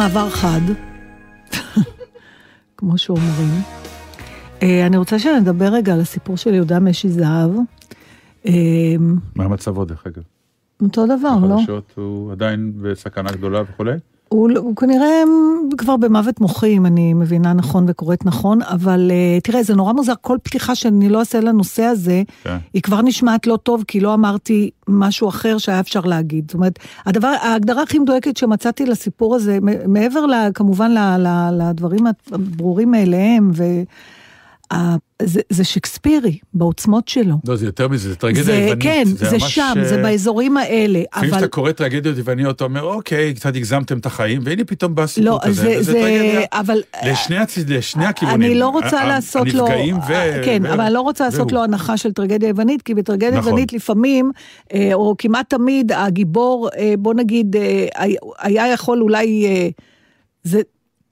ובמעבר 0.06 0.30
חד, 0.30 0.62
כמו 2.78 2.98
שאומרים, 2.98 3.62
אה, 4.64 4.86
אני 4.86 4.98
רוצה 4.98 5.20
שנדבר 5.20 5.66
רגע 5.66 5.94
על 5.94 6.02
הסיפור 6.02 6.38
של 6.38 6.54
יהודה 6.54 6.80
משי 6.80 7.10
זהב. 7.10 7.52
אה, 8.46 8.52
מה 9.36 9.48
מצבו, 9.48 9.86
דרך 9.86 10.08
אגב? 10.08 10.24
אותו 10.82 11.06
דבר, 11.06 11.48
לא? 11.48 11.56
בחדשות 11.56 11.94
הוא 11.96 12.32
עדיין 12.32 12.74
בסכנה 12.82 13.32
גדולה 13.32 13.62
וכולי? 13.62 13.92
הוא, 14.30 14.50
הוא 14.58 14.76
כנראה 14.76 15.24
כבר 15.78 15.98
במוות 15.98 16.40
מוחי, 16.40 16.78
אם 16.78 16.86
אני 16.86 17.14
מבינה 17.14 17.54
נכון 17.54 17.86
וקוראת 17.88 18.26
נכון, 18.26 18.62
אבל 18.62 19.12
uh, 19.12 19.42
תראה, 19.42 19.64
זה 19.64 19.76
נורא 19.76 19.94
מוזר, 19.94 20.14
כל 20.22 20.38
פתיחה 20.44 20.76
שאני 20.76 21.10
לא 21.10 21.20
אעשה 21.20 21.40
לנושא 21.40 21.84
הזה, 21.84 22.24
כן. 22.44 22.58
היא 22.74 22.82
כבר 22.82 23.02
נשמעת 23.02 23.48
לא 23.48 23.58
טוב, 23.58 23.84
כי 23.88 24.00
לא 24.00 24.14
אמרתי 24.14 24.70
משהו 24.88 25.30
אחר 25.30 25.58
שהיה 25.58 25.80
אפשר 25.80 26.02
להגיד. 26.02 26.46
זאת 26.48 26.54
אומרת, 26.54 26.80
הדבר, 27.06 27.34
ההגדרה 27.42 27.84
הכי 27.84 28.00
מדויקת 28.00 28.38
שמצאתי 28.38 28.86
לסיפור 28.86 29.36
הזה, 29.36 29.60
מעבר 29.88 30.26
כמובן 30.54 30.92
לדברים 31.52 32.06
הברורים 32.32 32.92
מאליהם, 32.92 33.52
ו... 33.54 33.64
ה- 34.74 34.96
זה, 35.22 35.42
זה 35.50 35.64
שקספירי, 35.64 36.38
בעוצמות 36.54 37.08
שלו. 37.08 37.36
לא, 37.48 37.56
זה 37.56 37.66
יותר 37.66 37.88
מזה, 37.88 38.10
זה 38.10 38.16
טרגדיה 38.16 38.44
זה, 38.44 38.54
יוונית. 38.54 38.84
כן, 38.84 39.04
זה, 39.06 39.32
ממש, 39.32 39.56
שם, 39.56 39.74
אה, 39.78 39.86
זה 39.86 40.02
באזורים 40.02 40.58
האלה, 40.58 41.00
לפעמים 41.00 41.30
אבל... 41.30 41.38
כשאתה 41.38 41.48
קורא 41.48 41.72
טרגדיות 41.72 42.18
יווניות, 42.18 42.56
אתה 42.56 42.64
אומר, 42.64 42.82
אוקיי, 42.84 43.34
קצת 43.34 43.56
הגזמתם 43.56 43.98
את 43.98 44.06
החיים, 44.06 44.42
והנה 44.44 44.64
פתאום 44.64 44.96
בא 44.96 45.08
סיפור 45.08 45.30
לא, 45.30 45.40
כזה, 45.44 45.62
זה, 45.62 45.70
וזה 45.80 45.92
זה, 45.92 45.94
טרגדיה. 45.94 46.42
אבל... 46.54 46.82
לשני, 47.06 47.38
הצ... 47.38 47.58
לשני 47.68 48.06
הכיוונים. 48.06 48.52
אני 48.52 48.60
לא 48.60 48.68
רוצה 48.68 49.06
לעשות 49.06 49.54
לו... 49.54 49.66
הנפגעים 49.68 49.98
ו... 49.98 50.14
כן, 50.46 50.62
ו... 50.64 50.74
אבל 50.74 50.82
אני 50.82 50.94
לא 50.94 51.02
רוצה 51.02 51.26
לעשות. 51.26 51.52
לו 51.52 51.64
הנחה 51.64 51.98
של 51.98 52.12
טרגדיה 52.14 52.50
יוונית, 52.50 52.82
כי 52.82 52.94
בטרגדיה 52.94 53.32
נכון. 53.32 53.44
יוונית 53.48 53.74
לפעמים, 53.74 54.32
אה, 54.74 54.90
או 54.94 55.16
כמעט 55.18 55.50
תמיד, 55.50 55.92
הגיבור, 55.92 56.70
אה, 56.78 56.94
בוא 57.00 57.14
נגיד, 57.14 57.56
אה, 57.56 57.88
היה- 58.40 58.68
יכול 58.74 59.02
אולי... 59.02 59.46
אה, 59.46 59.70
זה 60.44 60.62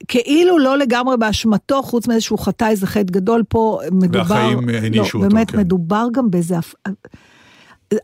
כאילו 0.08 0.58
לא 0.58 0.78
לגמרי 0.78 1.16
באשמתו, 1.16 1.82
חוץ 1.82 2.06
שהוא 2.18 2.38
חטא 2.38 2.68
איזה 2.68 2.86
חטא 2.86 3.12
גדול 3.12 3.42
פה, 3.48 3.80
מדובר... 3.92 4.18
והחיים 4.18 4.68
הענישו 4.68 5.18
לא, 5.18 5.24
אותו, 5.24 5.34
באמת, 5.34 5.50
כן. 5.50 5.58
מדובר 5.58 6.06
גם 6.12 6.30
באיזה... 6.30 6.56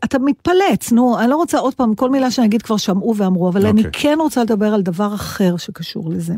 אתה 0.03 0.19
מתפלץ, 0.19 0.91
נו, 0.91 1.19
אני 1.19 1.29
לא 1.29 1.35
רוצה 1.35 1.59
עוד 1.59 1.75
פעם, 1.75 1.95
כל 1.95 2.09
מילה 2.09 2.31
שאני 2.31 2.47
אגיד 2.47 2.61
כבר 2.61 2.77
שמעו 2.77 3.15
ואמרו, 3.17 3.49
אבל 3.49 3.65
אני 3.65 3.85
אוקיי. 3.85 4.01
כן 4.01 4.17
רוצה 4.19 4.43
לדבר 4.43 4.73
על 4.73 4.81
דבר 4.81 5.15
אחר 5.15 5.57
שקשור 5.57 6.09
לזה. 6.09 6.33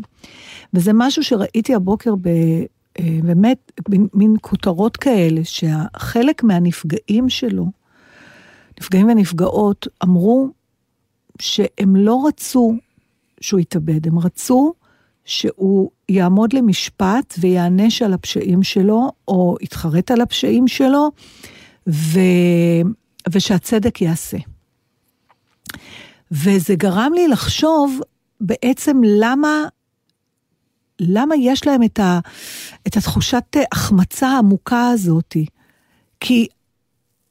וזה 0.74 0.90
משהו 0.94 1.22
שראיתי 1.22 1.74
הבוקר 1.74 2.14
ב... 2.14 2.28
אה, 2.98 3.18
באמת, 3.22 3.72
מין 4.14 4.34
כותרות 4.40 4.96
כאלה, 4.96 5.40
שחלק 5.44 6.42
מהנפגעים 6.42 7.28
שלו, 7.28 7.66
נפגעים 8.80 9.08
ונפגעות, 9.08 9.88
אמרו 10.04 10.48
שהם 11.40 11.96
לא 11.96 12.24
רצו 12.26 12.74
שהוא 13.40 13.60
יתאבד, 13.60 14.06
הם 14.06 14.18
רצו 14.18 14.72
שהוא 15.24 15.90
יעמוד 16.08 16.52
למשפט 16.52 17.34
ויענש 17.38 18.02
על 18.02 18.12
הפשעים 18.12 18.62
שלו, 18.62 19.12
או 19.28 19.56
יתחרט 19.60 20.10
על 20.10 20.20
הפשעים 20.20 20.68
שלו, 20.68 21.10
ו... 21.88 22.18
ושהצדק 23.32 24.02
ייעשה. 24.02 24.38
וזה 26.30 26.74
גרם 26.74 27.12
לי 27.14 27.28
לחשוב 27.28 28.00
בעצם 28.40 29.00
למה, 29.04 29.64
למה 31.00 31.34
יש 31.36 31.66
להם 31.66 31.82
את, 31.82 31.98
ה, 31.98 32.18
את 32.86 32.96
התחושת 32.96 33.56
החמצה 33.72 34.28
העמוקה 34.28 34.88
הזאתי. 34.88 35.46
כי 36.20 36.46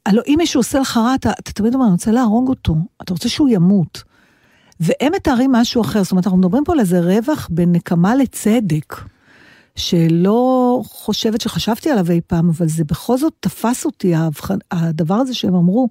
הלוא 0.05 0.23
אם 0.27 0.35
מישהו 0.37 0.59
עושה 0.59 0.79
לך 0.79 0.97
רע, 0.97 1.15
אתה, 1.15 1.31
אתה 1.31 1.51
תמיד 1.51 1.73
אומר, 1.73 1.85
אני 1.85 1.93
רוצה 1.93 2.11
להרוג 2.11 2.49
אותו, 2.49 2.75
אתה 3.01 3.13
רוצה 3.13 3.29
שהוא 3.29 3.49
ימות. 3.49 4.03
והם 4.79 5.13
מתארים 5.15 5.51
משהו 5.51 5.81
אחר, 5.81 6.03
זאת 6.03 6.11
אומרת, 6.11 6.25
אנחנו 6.25 6.39
מדברים 6.39 6.63
פה 6.63 6.73
על 6.73 6.79
איזה 6.79 6.99
רווח 6.99 7.47
בין 7.51 7.71
נקמה 7.71 8.15
לצדק, 8.15 8.95
שלא 9.75 10.81
חושבת 10.85 11.41
שחשבתי 11.41 11.89
עליו 11.89 12.11
אי 12.11 12.21
פעם, 12.27 12.49
אבל 12.49 12.67
זה 12.67 12.83
בכל 12.83 13.17
זאת 13.17 13.33
תפס 13.39 13.85
אותי. 13.85 14.13
הדבר 14.71 15.15
הזה 15.15 15.33
שהם 15.33 15.55
אמרו. 15.55 15.89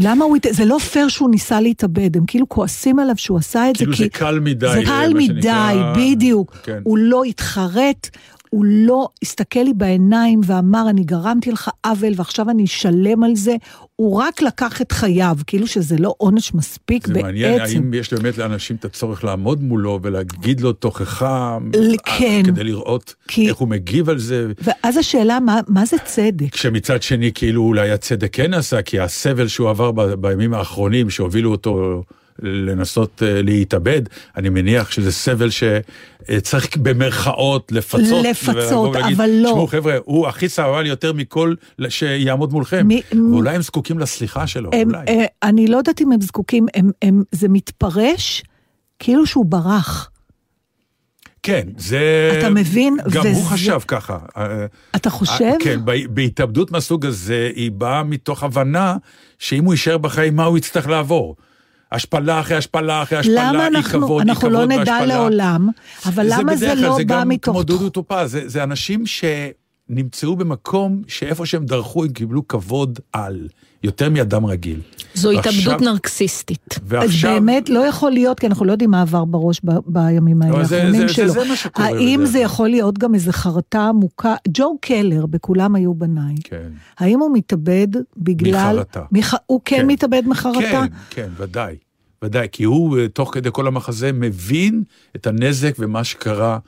למה 0.00 0.24
הוא, 0.24 0.36
זה 0.50 0.64
לא 0.64 0.78
פייר 0.78 1.08
שהוא 1.08 1.30
ניסה 1.30 1.60
להתאבד, 1.60 2.16
הם 2.16 2.24
כאילו 2.26 2.48
כועסים 2.48 2.98
עליו 2.98 3.16
שהוא 3.16 3.38
עשה 3.38 3.70
את 3.70 3.76
כאילו 3.76 3.92
זה, 3.92 3.96
כי... 3.96 4.02
זה 4.02 4.08
קל 4.08 4.40
מדי, 4.40 4.72
זה 4.74 4.82
קל 4.84 5.12
מדי, 5.14 5.42
שנקרא. 5.42 5.94
בדיוק. 5.96 6.56
כן. 6.62 6.80
הוא 6.84 6.98
לא 6.98 7.24
התחרט, 7.24 8.10
הוא 8.50 8.64
לא 8.68 9.08
הסתכל 9.22 9.60
לי 9.60 9.72
בעיניים 9.74 10.40
ואמר, 10.46 10.86
אני 10.90 11.04
גרמתי 11.04 11.52
לך 11.52 11.70
עוול 11.86 12.12
ועכשיו 12.16 12.50
אני 12.50 12.64
אשלם 12.64 13.24
על 13.24 13.36
זה. 13.36 13.54
הוא 13.96 14.20
רק 14.22 14.42
לקח 14.42 14.82
את 14.82 14.92
חייו, 14.92 15.36
כאילו 15.46 15.66
שזה 15.66 15.96
לא 15.98 16.14
עונש 16.18 16.54
מספיק 16.54 17.06
זה 17.06 17.12
בעצם. 17.14 17.26
מעניין, 17.26 17.60
האם 17.60 17.94
יש 17.94 18.14
באמת 18.14 18.38
לאנשים 18.38 18.76
את 18.76 18.84
הצורך 18.84 19.24
לעמוד 19.24 19.62
מולו 19.62 19.98
ולהגיד 20.02 20.60
לו 20.60 20.72
תוכחה, 20.72 21.58
ל- 21.74 21.96
כן. 22.18 22.42
כדי 22.46 22.64
לראות 22.64 23.14
כי- 23.28 23.48
איך 23.48 23.56
הוא 23.56 23.68
מגיב 23.68 24.08
על 24.08 24.18
זה, 24.18 24.46
ואז 24.62 24.96
השאלה, 24.96 25.40
מה, 25.40 25.60
מה 25.68 25.84
זה 25.84 25.96
צדק? 26.04 26.52
כשמצד 26.52 27.02
שני 27.02 27.30
כאילו 27.34 27.62
אולי 27.62 27.90
הצדק 27.90 28.28
כן 28.32 28.54
עשה, 28.54 28.82
כי 28.82 29.00
הסבל 29.00 29.48
שהוא 29.48 29.70
עבר 29.70 29.90
ב- 29.92 30.02
בימים 30.14 30.54
האחרונים 30.54 31.10
שהובילו 31.10 31.50
אותו 31.50 32.02
לנסות 32.42 33.22
אה, 33.26 33.42
להתאבד, 33.42 34.02
אני 34.36 34.48
מניח 34.48 34.90
שזה 34.90 35.12
סבל 35.12 35.48
שצריך 35.50 36.76
במרכאות 36.76 37.72
לפצות. 37.72 38.24
לפצות, 38.30 38.96
אבל 38.96 39.30
לא. 39.30 39.48
תשמעו 39.48 39.66
חבר'ה, 39.66 39.96
הוא 40.04 40.28
הכי 40.28 40.48
סבל 40.48 40.86
יותר 40.86 41.12
מכל 41.12 41.54
שיעמוד 41.88 42.52
מולכם. 42.52 42.86
מי- 42.86 43.02
ואולי 43.12 43.54
הם 43.54 43.62
זקוקים 43.62 43.98
לסליחה 43.98 44.46
שלו, 44.46 44.70
הם, 44.72 44.88
אולי. 44.94 45.04
אה, 45.08 45.24
אני 45.42 45.66
לא 45.66 45.76
יודעת 45.76 46.00
אם 46.00 46.12
הם 46.12 46.20
זקוקים, 46.20 46.66
הם, 46.74 46.90
הם, 47.02 47.22
זה 47.32 47.48
מתפרש 47.48 48.42
כאילו 48.98 49.26
שהוא 49.26 49.44
ברח. 49.46 50.10
כן, 51.42 51.68
זה... 51.76 52.00
אתה 52.38 52.50
מבין? 52.50 52.96
גם 53.10 53.26
הוא 53.26 53.32
וזה- 53.32 53.44
חשב 53.50 53.78
ככה. 53.88 54.18
אה, 54.36 54.66
אתה 54.96 55.10
חושב? 55.10 55.44
אה, 55.44 55.52
כן, 55.60 55.84
בה- 55.84 56.08
בהתאבדות 56.10 56.70
מהסוג 56.70 57.06
הזה, 57.06 57.50
היא 57.56 57.70
באה 57.70 58.02
מתוך 58.02 58.42
הבנה 58.42 58.96
שאם 59.38 59.64
הוא 59.64 59.74
יישאר 59.74 59.98
בחיים, 59.98 60.36
מה 60.36 60.44
הוא 60.44 60.58
יצטרך 60.58 60.86
לעבור? 60.88 61.36
השפלה 61.92 62.40
אחרי 62.40 62.56
השפלה 62.56 63.02
אחרי 63.02 63.18
השפלה, 63.18 63.52
למה 63.52 63.62
אי 63.62 63.68
אנחנו, 63.68 64.00
כבוד, 64.06 64.22
אי 64.22 64.28
אנחנו 64.28 64.48
כבוד 64.48 64.52
לא 64.52 64.66
נדע. 64.66 65.06
לעולם, 65.06 65.68
אבל 66.06 66.26
למה 66.28 66.56
זה 66.56 66.66
בדרך 66.66 66.78
כלל, 66.78 66.88
לא 66.88 66.96
זה 66.96 67.04
בא 67.04 67.20
גם 67.20 67.28
מתוך... 67.28 67.54
כמו 67.54 67.62
דודו 67.62 67.90
טופז, 67.90 68.30
זה, 68.30 68.48
זה 68.48 68.62
אנשים 68.62 69.06
שנמצאו 69.90 70.36
במקום 70.36 71.02
שאיפה 71.06 71.46
שהם 71.46 71.64
דרכו 71.66 72.04
הם 72.04 72.12
קיבלו 72.12 72.48
כבוד 72.48 72.98
על, 73.12 73.48
יותר 73.84 74.10
מאדם 74.10 74.46
רגיל. 74.46 74.80
זו 75.14 75.28
ועכשיו- 75.34 75.52
התאבדות 75.52 75.80
נרקסיסטית. 75.82 76.66
אז 76.72 76.78
ועכשיו... 76.84 77.34
באמת 77.34 77.68
לא 77.68 77.78
יכול 77.86 78.10
להיות, 78.10 78.40
כי 78.40 78.46
אנחנו 78.46 78.64
לא 78.64 78.72
יודעים 78.72 78.90
מה 78.90 79.02
עבר 79.02 79.24
בראש 79.24 79.60
ב- 79.64 79.70
בימים 79.86 80.42
האלה 80.42 80.64
זה- 80.64 80.76
האחרונים 80.82 81.08
זה- 81.08 81.14
שלו. 81.14 81.28
זה 81.32 81.44
מה 81.48 81.56
שקורה 81.56 81.86
האם 81.88 82.20
זה. 82.26 82.38
יכול 82.38 82.68
להיות 82.68 82.98
גם 82.98 83.14
איזו 83.14 83.32
חרטה 83.32 83.88
עמוקה? 83.88 84.34
ג'ו 84.48 84.76
קלר, 84.80 85.26
בכולם 85.26 85.74
היו 85.74 85.94
בניי. 85.94 86.34
כן. 86.44 86.68
האם 86.98 87.20
הוא 87.20 87.30
מתאבד 87.34 87.88
בגלל... 88.16 88.72
מחרטה. 88.74 89.02
מח... 89.12 89.34
הוא 89.46 89.60
כן, 89.64 89.76
כן. 89.76 89.86
מתאבד 89.86 90.22
מחרטה? 90.26 90.60
כן, 90.60 90.86
כן, 91.10 91.28
ודאי. 91.36 91.76
ודאי, 92.24 92.46
כי 92.52 92.64
הוא, 92.64 92.98
אה, 92.98 93.08
תוך 93.08 93.34
כדי 93.34 93.48
כל 93.52 93.66
המחזה, 93.66 94.12
מבין 94.12 94.82
את 95.16 95.26
הנזק 95.26 95.74
ומה 95.78 96.04
שקרה 96.04 96.58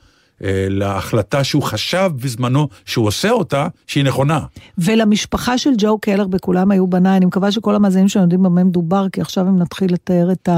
להחלטה 0.69 1.43
שהוא 1.43 1.63
חשב 1.63 2.11
בזמנו 2.15 2.67
שהוא 2.85 3.07
עושה 3.07 3.31
אותה, 3.31 3.67
שהיא 3.87 4.03
נכונה. 4.03 4.39
ולמשפחה 4.77 5.57
של 5.57 5.69
ג'ו 5.77 5.97
קלר 5.97 6.27
בכולם 6.27 6.71
היו 6.71 6.87
בניי, 6.87 7.17
אני 7.17 7.25
מקווה 7.25 7.51
שכל 7.51 7.75
המאזינים 7.75 8.07
שלנו 8.07 8.25
יודעים 8.25 8.43
במה 8.43 8.63
מדובר, 8.63 9.05
כי 9.11 9.21
עכשיו 9.21 9.47
אם 9.47 9.59
נתחיל 9.59 9.93
לתאר 9.93 10.31
את 10.31 10.49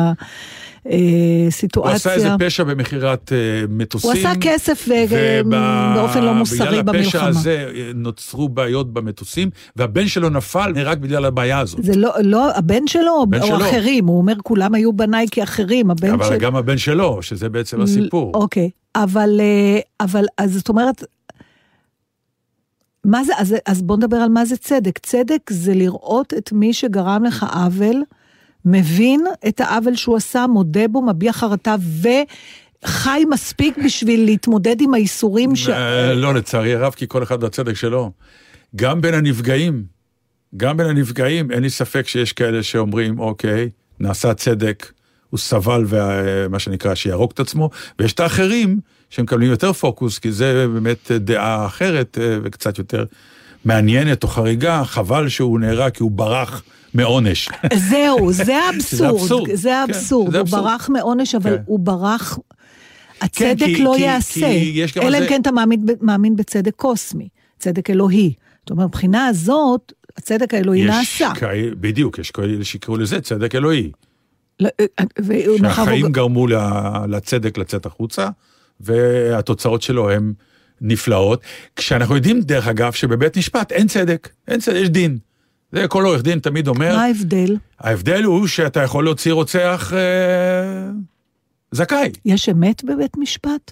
הסיטואציה. 1.48 1.92
הוא 1.92 1.96
עשה 1.96 2.14
איזה 2.14 2.30
פשע 2.40 2.64
במכירת 2.64 3.32
אה, 3.34 3.38
מטוסים. 3.70 4.10
הוא 4.10 4.20
עשה 4.20 4.32
כסף 4.42 4.88
אה, 4.92 5.42
באופן 5.96 6.24
לא 6.24 6.34
מוסרי 6.34 6.68
בגלל 6.68 6.80
הפשע 6.80 6.92
במלחמה. 6.92 7.28
הזה 7.28 7.72
אה, 7.76 7.92
נוצרו 7.96 8.50
בעיות 8.50 8.94
במטוסים, 8.94 9.50
והבן 9.76 10.08
שלו 10.08 10.30
נפל 10.30 10.74
רק 10.76 10.98
בגלל 10.98 11.26
הבעיה 11.26 11.60
הזאת. 11.60 11.84
זה 11.84 11.96
לא, 11.96 12.12
לא, 12.20 12.56
הבן 12.56 12.88
שלו 12.88 13.12
או 13.12 13.26
שלו. 13.46 13.58
אחרים, 13.58 14.08
הוא 14.08 14.18
אומר 14.18 14.34
כולם 14.44 14.76
היו 14.76 14.94
בניי 14.94 15.26
כאחרים, 15.32 15.92
הבן 15.92 16.10
אבל 16.14 16.26
של... 16.26 16.38
גם 16.38 16.56
הבן 16.56 16.78
שלו, 16.78 17.22
שזה 17.22 17.50
בעצם 17.50 17.82
הסיפור. 17.82 18.32
אוקיי, 18.34 18.70
אבל, 18.96 19.42
אה, 19.42 19.80
אבל 20.00 20.26
אז 20.38 20.54
זאת 20.54 20.70
אומרת, 20.70 21.04
מה 23.06 23.24
זה, 23.24 23.34
אז, 23.38 23.56
אז 23.66 23.82
בוא 23.82 23.98
נדבר 23.98 24.18
על 24.18 24.30
מה 24.30 24.46
זה 24.46 24.58
צדק. 24.58 24.98
צדק 24.98 25.42
זה 25.50 25.74
לראות 25.74 26.34
את 26.34 26.52
מי 26.52 26.74
שגרם 26.74 27.24
לך 27.24 27.46
עוול, 27.54 28.04
מבין 28.66 29.26
את 29.48 29.62
העוול 29.62 29.96
שהוא 29.96 30.18
עשה, 30.18 30.46
מודה 30.48 30.88
בו, 30.88 31.02
מביע 31.02 31.34
חרטה 31.34 31.76
וחי 32.02 33.24
מספיק 33.30 33.78
בשביל 33.86 34.26
להתמודד 34.26 34.82
עם 34.82 34.94
האיסורים 34.94 35.56
ש... 35.56 35.70
אה, 35.70 36.14
לא, 36.14 36.34
לצערי 36.34 36.76
הרב, 36.76 36.94
כי 36.94 37.06
כל 37.08 37.24
אחד 37.24 37.44
והצדק 37.44 37.74
שלו. 37.74 38.12
גם 38.76 39.02
בין 39.02 39.14
הנפגעים, 39.14 39.84
גם 40.58 40.78
בין 40.78 40.88
הנפגעים, 40.88 41.52
אין 41.52 41.64
לי 41.64 41.70
ספק 41.70 42.08
שיש 42.08 42.34
כאלה 42.34 42.64
שאומרים, 42.64 43.20
אוקיי, 43.20 43.70
נעשה 44.00 44.34
צדק, 44.34 44.92
הוא 45.30 45.38
סבל, 45.38 45.84
וה- 45.88 46.48
מה 46.48 46.60
שנקרא, 46.60 46.96
שיהרוג 46.96 47.32
את 47.34 47.40
עצמו, 47.40 47.70
ויש 48.00 48.14
את 48.14 48.20
האחרים 48.20 48.80
שמקבלים 49.10 49.50
יותר 49.50 49.74
פוקוס, 49.74 50.20
כי 50.20 50.32
זה 50.32 50.68
באמת 50.74 51.12
דעה 51.12 51.66
אחרת 51.66 52.18
אה, 52.22 52.38
וקצת 52.44 52.78
יותר 52.78 53.06
מעניינת 53.66 54.24
או 54.24 54.28
חריגה, 54.28 54.84
חבל 54.86 55.30
שהוא 55.30 55.60
נהרג 55.60 55.92
כי 55.92 56.04
הוא 56.04 56.12
ברח 56.12 56.64
מעונש. 56.96 57.50
זהו, 57.90 58.32
זה 58.34 58.58
האבסורד, 58.64 59.10
אבסורד, 59.22 59.50
זה 59.56 59.70
כן, 59.70 59.76
האבסורד, 59.76 60.36
הוא. 60.36 60.44
ברח 60.48 60.90
מעונש, 60.90 61.36
אבל 61.36 61.58
כן. 61.58 61.64
הוא 61.66 61.80
ברח... 61.80 62.40
הצדק 63.22 63.66
כי- 63.66 63.84
לא 63.84 63.94
כי- 63.96 64.02
ייעשה, 64.02 64.40
כי 64.94 65.00
אלא 65.02 65.18
אם 65.18 65.24
זה- 65.24 65.30
כן 65.30 65.42
אתה 65.42 65.50
מאמין, 66.02 66.36
בצדק 66.36 66.76
קוסמי, 66.76 67.28
צדק 67.60 67.90
אלוהי. 67.90 68.34
זאת 68.62 68.70
אומרת, 68.72 68.88
מבחינה 68.88 69.28
הזאת, 69.28 69.94
הצדק 70.18 70.54
האלוהי 70.54 70.80
יש 70.82 70.88
נעשה. 70.88 71.32
בדיוק, 71.80 72.20
יש 72.20 72.32
כאלה 72.32 72.64
שיקראו 72.66 72.98
לזה 72.98 73.22
צדק 73.22 73.56
אלוהי. 73.56 73.92
לא, 74.60 74.70
אה, 74.80 74.86
ומאחר 75.20 75.44
והוא- 75.46 75.58
שהחיים 75.76 76.12
גרמו 76.12 76.48
לצדק 77.08 77.58
לצאת 77.58 77.86
החוצה, 77.86 78.28
והתוצאות 78.80 79.82
שלו 79.82 80.12
הן 80.12 80.34
נפלאות. 80.82 81.42
כשאנחנו 81.76 82.16
יודעים, 82.16 82.42
דרך 82.42 82.68
אגב, 82.68 82.92
שבבית 82.92 83.38
משפט 83.38 83.72
אין 83.72 83.88
צדק, 83.88 84.30
אין 84.48 84.60
צדק, 84.60 84.76
יש 84.82 84.90
דין. 84.90 85.18
זה 85.72 85.88
כל 85.88 86.06
עורך 86.06 86.22
דין 86.22 86.40
תמיד 86.40 86.68
אומר, 86.68 86.96
מה 86.96 87.04
ההבדל? 87.04 87.58
ההבדל 87.80 88.24
הוא 88.24 88.48
שאתה 88.48 88.84
יכול 88.84 89.04
להוציא 89.04 89.34
רוצח 89.34 89.94
אה, 89.96 90.90
זכאי. 91.72 92.12
יש 92.26 92.50
אמת 92.50 92.84
בבית 92.84 93.18
משפט? 93.18 93.72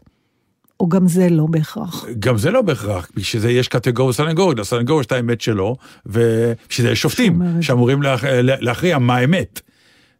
או 0.79 0.89
גם 0.89 1.07
זה 1.07 1.29
לא 1.29 1.45
בהכרח? 1.49 2.05
גם 2.19 2.37
זה 2.37 2.51
לא 2.51 2.61
בהכרח, 2.61 3.09
בשביל 3.15 3.41
זה 3.41 3.51
יש 3.51 3.67
קטגוריה 3.67 4.09
וסנגוריה, 4.09 4.55
לסנגור 4.57 4.99
יש 5.01 5.05
את 5.05 5.11
האמת 5.11 5.41
שלו, 5.41 5.75
ובשביל 6.05 6.87
זה 6.87 6.91
יש 6.91 7.01
שופטים. 7.01 7.41
שאמורים 7.61 8.01
להכ... 8.01 8.23
להכריע 8.41 8.97
מה 8.97 9.15
האמת. 9.15 9.61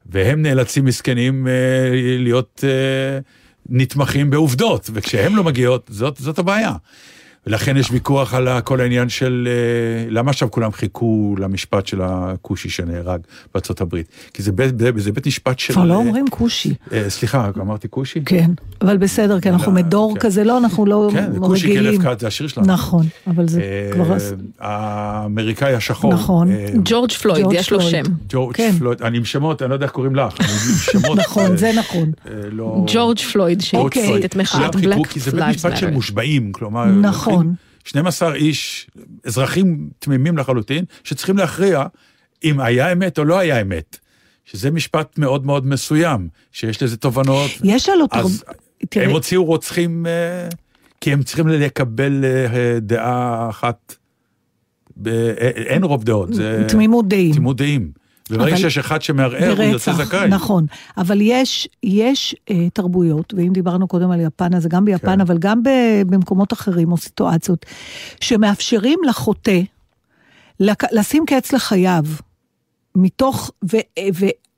והם 0.06 0.42
נאלצים 0.42 0.86
מסכנים 0.86 1.48
אה, 1.48 1.54
להיות 2.20 2.64
אה, 2.64 3.20
נתמכים 3.70 4.30
בעובדות, 4.30 4.90
וכשהם 4.94 5.36
לא 5.36 5.44
מגיעות, 5.44 5.90
זאת, 5.92 6.18
זאת 6.18 6.40
הבעיה. 6.40 6.74
ולכן 7.48 7.78
יש 7.78 7.92
ויכוח 7.92 8.34
על 8.34 8.62
כל 8.62 8.82
העניין 8.82 9.10
של 9.10 9.48
אה, 9.52 10.10
למה 10.10 10.32
עכשיו 10.32 10.52
כולם 10.52 10.72
חיכו 10.72 11.36
למשפט 11.40 11.88
של 11.88 12.02
הכושי 12.02 12.70
שנהרג 12.70 13.20
בארצות 13.54 13.82
הברית. 13.82 14.08
כי 14.34 14.44
זה 14.44 14.52
בית, 14.52 14.80
זה, 14.80 14.92
זה 14.98 15.12
בית 15.12 15.28
משפט 15.28 15.60
של... 15.60 15.74
כבר 15.74 15.84
לא 15.84 15.94
אה, 15.94 15.98
אומרים 15.98 16.26
כושי. 16.30 16.74
אה, 16.92 17.10
סליחה, 17.10 17.50
אמרתי 17.58 17.88
כושי? 17.90 18.20
כן, 18.26 18.52
אבל 18.82 18.98
בסדר, 18.98 19.40
כי 19.40 19.50
אנחנו 19.50 19.72
מדור 19.72 20.14
כן. 20.14 20.20
כזה, 20.20 20.44
לא, 20.44 20.58
אנחנו 20.58 20.86
לא 20.86 21.10
כן, 21.14 21.34
זה 21.34 21.40
כושי 21.40 21.68
רגילים. 21.68 22.02
כלב 22.02 22.14
כת, 22.14 22.20
זה 22.20 22.28
השיר 22.28 22.48
שלנו. 22.48 22.68
נכון, 22.68 23.06
אבל 23.28 23.48
זה 23.48 23.62
אה, 23.62 23.90
כבר... 23.94 24.18
האמריקאי 24.60 25.74
השחור. 25.74 26.14
נכון. 26.14 26.52
אה, 26.52 26.68
ג'ורג' 26.86 27.12
פלויד, 27.12 27.44
ג'ורג' 27.44 27.56
יש 27.56 27.72
לו. 27.72 27.82
שם. 27.82 28.04
ג'ורג' 28.30 28.56
כן. 28.56 28.72
פלויד, 28.80 29.02
אני 29.02 29.18
עם 29.18 29.26
שמות, 29.26 29.62
אני 29.62 29.70
לא 29.70 29.76
יודע 29.76 29.86
איך 29.86 29.94
קוראים 29.94 30.16
לך, 30.16 30.34
אני 30.40 30.48
עם 30.48 31.02
שמות. 31.02 31.18
נכון, 31.18 31.58
זה 31.58 31.72
נכון. 31.78 32.12
לא... 32.52 32.86
ג'ורג' 32.88 33.20
פלויד, 33.20 33.62
שהצית. 33.62 34.26
את 34.26 34.36
מחאת 34.36 34.76
חיכו, 34.76 34.90
Black 34.90 35.08
כי 35.08 35.20
זה 35.20 35.32
בית 35.32 35.44
משפט 35.44 35.78
של. 35.78 35.90
מושבעים, 35.92 36.52
כלומר, 36.52 36.86
נכון. 36.86 37.33
לוקחים 37.34 37.54
12 37.84 38.36
איש, 38.36 38.88
אזרחים 39.26 39.90
תמימים 40.00 40.38
לחלוטין, 40.38 40.86
שצריכים 41.04 41.38
להכריע 41.38 41.86
אם 42.44 42.60
היה 42.60 42.92
אמת 42.92 43.20
או 43.20 43.24
לא 43.24 43.38
היה 43.40 43.62
אמת. 43.62 43.98
שזה 44.46 44.72
משפט 44.72 45.18
מאוד 45.18 45.46
מאוד 45.46 45.68
מסוים, 45.68 46.28
שיש 46.52 46.84
לזה 46.84 46.98
תובנות. 46.98 47.52
יש 47.64 47.90
על 47.90 48.02
אותו... 48.02 48.20
אז 48.20 48.44
תראה, 48.90 49.06
הם 49.06 49.12
הוציאו 49.12 49.46
רוצחים, 49.46 50.06
אה, 50.06 50.48
כי 51.02 51.14
הם 51.14 51.24
צריכים 51.24 51.48
לקבל 51.48 52.26
אה, 52.26 52.80
דעה 52.80 53.50
אחת. 53.50 53.96
אה, 55.08 55.12
אין 55.56 55.84
רוב 55.84 56.04
דעות, 56.04 56.34
זה 56.34 56.66
תמימות 56.70 57.08
דעים. 57.08 57.34
תמימות 57.34 57.58
דעים. 57.58 58.03
וברגע 58.36 58.52
אבל- 58.52 58.62
שיש 58.62 58.78
אחד 58.78 59.02
שמערער, 59.02 59.54
הוא 59.58 59.64
יוצא 59.64 59.94
זכאי. 59.94 60.28
נכון. 60.28 60.66
אבל 60.98 61.18
יש, 61.22 61.68
יש 61.84 62.36
אה, 62.50 62.70
תרבויות, 62.74 63.34
ואם 63.38 63.54
דיברנו 63.54 63.88
קודם 63.88 64.12
על 64.12 64.20
יפן, 64.20 64.54
אז 64.54 64.64
זה 64.64 64.70
גם 64.70 64.86
ביפן, 64.86 65.08
כן. 65.16 65.22
אבל 65.22 65.38
גם 65.38 65.64
ב, 65.64 65.70
במקומות 66.08 66.54
אחרים 66.54 66.92
או 66.92 66.98
סיטואציות, 66.98 67.66
שמאפשרים 68.22 69.00
לחוטא 69.08 69.62
לק, 70.60 70.84
לשים 70.94 71.26
קץ 71.26 71.54
לחייו, 71.54 72.04
מתוך, 72.96 73.52
ו, 73.72 73.78
אה, 73.98 74.08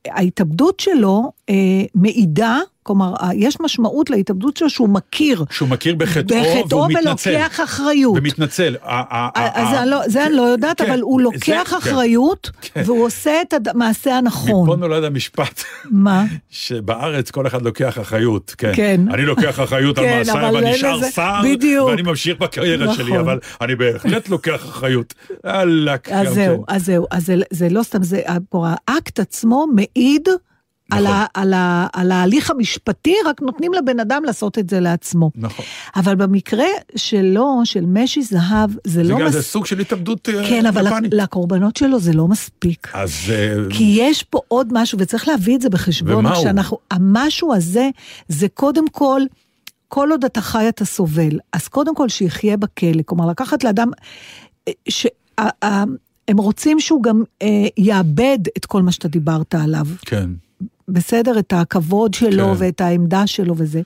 וההתאבדות 0.08 0.80
שלו 0.80 1.32
אה, 1.50 1.56
מעידה, 1.96 2.58
כלומר, 2.84 3.14
אה, 3.22 3.30
יש 3.34 3.60
משמעות 3.62 4.10
להתאבדות 4.10 4.58
שלו 4.58 4.70
שהוא 4.70 4.89
מכיר 4.89 5.46
שהוא 5.52 5.70
מכיר 5.70 5.96
בחטאו, 5.96 6.38
בחטאו 6.38 6.78
והוא 6.78 6.88
מתנצל. 6.89 7.30
ולוקח 7.30 7.60
אחריות. 7.64 8.14
ומתנצל. 8.18 8.76
ה- 8.84 9.16
ה- 9.18 9.30
ה- 9.39 9.62
אז 9.62 9.88
לא- 9.88 10.02
זה 10.08 10.26
אני 10.26 10.36
לא 10.36 10.41
יודעת, 10.41 10.82
כן, 10.82 10.91
אבל 10.91 11.02
הוא 11.02 11.22
לוקח 11.22 11.39
כן. 11.70 11.78
אחריות, 11.78 12.50
כן. 12.62 12.82
והוא 12.86 13.06
עושה 13.06 13.41
את 13.41 13.68
המעשה 13.68 14.18
הנכון. 14.18 14.64
מפה 14.70 14.76
נולד 14.76 15.04
המשפט, 15.04 15.64
מה? 15.91 16.26
שבארץ 16.50 17.32
כל 17.32 17.48
אחד 17.48 17.62
לוקח 17.62 18.00
אחריות, 18.00 18.56
כן. 18.58 18.72
כן. 18.76 19.02
אני 19.14 19.26
לוקח 19.26 19.60
אחריות 19.60 19.98
על 19.98 20.04
כן, 20.06 20.18
מעשיי, 20.18 20.50
אבל 20.50 20.70
נשאר 20.70 21.00
שר. 21.10 21.41
ואני 21.88 22.02
ממשיך 22.02 22.38
בקריירה 22.39 22.84
נכון. 22.86 22.96
שלי, 22.96 23.20
אבל 23.20 23.39
אני 23.62 23.76
בהחלט 23.76 24.30
לוקח 24.30 24.66
אחריות. 24.66 25.14
אז 25.43 25.68
זהו, 26.34 26.66
כן. 26.68 26.74
אז 26.76 26.86
זהו, 26.86 27.06
אז 27.12 27.32
זה, 27.52 27.70
לא 27.70 27.84
סתם, 27.84 28.04
זה, 28.04 28.22
פה 28.50 28.66
האקט 28.88 29.20
עצמו 29.20 29.66
מעיד 29.76 30.28
על, 30.92 31.04
נכון. 31.04 31.16
ה, 31.16 31.26
על, 31.34 31.54
ה, 31.54 31.88
על 31.94 32.12
ההליך 32.12 32.52
המשפטי, 32.52 33.14
רק 33.26 33.42
נותנים 33.42 33.74
לבן 33.74 34.00
אדם 34.00 34.24
לעשות 34.26 34.60
את 34.60 34.70
זה 34.70 34.80
לעצמו. 34.80 35.32
נכון. 35.36 35.66
אבל 35.96 36.16
במקרה 36.16 36.66
שלו, 36.96 37.62
של 37.64 37.86
משי 37.88 38.22
זהב, 38.22 38.70
זה 38.84 39.04
לא 39.04 39.10
גם- 39.20 39.30
זה 39.32 39.40
מספיק. 39.40 39.52
סוג 39.52 39.66
של 39.66 39.80
התאבדות 39.80 40.30
אה, 40.30 40.50
כן, 40.50 40.66
אבל 40.66 40.88
יפנית. 40.88 41.14
לקורבנות 41.14 41.78
שלו 41.78 42.00
זה 42.00 42.14
לא 42.14 42.28
מספיק. 42.28 42.88
אז... 42.94 43.12
אה, 43.30 43.56
כי 43.70 43.96
יש 44.00 44.24
פה 44.24 44.40
עוד 44.48 44.68
משהו, 44.72 45.00
וצריך 45.00 45.28
להביא 45.28 45.56
את 45.56 45.62
זה 45.62 45.70
בחשבון. 45.70 46.14
ומהו? 46.16 46.34
כשאנחנו, 46.36 46.78
המשהו 46.92 47.54
הזה, 47.54 47.90
זה 48.28 48.48
קודם 48.54 48.88
כל, 48.92 49.22
כל 49.88 50.08
עוד 50.12 50.26
אתה 50.26 50.42
חי 50.42 50.70
אתה 50.70 50.86
סובל. 50.86 51.40
אז 51.54 51.68
קודם 51.68 51.96
כל 51.96 52.10
שיחיה 52.10 52.58
בכלא. 52.58 53.02
כלומר, 53.06 53.28
לקחת 53.28 53.64
לאדם, 53.64 53.90
אה, 54.68 54.74
ש... 54.90 55.08
הם 56.28 56.38
רוצים 56.38 56.80
שהוא 56.80 57.04
גם 57.04 57.24
אה, 57.42 57.48
יאבד 57.78 58.38
את 58.58 58.66
כל 58.66 58.82
מה 58.82 58.92
שאתה 58.92 59.08
דיברת 59.08 59.56
עליו. 59.56 59.86
כן. 60.06 60.30
בסדר? 60.88 61.40
את 61.40 61.54
הכבוד 61.54 62.14
שלו 62.14 62.46
כן. 62.46 62.54
ואת 62.58 62.82
העמדה 62.82 63.28
שלו 63.28 63.54
וזה. 63.58 63.82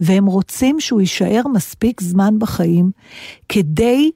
והם 0.00 0.26
רוצים 0.26 0.80
שהוא 0.80 1.00
יישאר 1.00 1.42
מספיק 1.52 2.00
זמן 2.00 2.38
בחיים 2.38 2.90
כדי 3.48 4.10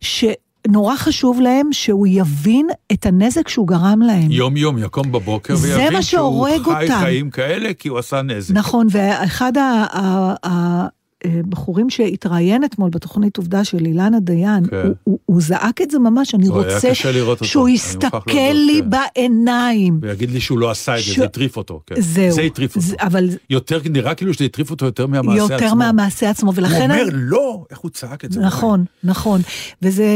ש... 0.00 0.24
נורא 0.68 0.96
חשוב 0.96 1.40
להם 1.40 1.72
שהוא 1.72 2.06
יבין 2.06 2.66
את 2.92 3.06
הנזק 3.06 3.48
שהוא 3.48 3.68
גרם 3.68 4.02
להם. 4.02 4.30
יום 4.30 4.56
יום 4.56 4.78
יקום 4.78 5.12
בבוקר 5.12 5.54
ויבין 5.62 6.02
שהוא 6.02 6.46
חי 6.46 6.70
אותם. 6.70 7.00
חיים 7.00 7.30
כאלה 7.30 7.74
כי 7.74 7.88
הוא 7.88 7.98
עשה 7.98 8.22
נזק. 8.22 8.54
נכון, 8.54 8.86
ואחד 8.90 9.56
ה- 9.56 9.86
ה- 9.92 10.34
ה- 10.46 10.86
הבחורים 11.24 11.90
שהתראיין 11.90 12.64
אתמול 12.64 12.90
בתוכנית 12.90 13.36
עובדה 13.36 13.64
של 13.64 13.86
אילנה 13.86 14.20
דיין, 14.20 14.66
כן. 14.66 14.76
הוא, 14.76 14.94
הוא, 15.04 15.18
הוא 15.26 15.40
זעק 15.40 15.82
את 15.82 15.90
זה 15.90 15.98
ממש, 15.98 16.34
אני 16.34 16.46
הוא 16.46 16.56
רוצה 16.56 16.88
אותו, 17.20 17.44
שהוא 17.44 17.68
מוכרח 17.68 17.74
יסתכל 17.86 18.06
להודות, 18.26 18.54
לי 18.66 18.80
כן. 18.82 18.90
בעיניים. 18.90 19.98
ויגיד 20.02 20.30
לי 20.30 20.40
שהוא 20.40 20.58
לא 20.58 20.70
עשה 20.70 20.98
את 20.98 21.02
זה, 21.04 21.12
זה 21.16 21.24
הטריף 21.24 21.56
אותו. 21.56 21.80
כן. 21.86 22.00
זהו. 22.00 22.32
זה 22.32 22.42
הטריף 22.42 22.78
זה- 22.78 22.92
אותו. 22.94 23.06
אבל 23.06 23.28
יותר, 23.50 23.80
נראה 23.90 24.14
כאילו 24.14 24.34
שזה 24.34 24.44
הטריף 24.44 24.70
אותו 24.70 24.84
יותר 24.84 25.06
מהמעשה 25.06 25.44
עצמו. 25.44 25.54
יותר 25.54 25.74
מהמעשה 25.74 26.30
עצמו, 26.30 26.50
הוא 26.50 26.58
ולכן... 26.58 26.90
אומר 26.90 27.02
אני- 27.02 27.10
לא, 27.12 27.64
איך 27.70 27.78
הוא 27.78 27.90
צעק 27.90 28.24
את 28.24 28.32
זה. 28.32 28.40
נכון, 28.40 28.84
נכון. 29.04 29.40
וזה 29.82 30.06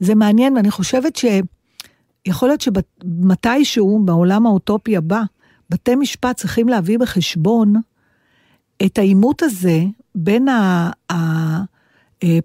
זה 0.00 0.14
מעניין, 0.14 0.56
ואני 0.56 0.70
חושבת 0.70 1.16
שיכול 2.26 2.48
להיות 2.48 2.60
שמתישהו, 2.60 4.02
בעולם 4.04 4.46
האוטופי 4.46 4.96
הבא, 4.96 5.22
בתי 5.70 5.94
משפט 5.94 6.36
צריכים 6.36 6.68
להביא 6.68 6.98
בחשבון 6.98 7.74
את 8.84 8.98
העימות 8.98 9.42
הזה 9.42 9.82
בין 10.14 10.48
ה... 10.48 10.90
ה 11.12 11.16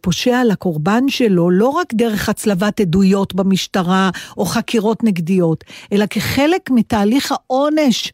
פושע 0.01 0.43
לקורבן 0.43 1.09
שלו, 1.09 1.49
לא 1.49 1.67
רק 1.67 1.93
דרך 1.93 2.29
הצלבת 2.29 2.79
עדויות 2.79 3.35
במשטרה 3.35 4.09
או 4.37 4.45
חקירות 4.45 5.03
נגדיות, 5.03 5.63
אלא 5.91 6.05
כחלק 6.05 6.69
מתהליך 6.69 7.31
העונש 7.31 8.13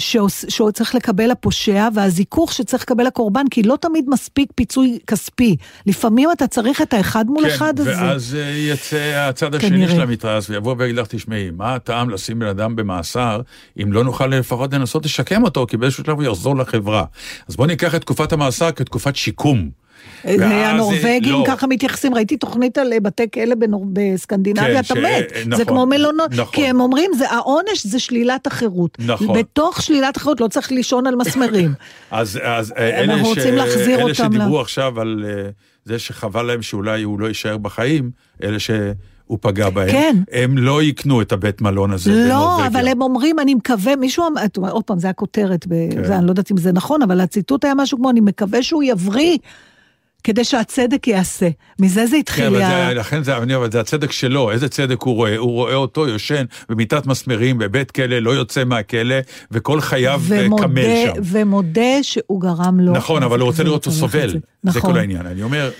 שעוש- 0.00 0.44
צריך 0.74 0.94
לקבל 0.94 1.30
הפושע 1.30 1.88
והזיכוך 1.94 2.52
שצריך 2.52 2.82
לקבל 2.82 3.06
הקורבן, 3.06 3.44
כי 3.50 3.62
לא 3.62 3.76
תמיד 3.80 4.04
מספיק 4.08 4.52
פיצוי 4.54 4.98
כספי. 5.06 5.56
לפעמים 5.86 6.28
אתה 6.32 6.46
צריך 6.46 6.82
את 6.82 6.94
האחד 6.94 7.26
מול 7.26 7.44
כן, 7.48 7.54
אחד 7.54 7.80
הזה. 7.80 7.90
ואז 7.90 8.36
אה, 8.40 8.50
יצא 8.50 9.26
הצד 9.28 9.54
השני 9.54 9.70
כנראה. 9.70 9.94
של 9.94 10.00
המתרס 10.00 10.50
ויבוא 10.50 10.74
ויגיד 10.78 10.96
לך, 10.96 11.06
תשמעי, 11.06 11.50
מה 11.56 11.74
הטעם 11.74 12.10
לשים 12.10 12.38
בן 12.38 12.46
אדם 12.46 12.76
במאסר, 12.76 13.40
אם 13.82 13.92
לא 13.92 14.04
נוכל 14.04 14.26
לפחות 14.26 14.74
לנסות 14.74 15.04
לשקם 15.04 15.44
אותו, 15.44 15.66
כי 15.66 15.76
באיזשהו 15.76 16.04
שלב 16.04 16.16
הוא 16.16 16.24
יחזור 16.24 16.56
לחברה. 16.56 17.04
אז 17.48 17.56
בואו 17.56 17.66
ניקח 17.66 17.94
את 17.94 18.00
תקופת 18.00 18.32
המאסר 18.32 18.72
כתקופת 18.72 19.16
שיקום. 19.16 19.79
הנורבגים 20.24 21.32
לא. 21.32 21.44
ככה 21.46 21.66
מתייחסים, 21.66 22.14
ראיתי 22.14 22.36
תוכנית 22.36 22.78
על 22.78 22.92
אה, 22.92 23.00
בתי 23.00 23.30
כלא 23.34 23.54
בנור... 23.54 23.86
בסקנדינביה, 23.92 24.64
כן, 24.64 24.76
אתה 24.76 24.82
ש- 24.84 24.90
מת. 24.92 25.32
נכון, 25.46 25.56
זה 25.56 25.64
כמו 25.64 25.86
מלונות, 25.86 26.30
נכון. 26.32 26.54
כי 26.54 26.66
הם 26.66 26.80
אומרים, 26.80 27.10
זה, 27.18 27.30
העונש 27.30 27.86
זה 27.86 27.98
שלילת 27.98 28.46
החירות. 28.46 28.96
נכון. 28.98 29.38
בתוך 29.38 29.82
שלילת 29.82 30.16
החירות 30.16 30.40
לא 30.40 30.48
צריך 30.48 30.72
לישון 30.72 31.06
על 31.06 31.16
מסמרים. 31.16 31.74
אז, 32.10 32.38
אז 32.42 32.72
אה, 32.76 33.00
אלה, 33.00 33.24
ש... 33.24 33.38
אלה 33.38 34.14
שדיברו 34.14 34.58
ל- 34.58 34.60
עכשיו 34.60 35.00
על 35.00 35.24
אה, 35.28 35.50
זה 35.84 35.98
שחבל 35.98 36.42
להם 36.42 36.62
שאולי 36.62 37.02
הוא 37.02 37.20
לא 37.20 37.26
יישאר 37.26 37.56
בחיים, 37.58 38.10
אלה 38.42 38.58
שהוא 38.58 39.38
פגע 39.40 39.70
בהם, 39.70 39.90
כן. 39.90 40.16
הם 40.32 40.58
לא 40.58 40.82
יקנו 40.82 41.22
את 41.22 41.32
הבית 41.32 41.60
מלון 41.60 41.92
הזה 41.92 42.10
לא, 42.10 42.24
בנורבגיה. 42.24 42.66
אבל 42.66 42.88
הם 42.88 43.02
אומרים, 43.02 43.38
אני 43.38 43.54
מקווה, 43.54 43.96
מישהו 43.96 44.24
אמר, 44.26 44.70
עוד 44.70 44.84
פעם, 44.84 44.98
זה 44.98 45.08
הכותרת, 45.08 45.64
כן. 45.90 46.04
זה, 46.04 46.16
אני 46.16 46.26
לא 46.26 46.30
יודעת 46.30 46.50
אם 46.50 46.56
זה 46.56 46.72
נכון, 46.72 47.02
אבל 47.02 47.20
הציטוט 47.20 47.64
היה 47.64 47.74
משהו 47.74 47.98
כמו, 47.98 48.10
אני 48.10 48.20
מקווה 48.20 48.62
שהוא 48.62 48.82
יבריא. 48.82 49.36
כדי 50.24 50.44
שהצדק 50.44 51.08
ייעשה. 51.08 51.48
מזה 51.78 52.06
זה 52.06 52.10
כן, 52.10 52.18
התחיל. 52.18 52.44
אבל 52.46 52.62
ה- 52.62 52.68
זה, 52.88 52.94
לכן 52.94 53.22
זה, 53.22 53.36
אני, 53.36 53.56
אבל 53.56 53.70
זה 53.70 53.80
הצדק 53.80 54.12
שלו, 54.12 54.50
איזה 54.50 54.68
צדק 54.68 55.02
הוא 55.02 55.14
רואה? 55.14 55.36
הוא 55.36 55.52
רואה 55.52 55.74
אותו 55.74 56.08
יושן 56.08 56.44
במיטת 56.68 57.06
מסמרים 57.06 57.58
בבית 57.58 57.90
כלא, 57.90 58.18
לא 58.18 58.30
יוצא 58.30 58.64
מהכלא, 58.64 59.14
וכל 59.50 59.80
חייו 59.80 60.22
אה, 60.32 60.46
קמל 60.58 60.82
שם. 61.06 61.12
ומודה 61.24 62.02
שהוא 62.02 62.40
גרם 62.40 62.80
לו. 62.80 62.92
נכון, 62.92 63.22
אבל 63.22 63.40
הוא 63.40 63.46
רוצה 63.48 63.62
לראות 63.62 63.86
אותו 63.86 63.96
סובל, 63.96 64.28
זה. 64.32 64.38
זה 64.62 64.78
נכון. 64.78 64.92
כל 64.92 64.98
העניין. 64.98 65.26
אני 65.26 65.42
אומר, 65.42 65.70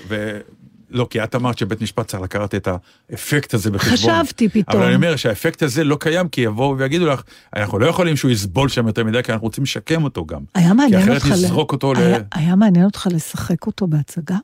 לא, 0.90 1.06
כי 1.10 1.24
את 1.24 1.34
אמרת 1.34 1.58
שבית 1.58 1.82
משפט 1.82 2.06
צריך 2.06 2.22
לקחת 2.22 2.54
את 2.54 2.68
האפקט 3.10 3.54
הזה 3.54 3.70
בחשבון. 3.70 4.22
חשבתי 4.22 4.48
פתאום. 4.48 4.76
אבל 4.76 4.86
אני 4.86 4.94
אומר 4.94 5.16
שהאפקט 5.16 5.62
הזה 5.62 5.84
לא 5.84 5.96
קיים, 6.00 6.28
כי 6.28 6.40
יבואו 6.40 6.78
ויגידו 6.78 7.06
לך, 7.06 7.22
אנחנו 7.56 7.78
לא 7.78 7.86
יכולים 7.86 8.16
שהוא 8.16 8.30
יסבול 8.30 8.68
שם 8.68 8.86
יותר 8.86 9.04
מדי, 9.04 9.22
כי 9.22 9.32
אנחנו 9.32 9.46
רוצים 9.46 9.64
לשקם 9.64 10.04
אותו 10.04 10.26
גם. 10.26 10.40
היה 10.54 10.74
מעניין 10.74 11.02
כי 11.02 11.10
אותך... 11.10 11.24
אחרת 11.24 11.32
ל- 11.32 11.44
נזרוק 11.44 11.72
אותו 11.72 11.94
ל... 11.94 11.96
היה, 11.96 12.18
היה 12.32 12.56
מעניין 12.56 12.84
אותך 12.84 13.08
לשחק 13.12 13.66
אותו 13.66 13.86
בהצגה? 13.86 14.36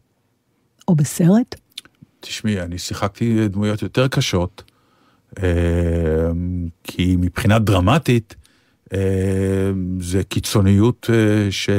או 0.89 0.95
בסרט? 0.95 1.55
תשמעי, 2.21 2.61
אני 2.61 2.79
שיחקתי 2.79 3.49
דמויות 3.49 3.83
יותר 3.83 4.09
קשות, 4.09 4.63
אה, 5.43 5.49
כי 6.85 7.17
מבחינה 7.19 7.59
דרמטית, 7.59 8.35
אה, 8.93 8.99
זה 10.01 10.23
קיצוניות 10.25 11.11
אה, 11.13 11.51
ש... 11.51 11.71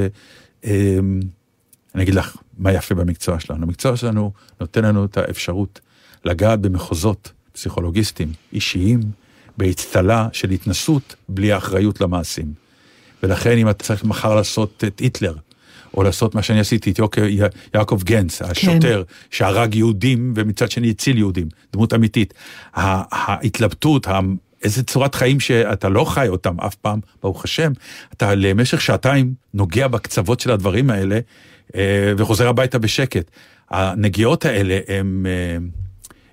אני 1.96 2.04
אגיד 2.04 2.16
לך 2.16 2.38
מה 2.58 2.74
יפה 2.74 2.96
במקצוע 2.96 3.40
שלנו. 3.40 3.64
המקצוע 3.64 3.98
שלנו 3.98 4.32
נותן 4.62 4.86
לנו 4.86 5.06
את 5.06 5.18
האפשרות 5.18 5.80
לגעת 6.26 6.60
במחוזות 6.62 7.32
פסיכולוגיסטיים, 7.52 8.32
אישיים, 8.54 9.00
באצטלה 9.58 10.28
של 10.34 10.50
התנסות 10.50 11.16
בלי 11.30 11.58
אחריות 11.58 12.02
למעשים. 12.02 12.54
ולכן 13.24 13.58
אם 13.58 13.70
אתה 13.70 13.84
צריך 13.84 14.04
מחר 14.04 14.36
לעשות 14.36 14.84
את 14.88 15.00
היטלר, 15.00 15.36
או 15.94 16.04
לעשות 16.04 16.36
מה 16.36 16.42
שאני 16.42 16.60
עשיתי 16.60 16.92
את 16.92 17.00
יוק- 17.00 17.18
י- 17.18 17.40
יעקב 17.74 18.04
גנץ, 18.04 18.42
השוטר 18.42 19.04
שהרג 19.32 19.76
יהודים 19.76 20.34
ומצד 20.36 20.72
שני 20.72 20.90
הציל 20.90 21.18
יהודים, 21.18 21.48
דמות 21.74 21.94
אמיתית. 21.94 22.34
ההתלבטות, 22.74 24.08
איזה 24.64 24.84
צורת 24.84 25.16
חיים 25.16 25.40
שאתה 25.40 25.90
לא 25.90 26.04
חי 26.04 26.28
אותם 26.28 26.62
אף 26.62 26.76
פעם, 26.76 27.00
ברוך 27.24 27.44
השם, 27.44 27.72
אתה 28.14 28.36
למשך 28.36 28.82
שעתיים 28.82 29.34
נוגע 29.54 29.88
בקצוות 29.88 30.40
של 30.40 30.52
הדברים 30.52 30.90
האלה, 30.90 31.20
וחוזר 32.18 32.48
הביתה 32.48 32.80
בשקט. 32.80 33.32
הנגיעות 33.70 34.46
האלה 34.46 34.80
הם... 34.88 35.26
אה, 35.30 35.58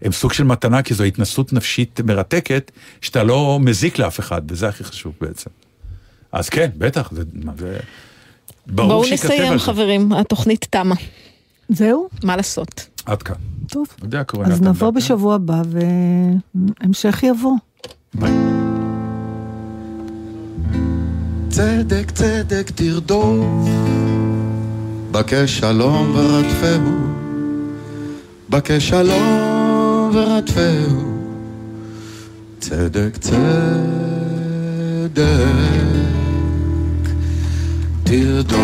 הם 0.03 0.13
סוג 0.13 0.33
של 0.33 0.45
מתנה, 0.45 0.83
כי 0.83 0.95
זו 0.95 1.05
התנסות 1.05 1.53
נפשית 1.53 2.01
מרתקת, 2.01 2.71
שאתה 3.01 3.23
לא 3.23 3.59
מזיק 3.61 3.99
לאף 3.99 4.21
אחד, 4.21 4.43
וזה 4.49 4.69
הכי 4.69 4.85
חשוב 4.85 5.13
בעצם. 5.21 5.51
אז 6.33 6.49
כן, 6.49 6.71
בטח, 6.79 7.13
זה... 7.13 7.23
זה 7.59 7.79
ברור 8.67 8.89
בואו 8.89 9.05
שייכתב 9.05 9.27
נסיים 9.27 9.53
על 9.53 9.59
זה. 9.59 9.65
חברים, 9.65 10.13
התוכנית 10.13 10.67
תמה. 10.71 10.95
זהו? 11.69 12.09
מה 12.23 12.37
לעשות? 12.37 12.87
עד 13.07 13.23
כאן. 13.23 13.35
טוב. 13.69 13.87
יודע, 14.03 14.23
אז 14.45 14.63
נבוא 14.63 14.73
דטנר. 14.73 14.91
בשבוע 14.91 15.35
הבא 15.35 15.63
והמשך 16.81 17.23
יבוא. 17.23 17.55
ביי. 18.15 18.33
צדק 21.49 22.11
צדק 22.11 22.71
תרדוף, 22.75 23.69
בקש 25.15 25.59
שלום 25.59 26.13
ורדפהו, 26.17 26.93
בקש 28.51 28.89
שלום 28.89 30.11
ורדפהו, 30.15 31.03
צדק 32.61 33.17
צדק. 33.21 33.35
תרדוף. 38.05 38.59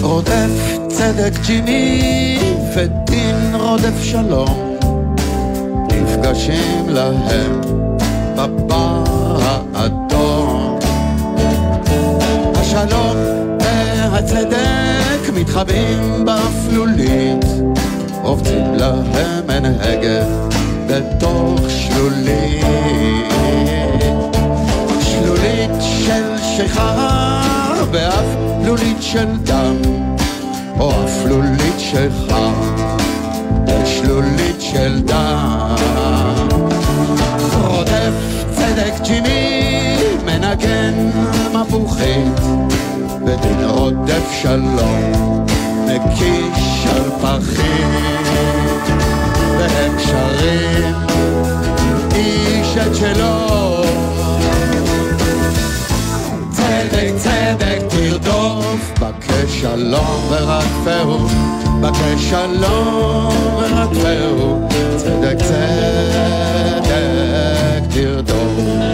רודף 0.00 0.78
צדק 0.88 1.32
ג'יני 1.46 2.38
ודין 2.76 3.54
רודף 3.54 4.02
שלום 4.02 4.65
נפגשים 6.30 6.88
להם. 6.88 7.60
בבר 8.36 9.04
האדום. 9.74 10.78
השלום 12.54 13.16
והצדק 13.60 15.30
מתחבאים 15.34 16.24
באפלולית 16.24 17.44
רובצים 18.22 18.74
להם 18.74 19.50
עין 19.50 19.64
הגה 19.64 20.24
בתוך 20.86 21.60
שלולית. 21.68 22.64
שלולית 25.00 25.70
של 25.80 26.38
שיכר 26.56 27.84
ואף 27.92 28.26
לולית 28.64 29.02
של 29.02 29.36
דם 29.36 29.76
או 30.80 30.90
אפלולית 31.04 31.78
שיכר 31.78 32.86
ושלולית 33.86 34.60
של 34.60 35.00
דם. 35.00 35.74
רודף 37.62 38.12
צדק 38.50 38.92
ג'יני 39.02 39.96
מנגן 40.24 41.10
מפוחית 41.54 42.40
ודין 43.26 43.64
רודף 43.64 44.30
שלום 44.42 45.46
מקיש 45.84 46.86
על 46.86 47.10
פחית. 47.20 48.86
והם 49.58 49.98
שרים 49.98 50.94
איש 52.14 52.76
את 52.76 52.96
שלו. 52.96 53.82
צדק 56.50 57.12
צדק 57.16 57.78
תרדוף, 57.88 58.92
בקש 59.00 59.60
שלום 59.60 60.28
ורדפהו, 60.28 61.28
בקש 61.80 62.30
שלום 62.30 63.56
ורדפהו, 63.56 64.68
צדק 64.96 65.36
צדק 65.38 66.86
תרדוף. 67.94 68.86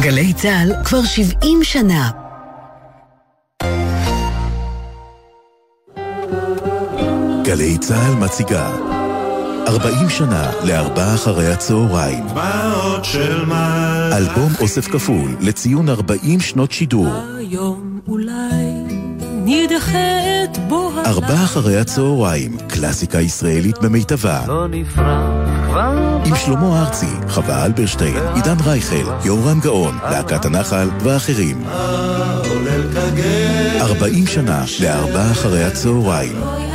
גלי 0.00 0.32
צה"ל 0.32 0.72
כבר 0.84 1.04
70 1.04 1.64
שנה. 1.64 2.25
גלי 7.46 7.78
צה"ל 7.78 8.14
מציגה. 8.14 8.70
40 9.68 10.10
שנה 10.10 10.50
לארבעה 10.64 11.14
אחרי 11.14 11.52
הצהריים. 11.52 12.24
דמעות 12.28 13.04
של 13.04 13.44
מים 13.44 14.12
אלבום 14.12 14.52
אוסף 14.60 14.88
כפול 14.88 15.36
לציון 15.40 15.88
40 15.88 16.40
שנות 16.40 16.72
שידור. 16.72 17.08
היום 17.38 18.00
אולי 18.08 18.64
נדחה 19.44 20.44
את 20.44 20.58
בוא 20.68 20.92
ארבעה 21.06 21.44
אחרי 21.44 21.78
הצהריים, 21.78 22.56
קלאסיקה 22.68 23.20
ישראלית 23.20 23.78
במיטבה. 23.78 24.40
לא 24.46 24.68
נפרח 24.68 25.66
כבר 25.66 26.22
עם 26.24 26.36
שלמה 26.36 26.82
ארצי, 26.82 27.10
חווה 27.28 27.64
אלברשטיין, 27.64 28.18
עידן 28.34 28.56
רייכל, 28.64 29.06
יורם 29.24 29.60
גאון, 29.60 29.98
להקת 30.10 30.44
הנחל 30.44 30.88
ואחרים. 31.00 31.64
40 33.80 34.26
שנה 34.26 34.64
לארבעה 34.80 35.30
אחרי 35.30 35.64
הצהריים 35.64 36.65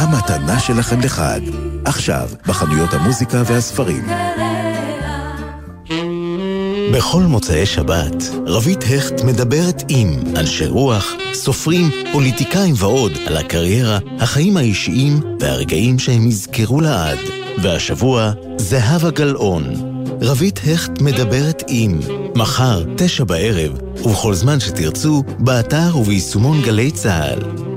המתנה 0.00 0.60
שלכם 0.60 1.00
לחג 1.00 1.40
עכשיו 1.84 2.28
בחנויות 2.46 2.94
המוזיקה 2.94 3.42
והספרים 3.46 4.06
בכל 6.94 7.22
מוצאי 7.22 7.66
שבת, 7.66 8.14
רבית 8.46 8.84
הכט 8.84 9.24
מדברת 9.24 9.82
עם 9.88 10.08
אנשי 10.36 10.66
רוח, 10.66 11.12
סופרים, 11.32 11.90
פוליטיקאים 12.12 12.74
ועוד 12.78 13.12
על 13.26 13.36
הקריירה, 13.36 13.98
החיים 14.18 14.56
האישיים 14.56 15.20
והרגעים 15.40 15.98
שהם 15.98 16.28
יזכרו 16.28 16.80
לעד. 16.80 17.18
והשבוע, 17.62 18.32
זהבה 18.56 19.10
גלאון. 19.10 19.64
רבית 20.20 20.60
הכט 20.74 21.00
מדברת 21.00 21.62
עם, 21.68 22.00
מחר, 22.34 22.84
תשע 22.96 23.24
בערב, 23.24 23.72
ובכל 24.04 24.34
זמן 24.34 24.60
שתרצו, 24.60 25.22
באתר 25.38 25.96
וביישומון 25.96 26.62
גלי 26.62 26.90
צה"ל. 26.90 27.69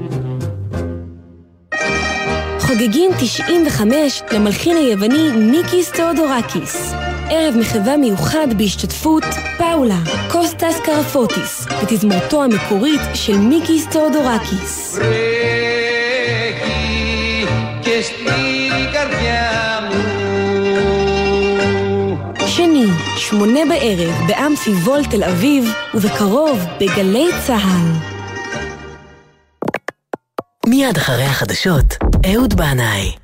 חוגגים 2.73 3.11
95 3.19 4.23
למלחין 4.31 4.77
היווני 4.77 5.31
מיקיס 5.31 5.91
תאודורקיס. 5.91 6.93
ערב 7.29 7.55
מחווה 7.57 7.97
מיוחד 7.97 8.47
בהשתתפות 8.57 9.23
פאולה, 9.57 9.99
קוסטס 10.31 10.79
קרפוטיס, 10.83 11.65
ותזמורתו 11.83 12.43
המקורית 12.43 13.01
של 13.13 13.37
מיקיס 13.37 13.87
תאודורקיס. 13.87 14.99
שני, 22.47 22.85
שמונה 23.17 23.59
בערב 23.69 24.27
באמפי 24.27 24.71
וול 24.71 25.05
תל 25.05 25.23
אביב, 25.23 25.73
ובקרוב 25.93 26.59
בגלי 26.79 27.29
צה"ל. 27.45 28.13
מיד 30.67 30.97
אחרי 30.97 31.23
החדשות, 31.23 32.12
אהוד 32.25 32.53
בנאי. 32.53 33.22